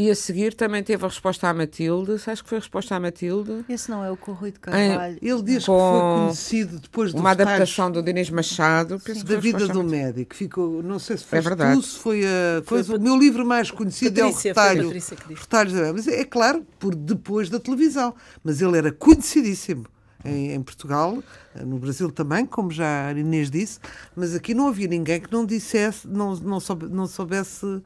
E 0.00 0.10
a 0.10 0.14
seguir 0.14 0.54
também 0.54 0.82
teve 0.82 1.04
a 1.04 1.08
resposta 1.08 1.46
à 1.46 1.52
Matilde. 1.52 2.18
Sabes 2.18 2.40
que 2.40 2.48
foi 2.48 2.56
a 2.56 2.60
resposta 2.62 2.96
à 2.96 3.00
Matilde? 3.00 3.66
Esse 3.68 3.90
não 3.90 4.02
é 4.02 4.10
o 4.10 4.16
Correio 4.16 4.54
de 4.54 4.58
Carvalho. 4.58 5.18
Em, 5.20 5.28
ele 5.28 5.42
diz 5.42 5.58
que 5.58 5.66
foi 5.66 6.00
conhecido 6.00 6.78
depois 6.78 7.12
de 7.12 7.20
Uma 7.20 7.32
adaptação 7.32 7.92
do 7.92 8.02
Denis 8.02 8.30
Machado. 8.30 8.98
Penso 8.98 9.26
da 9.26 9.38
vida 9.38 9.68
do 9.68 9.84
médico. 9.84 10.34
Ficou, 10.34 10.82
não 10.82 10.98
sei 10.98 11.18
se 11.18 11.24
foi 11.24 11.38
é 11.38 11.42
verdade. 11.42 11.78
tu, 11.78 11.82
se 11.82 11.98
foi, 11.98 12.24
a, 12.24 12.62
foi 12.64 12.80
o 12.80 12.98
meu 12.98 13.14
livro 13.14 13.44
mais 13.44 13.70
conhecido 13.70 14.22
Patrícia, 14.22 14.48
é 14.48 14.52
o 14.52 14.54
Retalho. 14.54 14.92
Retalhos 15.34 15.72
da 15.74 15.92
Mas 15.92 16.08
é, 16.08 16.20
é 16.20 16.24
claro, 16.24 16.66
por 16.78 16.94
depois 16.94 17.50
da 17.50 17.60
televisão. 17.60 18.14
Mas 18.42 18.62
ele 18.62 18.78
era 18.78 18.90
conhecidíssimo 18.90 19.84
em, 20.24 20.52
em, 20.52 20.62
Portugal, 20.62 21.22
no 21.62 21.78
Brasil 21.78 22.10
também, 22.10 22.46
como 22.46 22.70
já 22.70 23.08
a 23.08 23.12
Inês 23.12 23.50
disse, 23.50 23.78
mas 24.16 24.34
aqui 24.34 24.54
não 24.54 24.68
havia 24.68 24.88
ninguém 24.88 25.20
que 25.20 25.30
não 25.30 25.44
dissesse, 25.44 26.08
não, 26.08 26.34
não, 26.36 26.58
soube, 26.58 26.86
não 26.88 27.06
soubesse. 27.06 27.82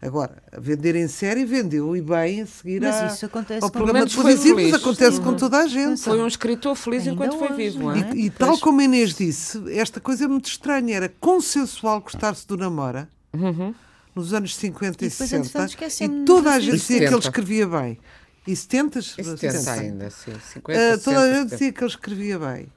Agora, 0.00 0.42
vender 0.58 0.94
em 0.96 1.08
série 1.08 1.44
vendeu 1.44 1.96
e 1.96 2.02
bem 2.02 2.42
a 2.42 2.46
seguir 2.46 2.80
Mas 2.80 2.94
a, 2.96 3.06
isso 3.06 3.26
acontece 3.26 3.64
ao 3.64 3.70
programa 3.70 4.06
televisivo, 4.06 4.76
acontece 4.76 5.20
com 5.20 5.34
toda 5.34 5.58
a 5.58 5.66
gente. 5.66 6.02
Foi 6.02 6.20
um 6.20 6.26
escritor 6.26 6.74
feliz 6.76 7.06
Ainda 7.06 7.12
enquanto 7.12 7.36
hoje, 7.36 7.46
foi 7.46 7.56
vivo. 7.56 7.90
É? 7.90 8.10
E, 8.14 8.26
e 8.26 8.30
tal 8.30 8.58
como 8.58 8.80
a 8.80 8.84
Inês 8.84 9.14
disse, 9.14 9.62
esta 9.72 10.00
coisa 10.00 10.24
é 10.24 10.28
muito 10.28 10.46
estranha, 10.46 10.96
era 10.96 11.08
consensual 11.20 12.00
gostar-se 12.00 12.46
do 12.46 12.56
Namora. 12.56 13.08
Uhum. 13.32 13.74
Nos 14.14 14.32
anos 14.32 14.54
50 14.56 15.04
e, 15.04 15.08
e 15.08 15.10
60, 15.10 15.66
e 16.04 16.24
toda 16.24 16.52
a 16.52 16.60
gente 16.60 16.76
dizia 16.76 16.98
que 17.00 17.14
ele 17.14 17.18
escrevia 17.18 17.66
bem. 17.66 17.98
E 18.46 18.54
70? 18.54 19.02
70 19.02 19.70
ainda, 19.72 20.10
sim. 20.10 20.34
50, 20.52 20.78
uh, 20.78 21.00
toda 21.02 21.20
a 21.20 21.34
gente 21.34 21.50
dizia 21.50 21.72
que 21.72 21.80
ele 21.80 21.90
escrevia 21.90 22.38
bem. 22.38 22.68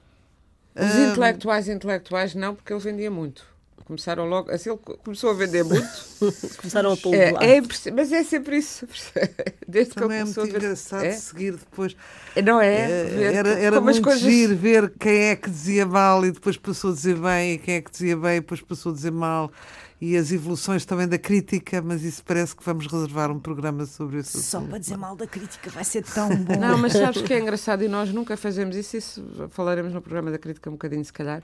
Os 0.74 0.94
uh, 0.94 1.10
intelectuais, 1.10 1.68
intelectuais 1.68 2.34
não, 2.34 2.54
porque 2.54 2.72
ele 2.72 2.80
vendia 2.80 3.10
muito. 3.10 3.44
Começaram 3.88 4.26
logo, 4.26 4.50
assim 4.50 4.68
ele 4.68 4.78
começou 5.02 5.30
a 5.30 5.32
vender 5.32 5.64
muito. 5.64 5.88
Começaram 6.60 6.92
a 6.92 6.96
pôr 6.98 7.14
é, 7.14 7.30
é, 7.30 7.62
Mas 7.90 8.12
é 8.12 8.22
sempre 8.22 8.58
isso. 8.58 8.86
Desde 9.66 9.94
Também 9.94 10.10
que 10.10 10.14
é 10.14 10.24
muito 10.24 10.46
engraçado 10.46 11.04
é? 11.06 11.12
seguir 11.12 11.52
depois. 11.52 11.96
Não 12.44 12.60
é? 12.60 12.82
é 12.82 13.34
era 13.34 13.48
era 13.48 13.80
muito 13.80 14.02
coisas... 14.02 14.20
giro 14.20 14.54
ver 14.54 14.92
quem 15.00 15.28
é 15.28 15.36
que 15.36 15.48
dizia 15.48 15.86
mal 15.86 16.22
e 16.26 16.30
depois 16.30 16.58
passou 16.58 16.90
a 16.90 16.94
dizer 16.94 17.16
bem, 17.16 17.54
e 17.54 17.58
quem 17.58 17.76
é 17.76 17.80
que 17.80 17.90
dizia 17.90 18.14
bem 18.14 18.36
e 18.36 18.40
depois 18.40 18.60
passou 18.60 18.92
a 18.92 18.94
dizer 18.94 19.10
mal 19.10 19.50
e 19.98 20.18
as 20.18 20.30
evoluções 20.32 20.84
também 20.84 21.08
da 21.08 21.18
crítica, 21.18 21.80
mas 21.80 22.04
isso 22.04 22.22
parece 22.24 22.54
que 22.54 22.62
vamos 22.62 22.86
reservar 22.86 23.30
um 23.30 23.40
programa 23.40 23.86
sobre 23.86 24.18
isso. 24.18 24.38
Só 24.42 24.60
para 24.60 24.76
dizer 24.76 24.98
mal 24.98 25.16
da 25.16 25.26
crítica 25.26 25.70
vai 25.70 25.82
ser 25.82 26.04
tão 26.04 26.28
bom. 26.28 26.56
Não, 26.56 26.76
mas 26.76 26.92
sabes 26.92 27.22
que 27.22 27.32
é 27.32 27.40
engraçado 27.40 27.82
e 27.82 27.88
nós 27.88 28.12
nunca 28.12 28.36
fazemos 28.36 28.76
isso, 28.76 28.98
isso 28.98 29.48
falaremos 29.48 29.94
no 29.94 30.02
programa 30.02 30.30
da 30.30 30.38
crítica 30.38 30.68
um 30.68 30.74
bocadinho, 30.74 31.04
se 31.04 31.12
calhar. 31.12 31.42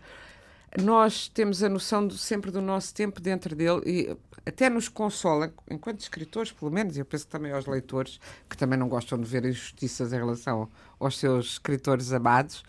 Nós 0.82 1.28
temos 1.28 1.62
a 1.62 1.68
noção 1.68 2.06
do, 2.06 2.18
sempre 2.18 2.50
do 2.50 2.60
nosso 2.60 2.92
tempo 2.92 3.20
dentro 3.20 3.54
dele 3.54 3.80
e 3.86 4.16
até 4.46 4.68
nos 4.68 4.88
consola, 4.88 5.52
enquanto 5.70 6.00
escritores, 6.00 6.50
pelo 6.52 6.70
menos, 6.70 6.96
e 6.96 7.00
eu 7.00 7.04
penso 7.04 7.26
também 7.26 7.52
aos 7.52 7.66
leitores, 7.66 8.20
que 8.48 8.56
também 8.56 8.78
não 8.78 8.88
gostam 8.88 9.18
de 9.18 9.24
ver 9.24 9.44
injustiças 9.44 10.12
em 10.12 10.16
relação 10.16 10.68
aos 10.98 11.18
seus 11.18 11.52
escritores 11.52 12.12
amados, 12.12 12.64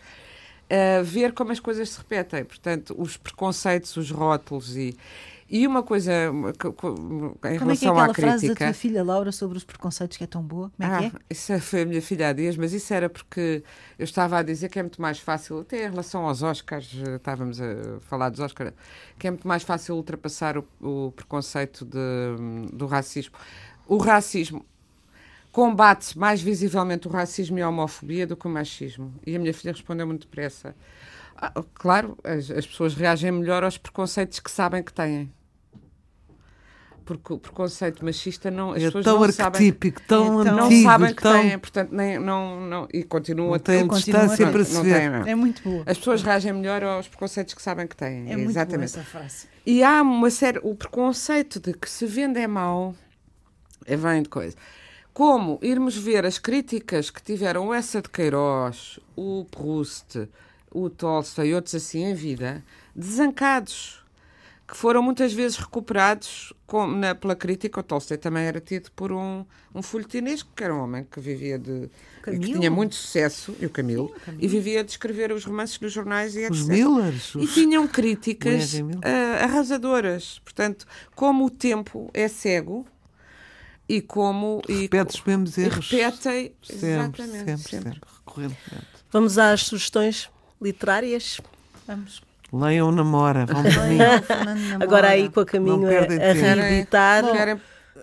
uh, 0.70 1.04
ver 1.04 1.32
como 1.32 1.52
as 1.52 1.60
coisas 1.60 1.90
se 1.90 1.98
repetem. 1.98 2.44
Portanto, 2.44 2.94
os 2.96 3.16
preconceitos, 3.16 3.96
os 3.96 4.10
rótulos 4.10 4.76
e 4.76 4.96
e 5.48 5.66
uma 5.66 5.82
coisa 5.82 6.12
em 6.12 6.58
Como 6.58 7.36
relação 7.42 7.70
é 7.70 7.76
que 7.76 7.86
é 7.86 7.88
aquela 7.88 8.14
frase 8.14 8.48
da 8.48 8.54
tua 8.54 8.72
filha 8.72 9.04
Laura 9.04 9.30
sobre 9.30 9.56
os 9.56 9.64
preconceitos 9.64 10.16
que 10.16 10.24
é 10.24 10.26
tão 10.26 10.42
boa? 10.42 10.72
Como 10.76 10.92
é 10.92 10.94
ah, 10.94 10.98
que 10.98 11.16
é? 11.16 11.20
Isso 11.30 11.60
foi 11.60 11.82
a 11.82 11.86
minha 11.86 12.02
filha 12.02 12.28
há 12.28 12.32
dias, 12.32 12.56
mas 12.56 12.72
isso 12.72 12.92
era 12.92 13.08
porque 13.08 13.62
eu 13.96 14.04
estava 14.04 14.38
a 14.38 14.42
dizer 14.42 14.68
que 14.68 14.78
é 14.78 14.82
muito 14.82 15.00
mais 15.00 15.20
fácil, 15.20 15.60
até 15.60 15.86
em 15.86 15.90
relação 15.90 16.26
aos 16.26 16.42
Oscars, 16.42 16.92
eh, 17.06 17.16
estávamos 17.16 17.60
a 17.60 18.00
falar 18.00 18.28
dos 18.30 18.40
Oscars, 18.40 18.72
que 19.18 19.28
é 19.28 19.30
muito 19.30 19.46
mais 19.46 19.62
fácil 19.62 19.94
ultrapassar 19.94 20.58
o, 20.58 20.64
o 20.80 21.12
preconceito 21.12 21.84
de, 21.84 22.70
do 22.72 22.86
racismo. 22.86 23.36
O 23.86 23.98
racismo 23.98 24.66
combate 25.52 26.18
mais 26.18 26.42
visivelmente 26.42 27.06
o 27.06 27.10
racismo 27.10 27.58
e 27.58 27.62
a 27.62 27.68
homofobia 27.68 28.26
do 28.26 28.36
que 28.36 28.46
o 28.46 28.50
machismo. 28.50 29.14
E 29.24 29.34
a 29.36 29.38
minha 29.38 29.54
filha 29.54 29.72
respondeu 29.72 30.06
muito 30.06 30.22
depressa. 30.22 30.74
Ah, 31.36 31.52
claro, 31.72 32.18
as, 32.24 32.50
as 32.50 32.66
pessoas 32.66 32.94
reagem 32.94 33.30
melhor 33.30 33.62
aos 33.62 33.78
preconceitos 33.78 34.40
que 34.40 34.50
sabem 34.50 34.82
que 34.82 34.92
têm 34.92 35.32
porque 37.06 37.32
o 37.32 37.38
preconceito 37.38 38.04
machista 38.04 38.50
não 38.50 38.72
as 38.72 38.82
é 38.82 38.86
pessoas 38.86 39.04
tão 39.04 39.14
não 39.14 39.22
arquetípico, 39.22 40.02
sabem, 40.06 40.26
tão 40.26 40.42
é, 40.42 40.50
não 40.50 40.82
sabem 40.82 41.14
que 41.14 41.22
tão... 41.22 41.32
têm, 41.40 41.58
portanto 41.58 41.92
nem 41.92 42.18
não 42.18 42.60
não 42.60 42.88
e 42.92 43.04
continuam 43.04 43.54
a 43.54 43.58
ter 43.60 43.86
distância 43.88 44.50
para 44.50 44.64
se 44.64 44.82
ver. 44.82 45.26
é 45.26 45.34
muito 45.34 45.62
boa. 45.62 45.84
As 45.86 45.96
pessoas 45.96 46.22
reagem 46.22 46.52
melhor 46.52 46.82
aos 46.82 47.06
preconceitos 47.06 47.54
que 47.54 47.62
sabem 47.62 47.86
que 47.86 47.96
têm. 47.96 48.30
É 48.30 48.36
muito 48.36 48.50
Exatamente. 48.50 48.92
boa 48.92 49.02
essa 49.02 49.04
frase. 49.04 49.46
E 49.64 49.84
há 49.84 50.02
uma 50.02 50.30
série 50.30 50.58
o 50.62 50.74
preconceito 50.74 51.60
de 51.60 51.72
que 51.72 51.88
se 51.88 52.04
vende 52.06 52.40
é 52.40 52.46
mau 52.48 52.94
é 53.86 53.96
vem 53.96 54.22
de 54.22 54.28
coisa. 54.28 54.56
Como 55.14 55.58
irmos 55.62 55.96
ver 55.96 56.26
as 56.26 56.38
críticas 56.38 57.08
que 57.08 57.22
tiveram 57.22 57.72
essa 57.72 58.02
de 58.02 58.08
Queiroz, 58.08 58.98
o 59.14 59.46
Proust, 59.50 60.28
o 60.72 60.90
Tolstói 60.90 61.48
e 61.48 61.54
outros 61.54 61.76
assim 61.76 62.02
em 62.02 62.14
vida, 62.14 62.62
desancados, 62.94 64.04
que 64.66 64.76
foram 64.76 65.00
muitas 65.00 65.32
vezes 65.32 65.56
recuperados 65.58 66.52
com, 66.66 66.86
na, 66.86 67.14
pela 67.14 67.36
crítica. 67.36 67.78
O 67.78 67.82
Tolstói 67.82 68.18
também 68.18 68.44
era 68.44 68.60
tido 68.60 68.90
por 68.92 69.12
um, 69.12 69.44
um 69.74 69.80
folhetinesco, 69.80 70.50
que 70.56 70.64
era 70.64 70.74
um 70.74 70.80
homem 70.82 71.06
que 71.08 71.20
vivia 71.20 71.58
de. 71.58 71.88
que 72.24 72.38
tinha 72.38 72.70
muito 72.70 72.96
sucesso, 72.96 73.54
e 73.60 73.66
o 73.66 73.70
Camilo, 73.70 74.08
Sim, 74.08 74.14
o 74.14 74.20
Camilo. 74.20 74.44
e 74.44 74.48
vivia 74.48 74.82
de 74.82 74.90
escrever 74.90 75.30
os 75.30 75.44
romances 75.44 75.78
nos 75.78 75.92
jornais 75.92 76.34
e 76.34 76.40
etc. 76.40 76.50
Os 76.50 76.66
Millers. 76.66 77.34
E 77.36 77.46
tinham 77.46 77.86
críticas 77.86 78.74
uh, 78.74 78.84
arrasadoras. 79.42 80.40
Portanto, 80.44 80.84
como 81.14 81.44
o 81.44 81.50
tempo 81.50 82.10
é 82.12 82.26
cego, 82.26 82.84
e 83.88 84.00
como. 84.00 84.62
Repete 84.68 85.14
os 85.14 85.24
mesmos 85.24 85.58
erros. 85.58 85.90
Repetem, 85.90 86.52
sempre, 86.62 86.86
exatamente. 86.88 87.16
Sempre, 87.16 87.56
sempre, 87.56 87.68
sempre, 87.68 88.00
recorrentemente. 88.18 88.86
Vamos 89.12 89.38
às 89.38 89.62
sugestões 89.62 90.28
literárias? 90.60 91.40
Vamos. 91.86 92.25
Leiam 92.52 92.92
Namora, 92.92 93.44
vão 93.46 93.62
por 93.62 93.86
mim. 93.88 93.98
Agora 94.80 95.08
aí 95.08 95.28
com 95.28 95.40
a 95.40 95.46
caminho 95.46 95.86
a, 95.86 96.30
a 96.30 96.32
reeditar. 96.32 97.24
Querem, 97.32 97.60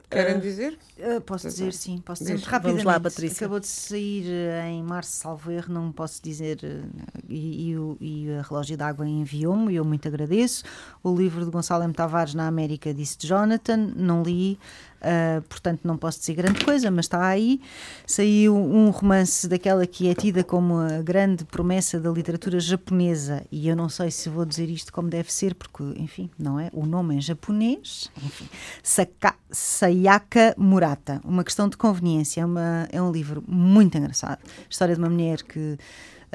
querem 0.10 0.40
dizer? 0.40 0.78
Uh, 1.00 1.22
posso 1.22 1.48
dizer, 1.48 1.74
sim, 1.74 2.02
posso 2.06 2.24
dizer 2.24 2.38
rapidamente. 2.40 2.84
Vamos 2.84 2.84
lá, 2.84 3.00
Patrícia. 3.00 3.46
Acabou 3.46 3.60
de 3.60 3.68
sair 3.68 4.26
uh, 4.26 4.68
em 4.68 4.84
março, 4.84 5.12
salvo 5.12 5.52
erro, 5.52 5.74
não 5.74 5.92
posso 5.92 6.22
dizer, 6.22 6.60
uh, 6.64 7.04
e, 7.28 7.74
e, 7.74 7.98
e, 8.00 8.32
a 8.34 8.42
Relógio 8.42 8.78
d'Água 8.78 9.08
enviou-me, 9.08 9.74
e 9.74 9.76
eu 9.78 9.86
muito 9.86 10.08
agradeço. 10.08 10.64
O 11.02 11.16
livro 11.16 11.44
de 11.44 11.52
Gonçalo 11.52 11.84
M. 11.84 11.94
Tavares 11.94 12.34
na 12.34 12.48
América 12.48 12.94
disse 12.94 13.18
Jonathan, 13.20 13.92
não 13.96 14.24
li, 14.24 14.60
Uh, 15.04 15.42
portanto 15.50 15.82
não 15.84 15.98
posso 15.98 16.20
dizer 16.20 16.34
grande 16.34 16.64
coisa, 16.64 16.90
mas 16.90 17.06
está 17.06 17.28
aí. 17.28 17.60
Saiu 18.08 18.56
um 18.56 18.90
romance 18.90 19.48
daquela 19.50 19.86
que 19.86 20.08
é 20.08 20.16
tida 20.16 20.44
como 20.44 20.78
a 20.78 21.02
grande 21.02 21.44
promessa 21.44 22.00
da 22.00 22.10
literatura 22.10 22.58
japonesa, 22.60 23.44
e 23.52 23.68
eu 23.68 23.76
não 23.76 23.90
sei 23.90 24.10
se 24.10 24.30
vou 24.30 24.46
dizer 24.46 24.70
isto 24.70 24.94
como 24.94 25.10
deve 25.10 25.32
ser, 25.32 25.56
porque, 25.56 25.84
enfim, 25.98 26.30
não 26.40 26.58
é? 26.58 26.70
O 26.72 26.86
nome 26.86 27.18
é 27.18 27.22
japonês, 27.22 28.10
enfim. 28.24 28.48
Saka, 28.82 29.36
Sayaka 29.52 30.56
Murata, 30.58 31.20
Uma 31.26 31.44
Questão 31.44 31.68
de 31.68 31.76
Conveniência. 31.76 32.42
É, 32.42 32.46
uma, 32.46 32.88
é 32.92 33.02
um 33.02 33.12
livro 33.12 33.44
muito 33.46 33.98
engraçado. 33.98 34.40
História 34.70 34.96
de 34.96 35.02
uma 35.02 35.10
mulher 35.10 35.44
que. 35.44 35.78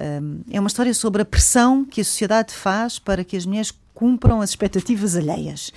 Um, 0.00 0.42
é 0.48 0.60
uma 0.60 0.68
história 0.68 0.94
sobre 0.94 1.22
a 1.22 1.24
pressão 1.24 1.84
que 1.84 2.00
a 2.00 2.04
sociedade 2.04 2.54
faz 2.54 3.00
para 3.00 3.24
que 3.24 3.36
as 3.36 3.44
mulheres 3.44 3.72
cumpram 3.98 4.40
as 4.40 4.50
expectativas 4.50 5.16
alheias. 5.16 5.72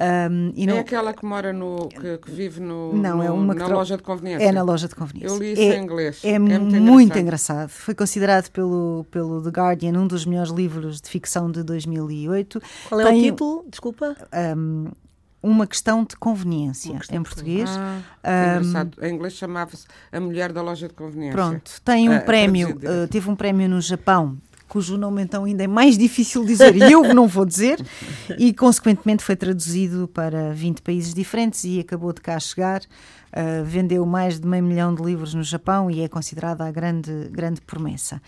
Um, 0.00 0.52
e 0.54 0.66
não... 0.66 0.76
É 0.76 0.80
aquela 0.80 1.12
que 1.12 1.24
mora 1.24 1.52
no. 1.52 1.88
que, 1.88 2.18
que 2.18 2.30
vive 2.30 2.60
no, 2.60 2.94
não, 2.94 3.16
no, 3.16 3.22
é 3.22 3.30
uma 3.30 3.52
na 3.52 3.66
loja 3.66 3.96
de 3.96 4.02
conveniência. 4.02 4.46
É 4.46 4.52
na 4.52 4.62
loja 4.62 4.86
de 4.86 4.94
conveniência. 4.94 5.34
Eu 5.34 5.38
li 5.38 5.52
isso 5.52 5.62
é, 5.62 5.76
em 5.76 5.82
inglês. 5.82 6.20
É, 6.24 6.30
é 6.30 6.38
muito, 6.38 6.76
muito 6.76 7.18
engraçado. 7.18 7.20
engraçado. 7.20 7.68
Foi 7.70 7.94
considerado 7.94 8.48
pelo, 8.50 9.04
pelo 9.10 9.42
The 9.42 9.50
Guardian 9.50 9.98
um 9.98 10.06
dos 10.06 10.24
melhores 10.24 10.52
livros 10.52 11.00
de 11.00 11.08
ficção 11.08 11.50
de 11.50 11.64
2008. 11.64 12.62
Qual 12.88 13.00
é 13.00 13.04
Tem, 13.04 13.18
o 13.18 13.22
título? 13.24 13.64
Desculpa. 13.68 14.16
Um, 14.56 14.86
uma 15.40 15.66
questão 15.66 16.04
de 16.04 16.16
conveniência 16.16 16.96
questão 16.96 17.18
em 17.18 17.22
português. 17.22 17.70
Ah, 17.70 18.60
um, 18.60 19.06
em 19.06 19.14
inglês 19.14 19.34
chamava-se 19.34 19.86
A 20.10 20.20
Mulher 20.20 20.52
da 20.52 20.62
Loja 20.62 20.88
de 20.88 20.94
Conveniência. 20.94 21.32
Pronto, 21.32 21.70
tem 21.84 22.08
um 22.08 22.16
uh, 22.16 22.24
prémio, 22.24 22.70
uh, 22.70 23.08
teve 23.08 23.30
um 23.30 23.36
prémio 23.36 23.68
no 23.68 23.80
Japão 23.80 24.36
cujo 24.68 24.96
nome 24.96 25.22
então 25.22 25.44
ainda 25.44 25.64
é 25.64 25.66
mais 25.66 25.96
difícil 25.96 26.44
dizer 26.44 26.76
e 26.76 26.92
eu 26.92 27.02
não 27.14 27.26
vou 27.26 27.44
dizer, 27.44 27.84
e 28.38 28.52
consequentemente 28.52 29.24
foi 29.24 29.34
traduzido 29.34 30.06
para 30.08 30.52
20 30.52 30.82
países 30.82 31.14
diferentes 31.14 31.64
e 31.64 31.80
acabou 31.80 32.12
de 32.12 32.20
cá 32.20 32.38
chegar. 32.38 32.82
Uh, 33.28 33.62
vendeu 33.62 34.06
mais 34.06 34.40
de 34.40 34.46
meio 34.46 34.64
milhão 34.64 34.94
de 34.94 35.02
livros 35.02 35.34
no 35.34 35.42
Japão 35.42 35.90
e 35.90 36.00
é 36.00 36.08
considerada 36.08 36.64
a 36.64 36.70
grande, 36.70 37.28
grande 37.30 37.60
promessa. 37.60 38.22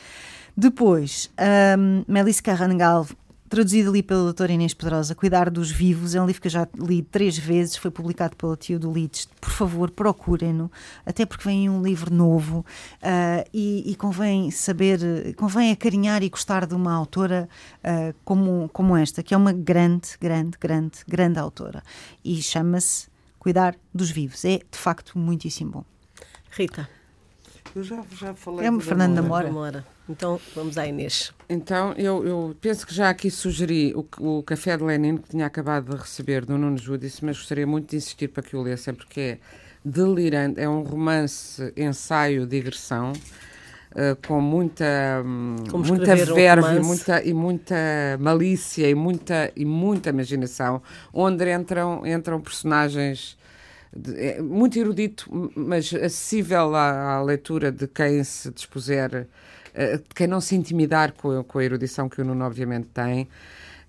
Depois, 0.55 1.30
um, 1.78 2.05
Melissa 2.07 2.43
Carrangal 2.43 3.07
traduzido 3.51 3.90
ali 3.90 4.01
pela 4.01 4.22
doutora 4.22 4.53
Inês 4.53 4.72
Pedrosa, 4.72 5.12
Cuidar 5.12 5.51
dos 5.51 5.72
Vivos, 5.72 6.14
é 6.14 6.22
um 6.22 6.26
livro 6.26 6.40
que 6.40 6.46
eu 6.46 6.53
já 6.53 6.68
li 6.78 7.03
três 7.03 7.36
vezes, 7.36 7.76
foi 7.76 7.90
publicado 7.90 8.36
pela 8.36 8.57
Tio 8.57 8.78
do 8.78 8.90
Leeds. 8.92 9.28
Por 9.40 9.51
favor, 9.51 9.90
procurem-no, 9.90 10.70
até 11.05 11.26
porque 11.26 11.42
vem 11.44 11.68
um 11.68 11.82
livro 11.82 12.14
novo 12.14 12.61
uh, 12.61 13.48
e, 13.53 13.90
e, 13.90 13.96
convém 13.96 14.53
saber, 14.53 15.34
convém 15.34 15.72
acarinhar 15.72 16.22
e 16.22 16.28
gostar 16.28 16.64
de 16.64 16.76
uma 16.76 16.94
autora 16.94 17.48
uh, 17.78 18.14
como, 18.24 18.70
como 18.72 18.96
esta, 18.96 19.20
que 19.20 19.34
é 19.34 19.36
uma 19.36 19.53
grande, 19.53 20.11
grande, 20.20 20.57
grande, 20.57 21.01
grande 21.07 21.38
autora. 21.40 21.82
E 22.24 22.40
chama-se 22.40 23.09
Cuidar 23.40 23.74
dos 23.92 24.12
Vivos. 24.12 24.44
É, 24.44 24.59
de 24.59 24.78
facto, 24.78 25.18
muitíssimo 25.18 25.72
bom. 25.72 25.84
Rita. 26.53 26.99
Eu 27.75 27.83
já, 27.85 28.03
já 28.18 28.35
falei. 28.35 28.66
É 28.66 28.71
o 28.71 28.81
Fernando 28.81 29.14
Namora. 29.14 29.47
Namora. 29.47 29.87
Então 30.09 30.41
vamos 30.55 30.77
à 30.77 30.87
Inês. 30.87 31.33
Então 31.49 31.93
eu, 31.97 32.27
eu 32.27 32.57
penso 32.61 32.87
que 32.87 32.93
já 32.93 33.09
aqui 33.11 33.31
sugeri 33.31 33.95
o, 33.95 34.05
o 34.18 34.43
Café 34.43 34.77
de 34.77 34.83
Lenin 34.83 35.16
que 35.16 35.31
tinha 35.31 35.47
acabado 35.47 35.91
de 35.91 35.97
receber 35.97 36.45
do 36.45 36.59
Nuno 36.59 36.77
Judice, 36.77 37.25
mas 37.25 37.37
gostaria 37.37 37.66
muito 37.66 37.91
de 37.91 37.97
insistir 37.97 38.29
para 38.29 38.43
que 38.43 38.57
o 38.57 38.62
lessem 38.62 38.93
porque 38.93 39.21
é 39.21 39.39
delirante. 39.85 40.61
É 40.61 40.68
um 40.68 40.83
romance, 40.83 41.73
ensaio, 41.77 42.47
digressão. 42.47 43.12
Uh, 43.91 44.14
com 44.25 44.41
muita 44.41 45.21
Como 45.68 45.85
muita 45.85 46.14
verve 46.14 46.79
um 46.79 46.85
muita 46.85 47.25
e 47.25 47.35
muita 47.35 47.75
malícia 48.21 48.89
e 48.89 48.95
muita 48.95 49.51
e 49.57 49.64
muita 49.64 50.11
imaginação 50.11 50.81
onde 51.12 51.53
entram 51.53 52.07
entram 52.07 52.41
personagens 52.41 53.37
é 54.16 54.41
muito 54.41 54.78
erudito 54.78 55.51
mas 55.55 55.93
acessível 55.93 56.74
à, 56.76 57.14
à 57.14 57.22
leitura 57.22 57.72
de 57.72 57.88
quem 57.88 58.22
se 58.22 58.51
dispuser 58.51 59.26
uh, 59.70 60.03
quem 60.14 60.26
não 60.26 60.41
se 60.41 60.55
intimidar 60.57 61.12
com, 61.12 61.43
com, 61.45 61.59
a 61.59 61.64
erudição 61.64 62.09
que 62.09 62.20
o 62.20 62.24
Nuno 62.24 62.45
obviamente 62.45 62.88
tem. 62.93 63.28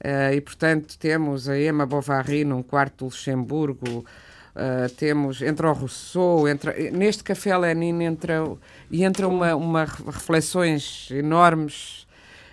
Uh, 0.04 0.34
e, 0.34 0.42
portanto, 0.42 0.98
temos 0.98 1.48
a 1.48 1.60
Emma 1.60 1.86
Bovary 1.86 2.44
num 2.44 2.64
quarto 2.64 3.00
de 3.00 3.04
Luxemburgo, 3.06 4.00
uh, 4.00 4.90
temos, 4.98 5.42
entra 5.42 5.70
o 5.70 5.74
Rousseau, 5.74 6.48
entra, 6.48 6.74
neste 6.92 7.24
Café 7.24 7.56
Lenin 7.56 8.04
entra, 8.04 8.44
e 8.90 9.04
entra 9.04 9.28
uma, 9.28 9.56
uma 9.56 9.86
reflexões 9.86 11.10
enormes 11.12 12.01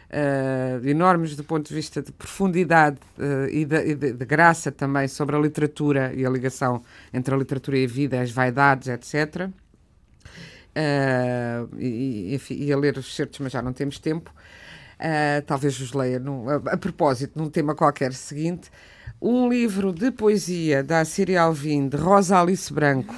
uh, 0.09 0.86
enormes 0.86 1.36
do 1.36 1.44
ponto 1.44 1.68
de 1.68 1.74
vista 1.74 2.02
de 2.02 2.12
profundidade 2.12 2.98
uh, 3.18 3.48
e, 3.50 3.64
de, 3.64 3.90
e 3.90 3.94
de, 3.94 4.12
de, 4.12 4.24
graça 4.24 4.72
também 4.72 5.09
sobre 5.09 5.36
a 5.36 5.38
literatura 5.38 6.12
e 6.14 6.24
a 6.24 6.30
ligação 6.30 6.82
entre 7.12 7.34
a 7.34 7.38
literatura 7.38 7.78
e 7.78 7.84
a 7.84 7.88
vida, 7.88 8.20
as 8.20 8.30
vaidades, 8.30 8.88
etc. 8.88 9.48
Uh, 10.76 11.76
e, 11.78 12.34
enfim, 12.34 12.54
ia 12.54 12.76
ler 12.76 12.96
os 12.96 13.14
certos, 13.14 13.38
mas 13.40 13.52
já 13.52 13.62
não 13.62 13.72
temos 13.72 13.98
tempo. 13.98 14.32
talvez 15.46 15.78
os 15.80 15.92
leia 15.92 16.18
num, 16.18 16.48
a, 16.48 16.56
a, 16.56 16.76
propósito, 16.76 17.38
num 17.38 17.50
tema 17.50 17.74
qualquer 17.74 18.12
seguinte. 18.12 18.70
Um 19.20 19.48
livro 19.48 19.92
de 19.92 20.12
poesia 20.12 20.82
da 20.82 21.00
Assíria 21.00 21.42
Alvim, 21.42 21.88
de 21.88 21.96
Rosa 21.96 22.40
Alice 22.40 22.72
Branco, 22.72 23.12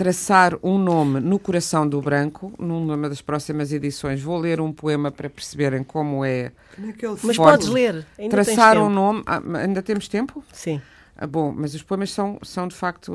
traçar 0.00 0.58
um 0.62 0.78
nome 0.78 1.20
no 1.20 1.38
coração 1.38 1.86
do 1.86 2.00
branco. 2.00 2.54
Numa 2.58 3.06
das 3.06 3.20
próximas 3.20 3.70
edições 3.70 4.22
vou 4.22 4.38
ler 4.38 4.58
um 4.58 4.72
poema 4.72 5.10
para 5.10 5.28
perceberem 5.28 5.84
como 5.84 6.24
é. 6.24 6.52
Como 6.74 6.88
é 6.88 6.92
que 6.94 7.04
ele 7.04 7.18
mas 7.22 7.36
podes 7.36 7.68
ler. 7.68 8.06
Ainda 8.18 8.30
traçar 8.30 8.78
um 8.78 8.88
nome. 8.88 9.22
Ah, 9.26 9.42
ainda 9.58 9.82
temos 9.82 10.08
tempo? 10.08 10.42
Sim. 10.54 10.80
Ah, 11.14 11.26
bom, 11.26 11.52
mas 11.54 11.74
os 11.74 11.82
poemas 11.82 12.10
são, 12.12 12.38
são 12.42 12.66
de 12.66 12.74
facto. 12.74 13.12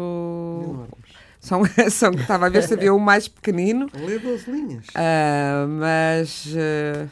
São, 1.39 1.63
são, 1.89 2.11
estava 2.11 2.45
a 2.45 2.49
ver 2.49 2.61
se 2.61 2.75
havia 2.75 2.93
o 2.93 2.99
mais 2.99 3.27
pequenino. 3.27 3.89
Lê 3.95 4.19
12 4.19 4.51
linhas. 4.51 4.85
Uh, 4.89 5.67
mas 5.67 6.45
uh, 6.45 7.09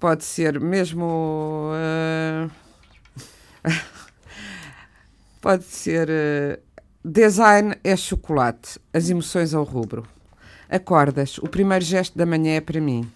pode 0.00 0.24
ser 0.24 0.58
mesmo. 0.58 1.70
Uh, 1.74 2.50
pode 5.38 5.64
ser 5.64 6.08
Design 7.10 7.74
é 7.82 7.96
chocolate, 7.96 8.78
as 8.92 9.08
emoções 9.08 9.54
ao 9.54 9.64
rubro. 9.64 10.06
Acordas, 10.68 11.38
o 11.38 11.48
primeiro 11.48 11.82
gesto 11.82 12.18
da 12.18 12.26
manhã 12.26 12.56
é 12.56 12.60
para 12.60 12.82
mim. 12.82 13.10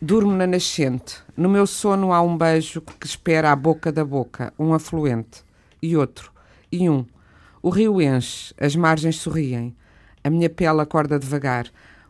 Durmo 0.00 0.32
na 0.32 0.46
nascente. 0.46 1.18
No 1.36 1.46
meu 1.46 1.66
sono 1.66 2.14
há 2.14 2.22
um 2.22 2.34
beijo 2.34 2.80
que 2.80 3.06
espera 3.06 3.52
à 3.52 3.56
boca 3.56 3.92
da 3.92 4.06
boca, 4.06 4.54
um 4.58 4.72
afluente. 4.72 5.44
E 5.82 5.98
outro. 5.98 6.32
E 6.72 6.88
um. 6.88 7.04
O 7.60 7.68
rio 7.68 8.00
enche, 8.00 8.54
as 8.58 8.74
margens 8.74 9.16
sorriem. 9.16 9.76
A 10.24 10.30
minha 10.30 10.48
pele 10.48 10.80
acorda 10.80 11.18
devagar. 11.18 11.66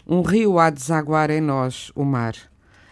Um 0.06 0.22
rio 0.22 0.60
há 0.60 0.70
de 0.70 0.76
desaguar 0.76 1.28
em 1.28 1.40
nós, 1.40 1.90
o 1.96 2.04
mar. 2.04 2.36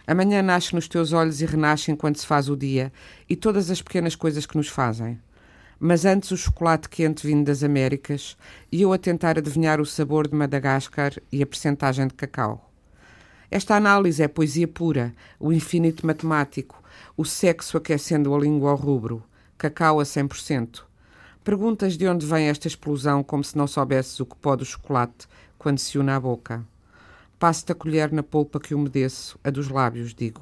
Amanhã 0.05 0.41
nasce 0.41 0.75
nos 0.75 0.89
teus 0.89 1.13
olhos 1.13 1.39
e 1.39 1.45
renasce 1.45 1.89
enquanto 1.89 2.19
se 2.19 2.27
faz 2.27 2.49
o 2.49 2.57
dia, 2.57 2.91
e 3.29 3.35
todas 3.37 3.71
as 3.71 3.81
pequenas 3.81 4.13
coisas 4.13 4.45
que 4.45 4.57
nos 4.57 4.67
fazem 4.67 5.17
mas 5.79 6.03
antes 6.03 6.31
o 6.31 6.37
chocolate 6.37 6.89
quente 6.89 7.25
vindo 7.25 7.45
das 7.45 7.63
Américas 7.63 8.35
e 8.71 8.81
eu 8.81 8.91
a 8.91 8.97
tentar 8.97 9.37
adivinhar 9.37 9.79
o 9.79 9.85
sabor 9.85 10.27
de 10.27 10.35
Madagascar 10.35 11.13
e 11.31 11.41
a 11.41 11.45
percentagem 11.45 12.07
de 12.07 12.13
cacau. 12.13 12.69
Esta 13.49 13.75
análise 13.75 14.21
é 14.21 14.27
poesia 14.27 14.67
pura, 14.67 15.13
o 15.39 15.53
infinito 15.53 16.05
matemático, 16.05 16.83
o 17.15 17.23
sexo 17.23 17.77
aquecendo 17.77 18.35
a 18.35 18.39
língua 18.39 18.71
ao 18.71 18.75
rubro, 18.75 19.23
cacau 19.57 19.99
a 19.99 20.03
100%. 20.03 20.83
Perguntas 21.43 21.97
de 21.97 22.07
onde 22.07 22.25
vem 22.25 22.47
esta 22.47 22.67
explosão 22.67 23.23
como 23.23 23.43
se 23.43 23.57
não 23.57 23.65
soubesses 23.65 24.19
o 24.19 24.25
que 24.25 24.35
pode 24.35 24.63
o 24.63 24.65
chocolate 24.65 25.27
quando 25.57 25.79
se 25.79 25.97
une 25.97 26.11
à 26.11 26.19
boca. 26.19 26.63
Passo-te 27.39 27.71
a 27.71 27.75
colher 27.75 28.11
na 28.11 28.21
polpa 28.21 28.59
que 28.59 28.75
umedeço, 28.75 29.39
a 29.43 29.49
dos 29.49 29.69
lábios, 29.69 30.13
digo. 30.13 30.41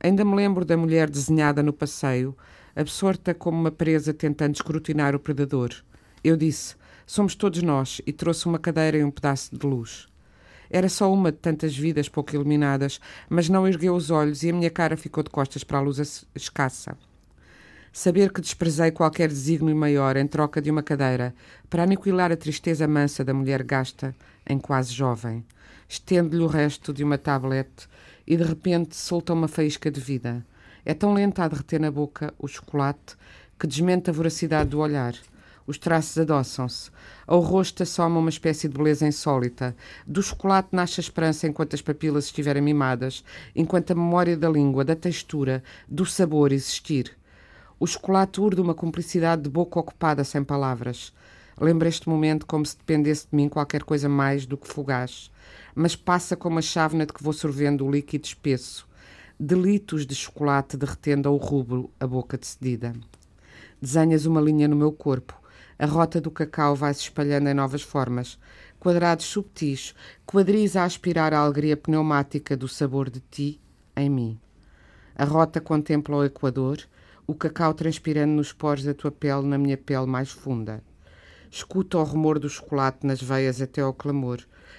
Ainda 0.00 0.24
me 0.24 0.34
lembro 0.34 0.64
da 0.64 0.76
mulher 0.76 1.08
desenhada 1.08 1.62
no 1.62 1.72
passeio, 1.72 2.36
absorta 2.74 3.34
como 3.34 3.58
uma 3.58 3.70
presa 3.70 4.14
tentando 4.14 4.54
escrutinar 4.54 5.14
o 5.14 5.20
predador. 5.20 5.70
Eu 6.22 6.36
disse: 6.36 6.76
Somos 7.06 7.34
todos 7.34 7.62
nós, 7.62 8.00
e 8.06 8.12
trouxe 8.12 8.46
uma 8.46 8.58
cadeira 8.58 8.98
e 8.98 9.04
um 9.04 9.10
pedaço 9.10 9.56
de 9.56 9.66
luz. 9.66 10.06
Era 10.70 10.88
só 10.88 11.12
uma 11.12 11.30
de 11.30 11.36
tantas 11.38 11.76
vidas 11.76 12.08
pouco 12.08 12.34
iluminadas, 12.34 12.98
mas 13.28 13.48
não 13.48 13.68
ergueu 13.68 13.94
os 13.94 14.10
olhos 14.10 14.42
e 14.42 14.48
a 14.48 14.52
minha 14.54 14.70
cara 14.70 14.96
ficou 14.96 15.22
de 15.22 15.28
costas 15.28 15.62
para 15.62 15.76
a 15.76 15.82
luz 15.82 16.26
escassa. 16.34 16.96
Saber 17.92 18.32
que 18.32 18.40
desprezei 18.40 18.90
qualquer 18.90 19.28
desígnio 19.28 19.76
maior 19.76 20.16
em 20.16 20.26
troca 20.26 20.62
de 20.62 20.70
uma 20.70 20.82
cadeira 20.82 21.34
para 21.68 21.82
aniquilar 21.82 22.32
a 22.32 22.36
tristeza 22.36 22.88
mansa 22.88 23.22
da 23.22 23.34
mulher 23.34 23.62
gasta 23.62 24.16
em 24.48 24.58
quase 24.58 24.94
jovem. 24.94 25.44
Estende-lhe 25.86 26.42
o 26.42 26.46
resto 26.46 26.90
de 26.90 27.04
uma 27.04 27.18
tablete 27.18 27.86
e 28.26 28.34
de 28.34 28.42
repente 28.42 28.96
solta 28.96 29.34
uma 29.34 29.48
faísca 29.48 29.90
de 29.90 30.00
vida. 30.00 30.42
É 30.84 30.92
tão 30.92 31.14
lenta 31.14 31.44
a 31.44 31.48
derreter 31.48 31.80
na 31.80 31.92
boca 31.92 32.34
o 32.36 32.48
chocolate 32.48 33.16
que 33.58 33.68
desmente 33.68 34.10
a 34.10 34.12
voracidade 34.12 34.70
do 34.70 34.80
olhar. 34.80 35.14
Os 35.64 35.78
traços 35.78 36.18
adoçam-se. 36.18 36.90
Ao 37.24 37.38
rosto 37.38 37.84
assoma 37.84 38.18
uma 38.18 38.28
espécie 38.28 38.68
de 38.68 38.76
beleza 38.76 39.06
insólita. 39.06 39.76
Do 40.04 40.20
chocolate 40.20 40.70
nasce 40.72 40.98
a 40.98 41.02
esperança 41.02 41.46
enquanto 41.46 41.74
as 41.74 41.80
papilas 41.80 42.24
estiverem 42.24 42.60
mimadas, 42.60 43.22
enquanto 43.54 43.92
a 43.92 43.94
memória 43.94 44.36
da 44.36 44.48
língua, 44.48 44.84
da 44.84 44.96
textura, 44.96 45.62
do 45.86 46.04
sabor 46.04 46.50
existir. 46.50 47.16
O 47.78 47.86
chocolate 47.86 48.40
urde 48.40 48.60
uma 48.60 48.74
cumplicidade 48.74 49.42
de 49.42 49.48
boca 49.48 49.78
ocupada 49.78 50.24
sem 50.24 50.42
palavras. 50.42 51.12
Lembro 51.60 51.86
este 51.86 52.08
momento 52.08 52.44
como 52.44 52.66
se 52.66 52.76
dependesse 52.76 53.28
de 53.30 53.36
mim 53.36 53.48
qualquer 53.48 53.84
coisa 53.84 54.08
mais 54.08 54.46
do 54.46 54.56
que 54.56 54.66
fugaz. 54.66 55.30
Mas 55.76 55.94
passa 55.94 56.34
como 56.36 56.58
a 56.58 56.62
chávena 56.62 57.06
de 57.06 57.12
que 57.12 57.22
vou 57.22 57.32
sorvendo 57.32 57.86
o 57.86 57.90
líquido 57.90 58.24
espesso 58.24 58.90
delitos 59.44 60.06
de 60.06 60.14
chocolate 60.14 60.76
derretendo 60.76 61.28
ao 61.28 61.36
rubro 61.36 61.90
a 61.98 62.06
boca 62.06 62.38
decidida. 62.38 62.94
Desenhas 63.80 64.24
uma 64.24 64.40
linha 64.40 64.68
no 64.68 64.76
meu 64.76 64.92
corpo. 64.92 65.34
A 65.76 65.84
rota 65.84 66.20
do 66.20 66.30
cacau 66.30 66.76
vai 66.76 66.94
se 66.94 67.00
espalhando 67.00 67.48
em 67.48 67.54
novas 67.54 67.82
formas. 67.82 68.38
Quadrados 68.78 69.26
subtis, 69.26 69.96
quadris 70.24 70.76
a 70.76 70.84
aspirar 70.84 71.34
a 71.34 71.40
alegria 71.40 71.76
pneumática 71.76 72.56
do 72.56 72.68
sabor 72.68 73.10
de 73.10 73.18
ti 73.18 73.60
em 73.96 74.08
mim. 74.08 74.40
A 75.16 75.24
rota 75.24 75.60
contempla 75.60 76.18
o 76.18 76.24
Equador, 76.24 76.78
o 77.26 77.34
cacau 77.34 77.74
transpirando 77.74 78.34
nos 78.34 78.52
poros 78.52 78.84
da 78.84 78.94
tua 78.94 79.10
pele 79.10 79.42
na 79.42 79.58
minha 79.58 79.76
pele 79.76 80.06
mais 80.06 80.30
funda. 80.30 80.80
Escuta 81.50 81.98
o 81.98 82.04
rumor 82.04 82.38
do 82.38 82.48
chocolate 82.48 83.04
nas 83.04 83.20
veias 83.20 83.60
até 83.60 83.80
ao 83.80 83.92
clamor 83.92 84.38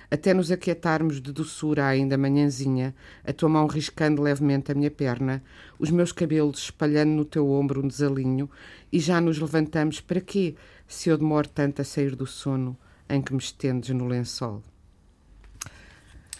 até 0.09 0.33
nos 0.33 0.51
aquietarmos 0.51 1.21
de 1.21 1.31
doçura 1.31 1.85
ainda 1.85 2.17
manhãzinha, 2.17 2.93
a 3.25 3.33
tua 3.33 3.49
mão 3.49 3.67
riscando 3.67 4.21
levemente 4.21 4.71
a 4.71 4.75
minha 4.75 4.91
perna, 4.91 5.43
os 5.79 5.89
meus 5.89 6.11
cabelos 6.11 6.59
espalhando 6.59 7.11
no 7.11 7.25
teu 7.25 7.49
ombro 7.49 7.83
um 7.83 7.87
desalinho, 7.87 8.49
e 8.91 8.99
já 8.99 9.19
nos 9.19 9.39
levantamos 9.39 9.99
para 9.99 10.21
quê, 10.21 10.55
se 10.87 11.09
eu 11.09 11.17
demoro 11.17 11.47
tanto 11.47 11.81
a 11.81 11.85
sair 11.85 12.15
do 12.15 12.27
sono 12.27 12.77
em 13.09 13.21
que 13.21 13.33
me 13.33 13.39
estendes 13.39 13.89
no 13.89 14.07
lençol? 14.07 14.61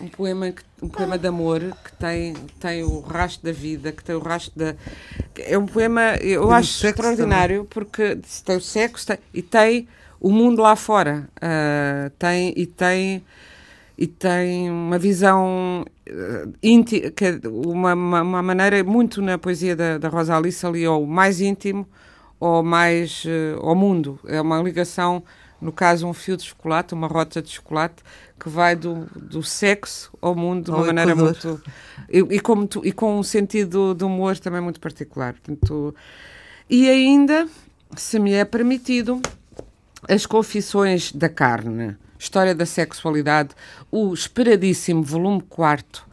Um 0.02 0.08
poema, 0.08 0.52
que, 0.52 0.64
um 0.82 0.90
poema 0.90 1.18
de 1.18 1.28
amor 1.28 1.62
que 1.84 1.96
tem, 1.98 2.34
tem 2.60 2.84
o 2.84 3.00
rastro 3.00 3.46
da 3.46 3.52
vida, 3.52 3.92
que 3.92 4.04
tem 4.04 4.16
o 4.16 4.20
rastro 4.20 4.52
da. 4.56 4.76
É 5.38 5.58
um 5.58 5.68
poema, 5.68 6.16
eu 6.18 6.52
acho 6.52 6.86
extraordinário, 6.86 7.58
também. 7.58 7.70
porque 7.70 8.20
tem 8.44 8.58
o 8.58 8.62
sexo 8.62 9.08
tem, 9.08 9.18
e 9.34 9.42
tem 9.42 9.88
o 10.20 10.32
mundo 10.32 10.62
lá 10.62 10.76
fora. 10.76 11.30
Uh, 11.38 12.10
tem, 12.18 12.54
e 12.58 12.66
tem 12.66 13.24
e 13.98 14.08
tem 14.08 14.70
uma 14.70 14.98
visão 14.98 15.86
íntima, 16.62 17.12
uma, 17.46 17.94
uma, 17.94 18.22
uma, 18.22 18.42
maneira 18.42 18.84
muito 18.84 19.22
na 19.22 19.38
poesia 19.38 19.76
da, 19.76 19.98
da 19.98 20.10
Rosa 20.10 20.36
Alice 20.36 20.66
ali 20.66 20.86
ao 20.86 21.06
mais 21.06 21.40
íntimo 21.40 21.88
ou 22.40 22.64
mais 22.64 23.24
uh, 23.26 23.60
ao 23.62 23.76
mundo. 23.76 24.20
É 24.26 24.42
uma 24.42 24.62
ligação, 24.62 25.24
no 25.62 25.72
caso, 25.72 26.08
um 26.08 26.14
fio 26.14 26.36
de 26.36 26.44
chocolate, 26.44 26.94
uma 26.94 27.08
rota 27.08 27.42
de 27.42 27.50
chocolate 27.50 28.04
que 28.40 28.50
vai 28.50 28.76
do, 28.76 29.08
do 29.16 29.42
sexo 29.42 30.12
ao 30.22 30.36
mundo 30.36 30.66
de 30.66 30.72
uma 30.72 30.86
maneira 30.86 31.12
Equador. 31.12 31.32
muito. 31.32 31.64
E, 32.10 32.36
e, 32.36 32.40
como 32.40 32.68
tu, 32.68 32.82
e 32.84 32.92
com 32.92 33.18
um 33.18 33.24
sentido 33.24 33.94
de 33.94 34.04
humor 34.04 34.38
também 34.40 34.60
muito 34.60 34.80
particular. 34.80 35.34
Portanto, 35.34 35.96
e 36.70 36.90
ainda, 36.90 37.48
se 37.96 38.20
me 38.20 38.34
é 38.34 38.44
permitido, 38.44 39.22
as 40.10 40.26
confissões 40.26 41.12
da 41.14 41.30
carne 41.30 41.96
História 42.24 42.56
da 42.56 42.66
Sexualidade, 42.66 43.50
o 43.92 44.14
esperadíssimo 44.14 45.04
volume 45.04 45.42
4 45.42 46.04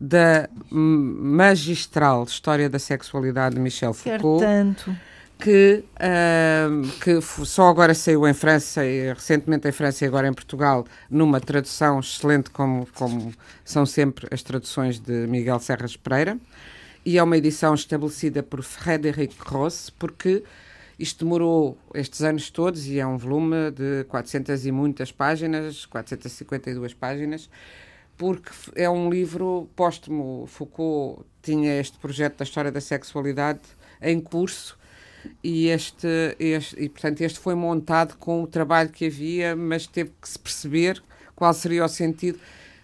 da 0.00 0.48
magistral 0.68 2.24
História 2.24 2.68
da 2.68 2.80
Sexualidade 2.80 3.54
de 3.54 3.60
Michel 3.60 3.94
Foucault. 3.94 4.44
Tanto. 4.44 4.96
Que, 5.38 5.84
uh, 5.94 6.88
que 6.98 7.20
só 7.22 7.68
agora 7.68 7.94
saiu 7.94 8.26
em 8.26 8.34
França, 8.34 8.82
recentemente 9.14 9.68
em 9.68 9.72
França 9.72 10.04
e 10.04 10.08
agora 10.08 10.26
em 10.26 10.34
Portugal, 10.34 10.84
numa 11.08 11.40
tradução 11.40 12.00
excelente, 12.00 12.50
como, 12.50 12.86
como 12.92 13.32
são 13.64 13.86
sempre 13.86 14.26
as 14.30 14.42
traduções 14.42 14.98
de 14.98 15.26
Miguel 15.28 15.60
Serras 15.60 15.96
Pereira. 15.96 16.36
E 17.06 17.16
é 17.16 17.22
uma 17.22 17.36
edição 17.36 17.74
estabelecida 17.74 18.42
por 18.42 18.62
Frédéric 18.62 19.34
Ross, 19.38 19.88
porque 19.88 20.42
isto 21.00 21.24
demorou 21.24 21.78
estes 21.94 22.20
anos 22.20 22.50
todos 22.50 22.86
e 22.86 23.00
é 23.00 23.06
um 23.06 23.16
volume 23.16 23.70
de 23.70 24.04
400 24.04 24.66
e 24.66 24.70
muitas 24.70 25.10
páginas, 25.10 25.86
452 25.86 26.92
páginas, 26.92 27.48
porque 28.18 28.50
é 28.76 28.88
um 28.88 29.08
livro 29.08 29.66
póstumo. 29.74 30.46
Foucault 30.46 31.24
tinha 31.42 31.80
este 31.80 31.98
projeto 31.98 32.36
da 32.36 32.44
história 32.44 32.70
da 32.70 32.82
sexualidade 32.82 33.60
em 34.02 34.20
curso 34.20 34.78
e 35.42 35.68
este, 35.68 36.36
este, 36.38 36.78
e 36.78 36.88
portanto 36.90 37.22
este 37.22 37.38
foi 37.38 37.54
montado 37.54 38.18
com 38.18 38.42
o 38.42 38.46
trabalho 38.46 38.90
que 38.90 39.06
havia, 39.06 39.56
mas 39.56 39.86
teve 39.86 40.12
que 40.20 40.28
se 40.28 40.38
perceber 40.38 41.02
qual 41.34 41.54
seria 41.54 41.82
o 41.82 41.88
sentido 41.88 42.38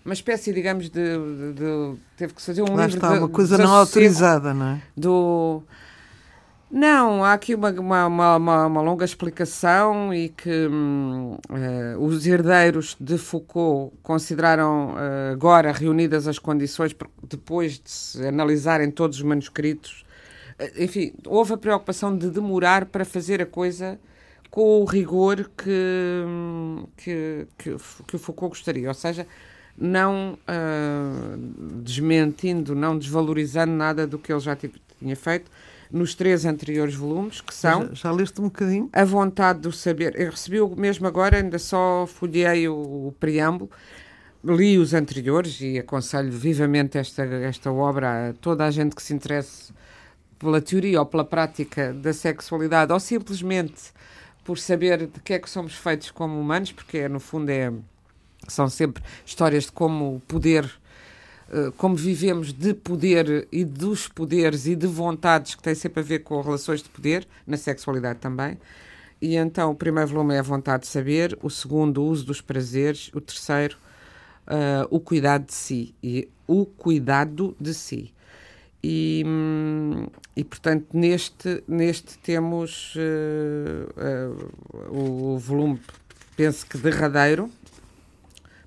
uma 0.07 0.15
espécie, 0.15 0.53
digamos, 0.53 0.89
de, 0.89 1.01
de, 1.01 1.53
de 1.55 1.99
teve 2.17 2.33
que 2.33 2.41
fazer 2.41 2.63
um 2.63 2.77
Lá 2.77 2.87
livro 2.87 2.99
está, 2.99 3.13
de, 3.13 3.19
uma 3.19 3.29
coisa 3.29 3.59
não 3.59 3.73
autorizada, 3.73 4.55
não 4.55 4.67
é? 4.67 4.83
Do 4.97 5.65
não, 6.69 7.25
há 7.25 7.33
aqui 7.33 7.55
uma, 7.55 7.71
uma, 7.71 8.07
uma, 8.37 8.67
uma 8.67 8.83
longa 8.83 9.05
explicação 9.05 10.13
e 10.13 10.29
que 10.29 10.67
hum, 10.67 11.39
uh, 11.49 12.05
os 12.05 12.27
herdeiros 12.27 12.97
de 12.99 13.17
Foucault 13.17 13.95
consideraram 14.03 14.95
uh, 14.95 15.33
agora 15.33 15.71
reunidas 15.71 16.27
as 16.27 16.41
condições, 16.41 16.95
depois 17.23 17.79
de 17.79 17.89
se 17.89 18.27
analisarem 18.27 18.91
todos 18.91 19.19
os 19.19 19.23
manuscritos, 19.23 20.05
uh, 20.59 20.83
enfim, 20.83 21.15
houve 21.25 21.55
a 21.55 21.57
preocupação 21.57 22.17
de 22.17 22.31
demorar 22.31 22.87
para 22.87 23.05
fazer 23.05 23.41
a 23.41 23.47
coisa 23.47 23.97
com 24.51 24.81
o 24.83 24.85
rigor 24.85 25.49
que, 25.57 26.25
hum, 26.27 26.85
que, 26.97 27.47
que, 27.57 27.77
que 28.09 28.17
o 28.17 28.19
Foucault 28.19 28.57
gostaria, 28.57 28.89
ou 28.89 28.95
seja, 28.95 29.25
não 29.79 30.39
desmentindo, 31.83 32.75
não 32.75 32.99
desvalorizando 32.99 33.73
nada 33.73 34.07
do 34.07 34.19
que 34.19 34.33
ele 34.33 34.41
já 34.41 34.57
tinha 34.57 35.15
feito 35.15 35.51
nos 35.91 36.15
três 36.15 36.45
anteriores 36.45 36.95
volumes, 36.95 37.41
que 37.41 37.55
são. 37.55 37.89
Já, 37.89 37.95
já 37.95 38.13
leste 38.13 38.41
um 38.41 38.45
bocadinho? 38.45 38.89
A 38.93 39.05
Vontade 39.05 39.61
do 39.61 39.73
Saber. 39.73 40.19
Eu 40.19 40.31
recebi 40.31 40.61
o 40.61 40.69
mesmo 40.77 41.07
agora, 41.07 41.39
ainda 41.39 41.59
só 41.59 42.07
folhei 42.07 42.69
o, 42.69 42.75
o 43.09 43.15
preâmbulo. 43.19 43.71
Li 44.45 44.79
os 44.79 44.95
anteriores 44.95 45.61
e 45.61 45.79
aconselho 45.79 46.31
vivamente 46.31 46.99
esta, 46.99 47.25
esta 47.25 47.73
obra 47.73 48.31
a 48.31 48.33
toda 48.35 48.65
a 48.65 48.71
gente 48.71 48.95
que 48.95 49.03
se 49.03 49.13
interesse 49.13 49.73
pela 50.39 50.61
teoria 50.61 51.01
ou 51.01 51.07
pela 51.07 51.25
prática 51.25 51.93
da 51.93 52.13
sexualidade 52.13 52.93
ou 52.93 53.01
simplesmente 53.01 53.93
por 54.45 54.59
saber 54.59 55.07
de 55.07 55.21
que 55.21 55.33
é 55.33 55.39
que 55.39 55.51
somos 55.51 55.75
feitos 55.75 56.13
como 56.13 56.39
humanos, 56.39 56.71
porque 56.71 57.09
no 57.09 57.19
fundo 57.19 57.51
é, 57.51 57.73
são 58.47 58.69
sempre 58.69 59.03
histórias 59.25 59.65
de 59.65 59.73
como 59.73 60.17
o 60.17 60.21
poder 60.21 60.71
como 61.77 61.95
vivemos 61.95 62.53
de 62.53 62.75
poder 62.75 63.47
e 63.53 63.65
dos 63.65 64.09
poderes 64.09 64.67
e 64.67 64.75
de 64.75 64.87
vontades 64.87 65.55
que 65.55 65.63
têm 65.63 65.75
sempre 65.75 66.01
a 66.01 66.03
ver 66.03 66.21
com 66.21 66.41
relações 66.41 66.83
de 66.83 66.89
poder, 66.89 67.27
na 67.47 67.57
sexualidade 67.57 68.19
também. 68.19 68.59
E 69.21 69.37
então 69.37 69.71
o 69.71 69.75
primeiro 69.75 70.11
volume 70.11 70.35
é 70.35 70.39
a 70.39 70.43
vontade 70.43 70.83
de 70.83 70.89
saber, 70.89 71.39
o 71.43 71.49
segundo, 71.49 72.03
o 72.03 72.07
uso 72.07 72.27
dos 72.27 72.41
prazeres, 72.41 73.11
o 73.15 73.21
terceiro, 73.21 73.77
uh, 74.47 74.87
o 74.91 75.01
cuidado 75.01 75.47
de 75.47 75.55
si. 75.55 75.95
E 76.03 76.29
o 76.47 76.67
cuidado 76.67 77.57
de 77.59 77.73
si. 77.73 78.13
E, 78.83 79.25
e 80.37 80.45
portanto, 80.45 80.87
neste, 80.93 81.63
neste 81.67 82.19
temos 82.19 82.95
uh, 82.95 84.31
uh, 84.93 85.35
o 85.35 85.39
volume, 85.39 85.81
penso 86.37 86.65
que 86.67 86.79
derradeiro, 86.79 87.51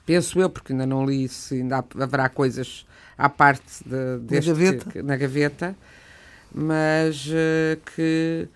penso 0.10 0.42
eu, 0.42 0.50
porque 0.50 0.74
ainda 0.74 0.88
não 0.88 1.06
li 1.06 1.28
se 1.28 1.54
ainda 1.54 1.86
haverá 2.00 2.28
coisas 2.30 2.84
à 3.16 3.30
parte 3.30 3.84
de, 3.86 4.18
deste, 4.18 4.50
na, 4.50 4.56
gaveta. 4.56 5.04
Na 5.04 5.16
gaveta, 5.16 5.76
mas 6.52 7.28
uh, 7.28 7.80
que 7.94 8.48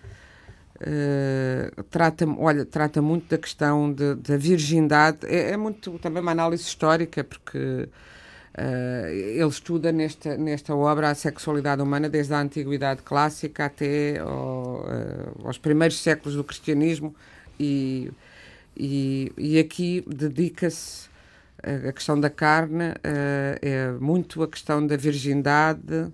uh, 0.80 1.82
trata, 1.84 2.26
olha, 2.36 2.64
trata 2.64 3.00
muito 3.00 3.28
da 3.28 3.38
questão 3.38 3.92
de, 3.92 4.16
da 4.16 4.36
virgindade. 4.36 5.18
É, 5.28 5.52
é, 5.52 5.56
muito 5.56 5.96
também 6.00 6.20
uma 6.20 6.32
análise 6.32 6.64
histórica, 6.64 7.22
porque 7.22 7.58
uh, 7.58 9.06
ele 9.06 9.46
estuda 9.46 9.92
nesta, 9.92 10.36
nesta 10.36 10.74
obra 10.74 11.10
a 11.10 11.14
sexualidade 11.14 11.80
humana 11.80 12.08
desde 12.08 12.34
a 12.34 12.40
antiguidade 12.40 13.02
clássica 13.02 13.66
até 13.66 14.18
ao, 14.18 14.88
aos 15.44 15.56
primeiros 15.56 16.02
séculos 16.02 16.34
do 16.34 16.42
cristianismo 16.42 17.14
e, 17.60 18.10
e, 18.76 19.32
e 19.38 19.58
aqui 19.60 20.02
dedica-se 20.04 21.13
a 21.88 21.92
questão 21.92 22.18
da 22.18 22.28
carne 22.28 22.90
uh, 22.90 23.58
é 23.62 23.92
muito 24.00 24.42
a 24.42 24.48
questão 24.48 24.86
da 24.86 24.96
virgindade, 24.96 26.12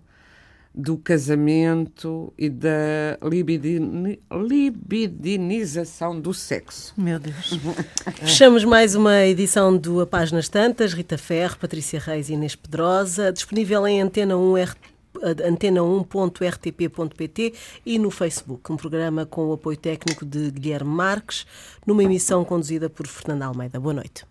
do 0.72 0.96
casamento 0.96 2.32
e 2.38 2.48
da 2.48 3.18
libidini, 3.22 4.20
libidinização 4.30 6.20
do 6.20 6.32
sexo. 6.32 6.94
Meu 6.96 7.18
Deus. 7.18 7.58
Fechamos 8.14 8.64
mais 8.64 8.94
uma 8.94 9.26
edição 9.26 9.76
do 9.76 10.00
A 10.00 10.06
Páginas 10.06 10.48
Tantas. 10.48 10.94
Rita 10.94 11.18
Ferro, 11.18 11.58
Patrícia 11.58 11.98
Reis 11.98 12.28
e 12.28 12.34
Inês 12.34 12.54
Pedrosa. 12.54 13.32
Disponível 13.32 13.84
em 13.86 14.00
Antena 14.00 14.36
1 14.36 14.62
RT 14.62 14.78
antena1.rtp.pt 15.20 17.52
e 17.84 17.98
no 17.98 18.12
Facebook, 18.12 18.72
um 18.72 18.76
programa 18.76 19.26
com 19.26 19.48
o 19.48 19.52
apoio 19.52 19.76
técnico 19.76 20.24
de 20.24 20.52
Guilherme 20.52 20.90
Marques, 20.90 21.44
numa 21.86 22.04
emissão 22.04 22.44
conduzida 22.44 22.88
por 22.88 23.08
Fernando 23.08 23.42
Almeida. 23.42 23.80
Boa 23.80 23.94
noite. 23.94 24.24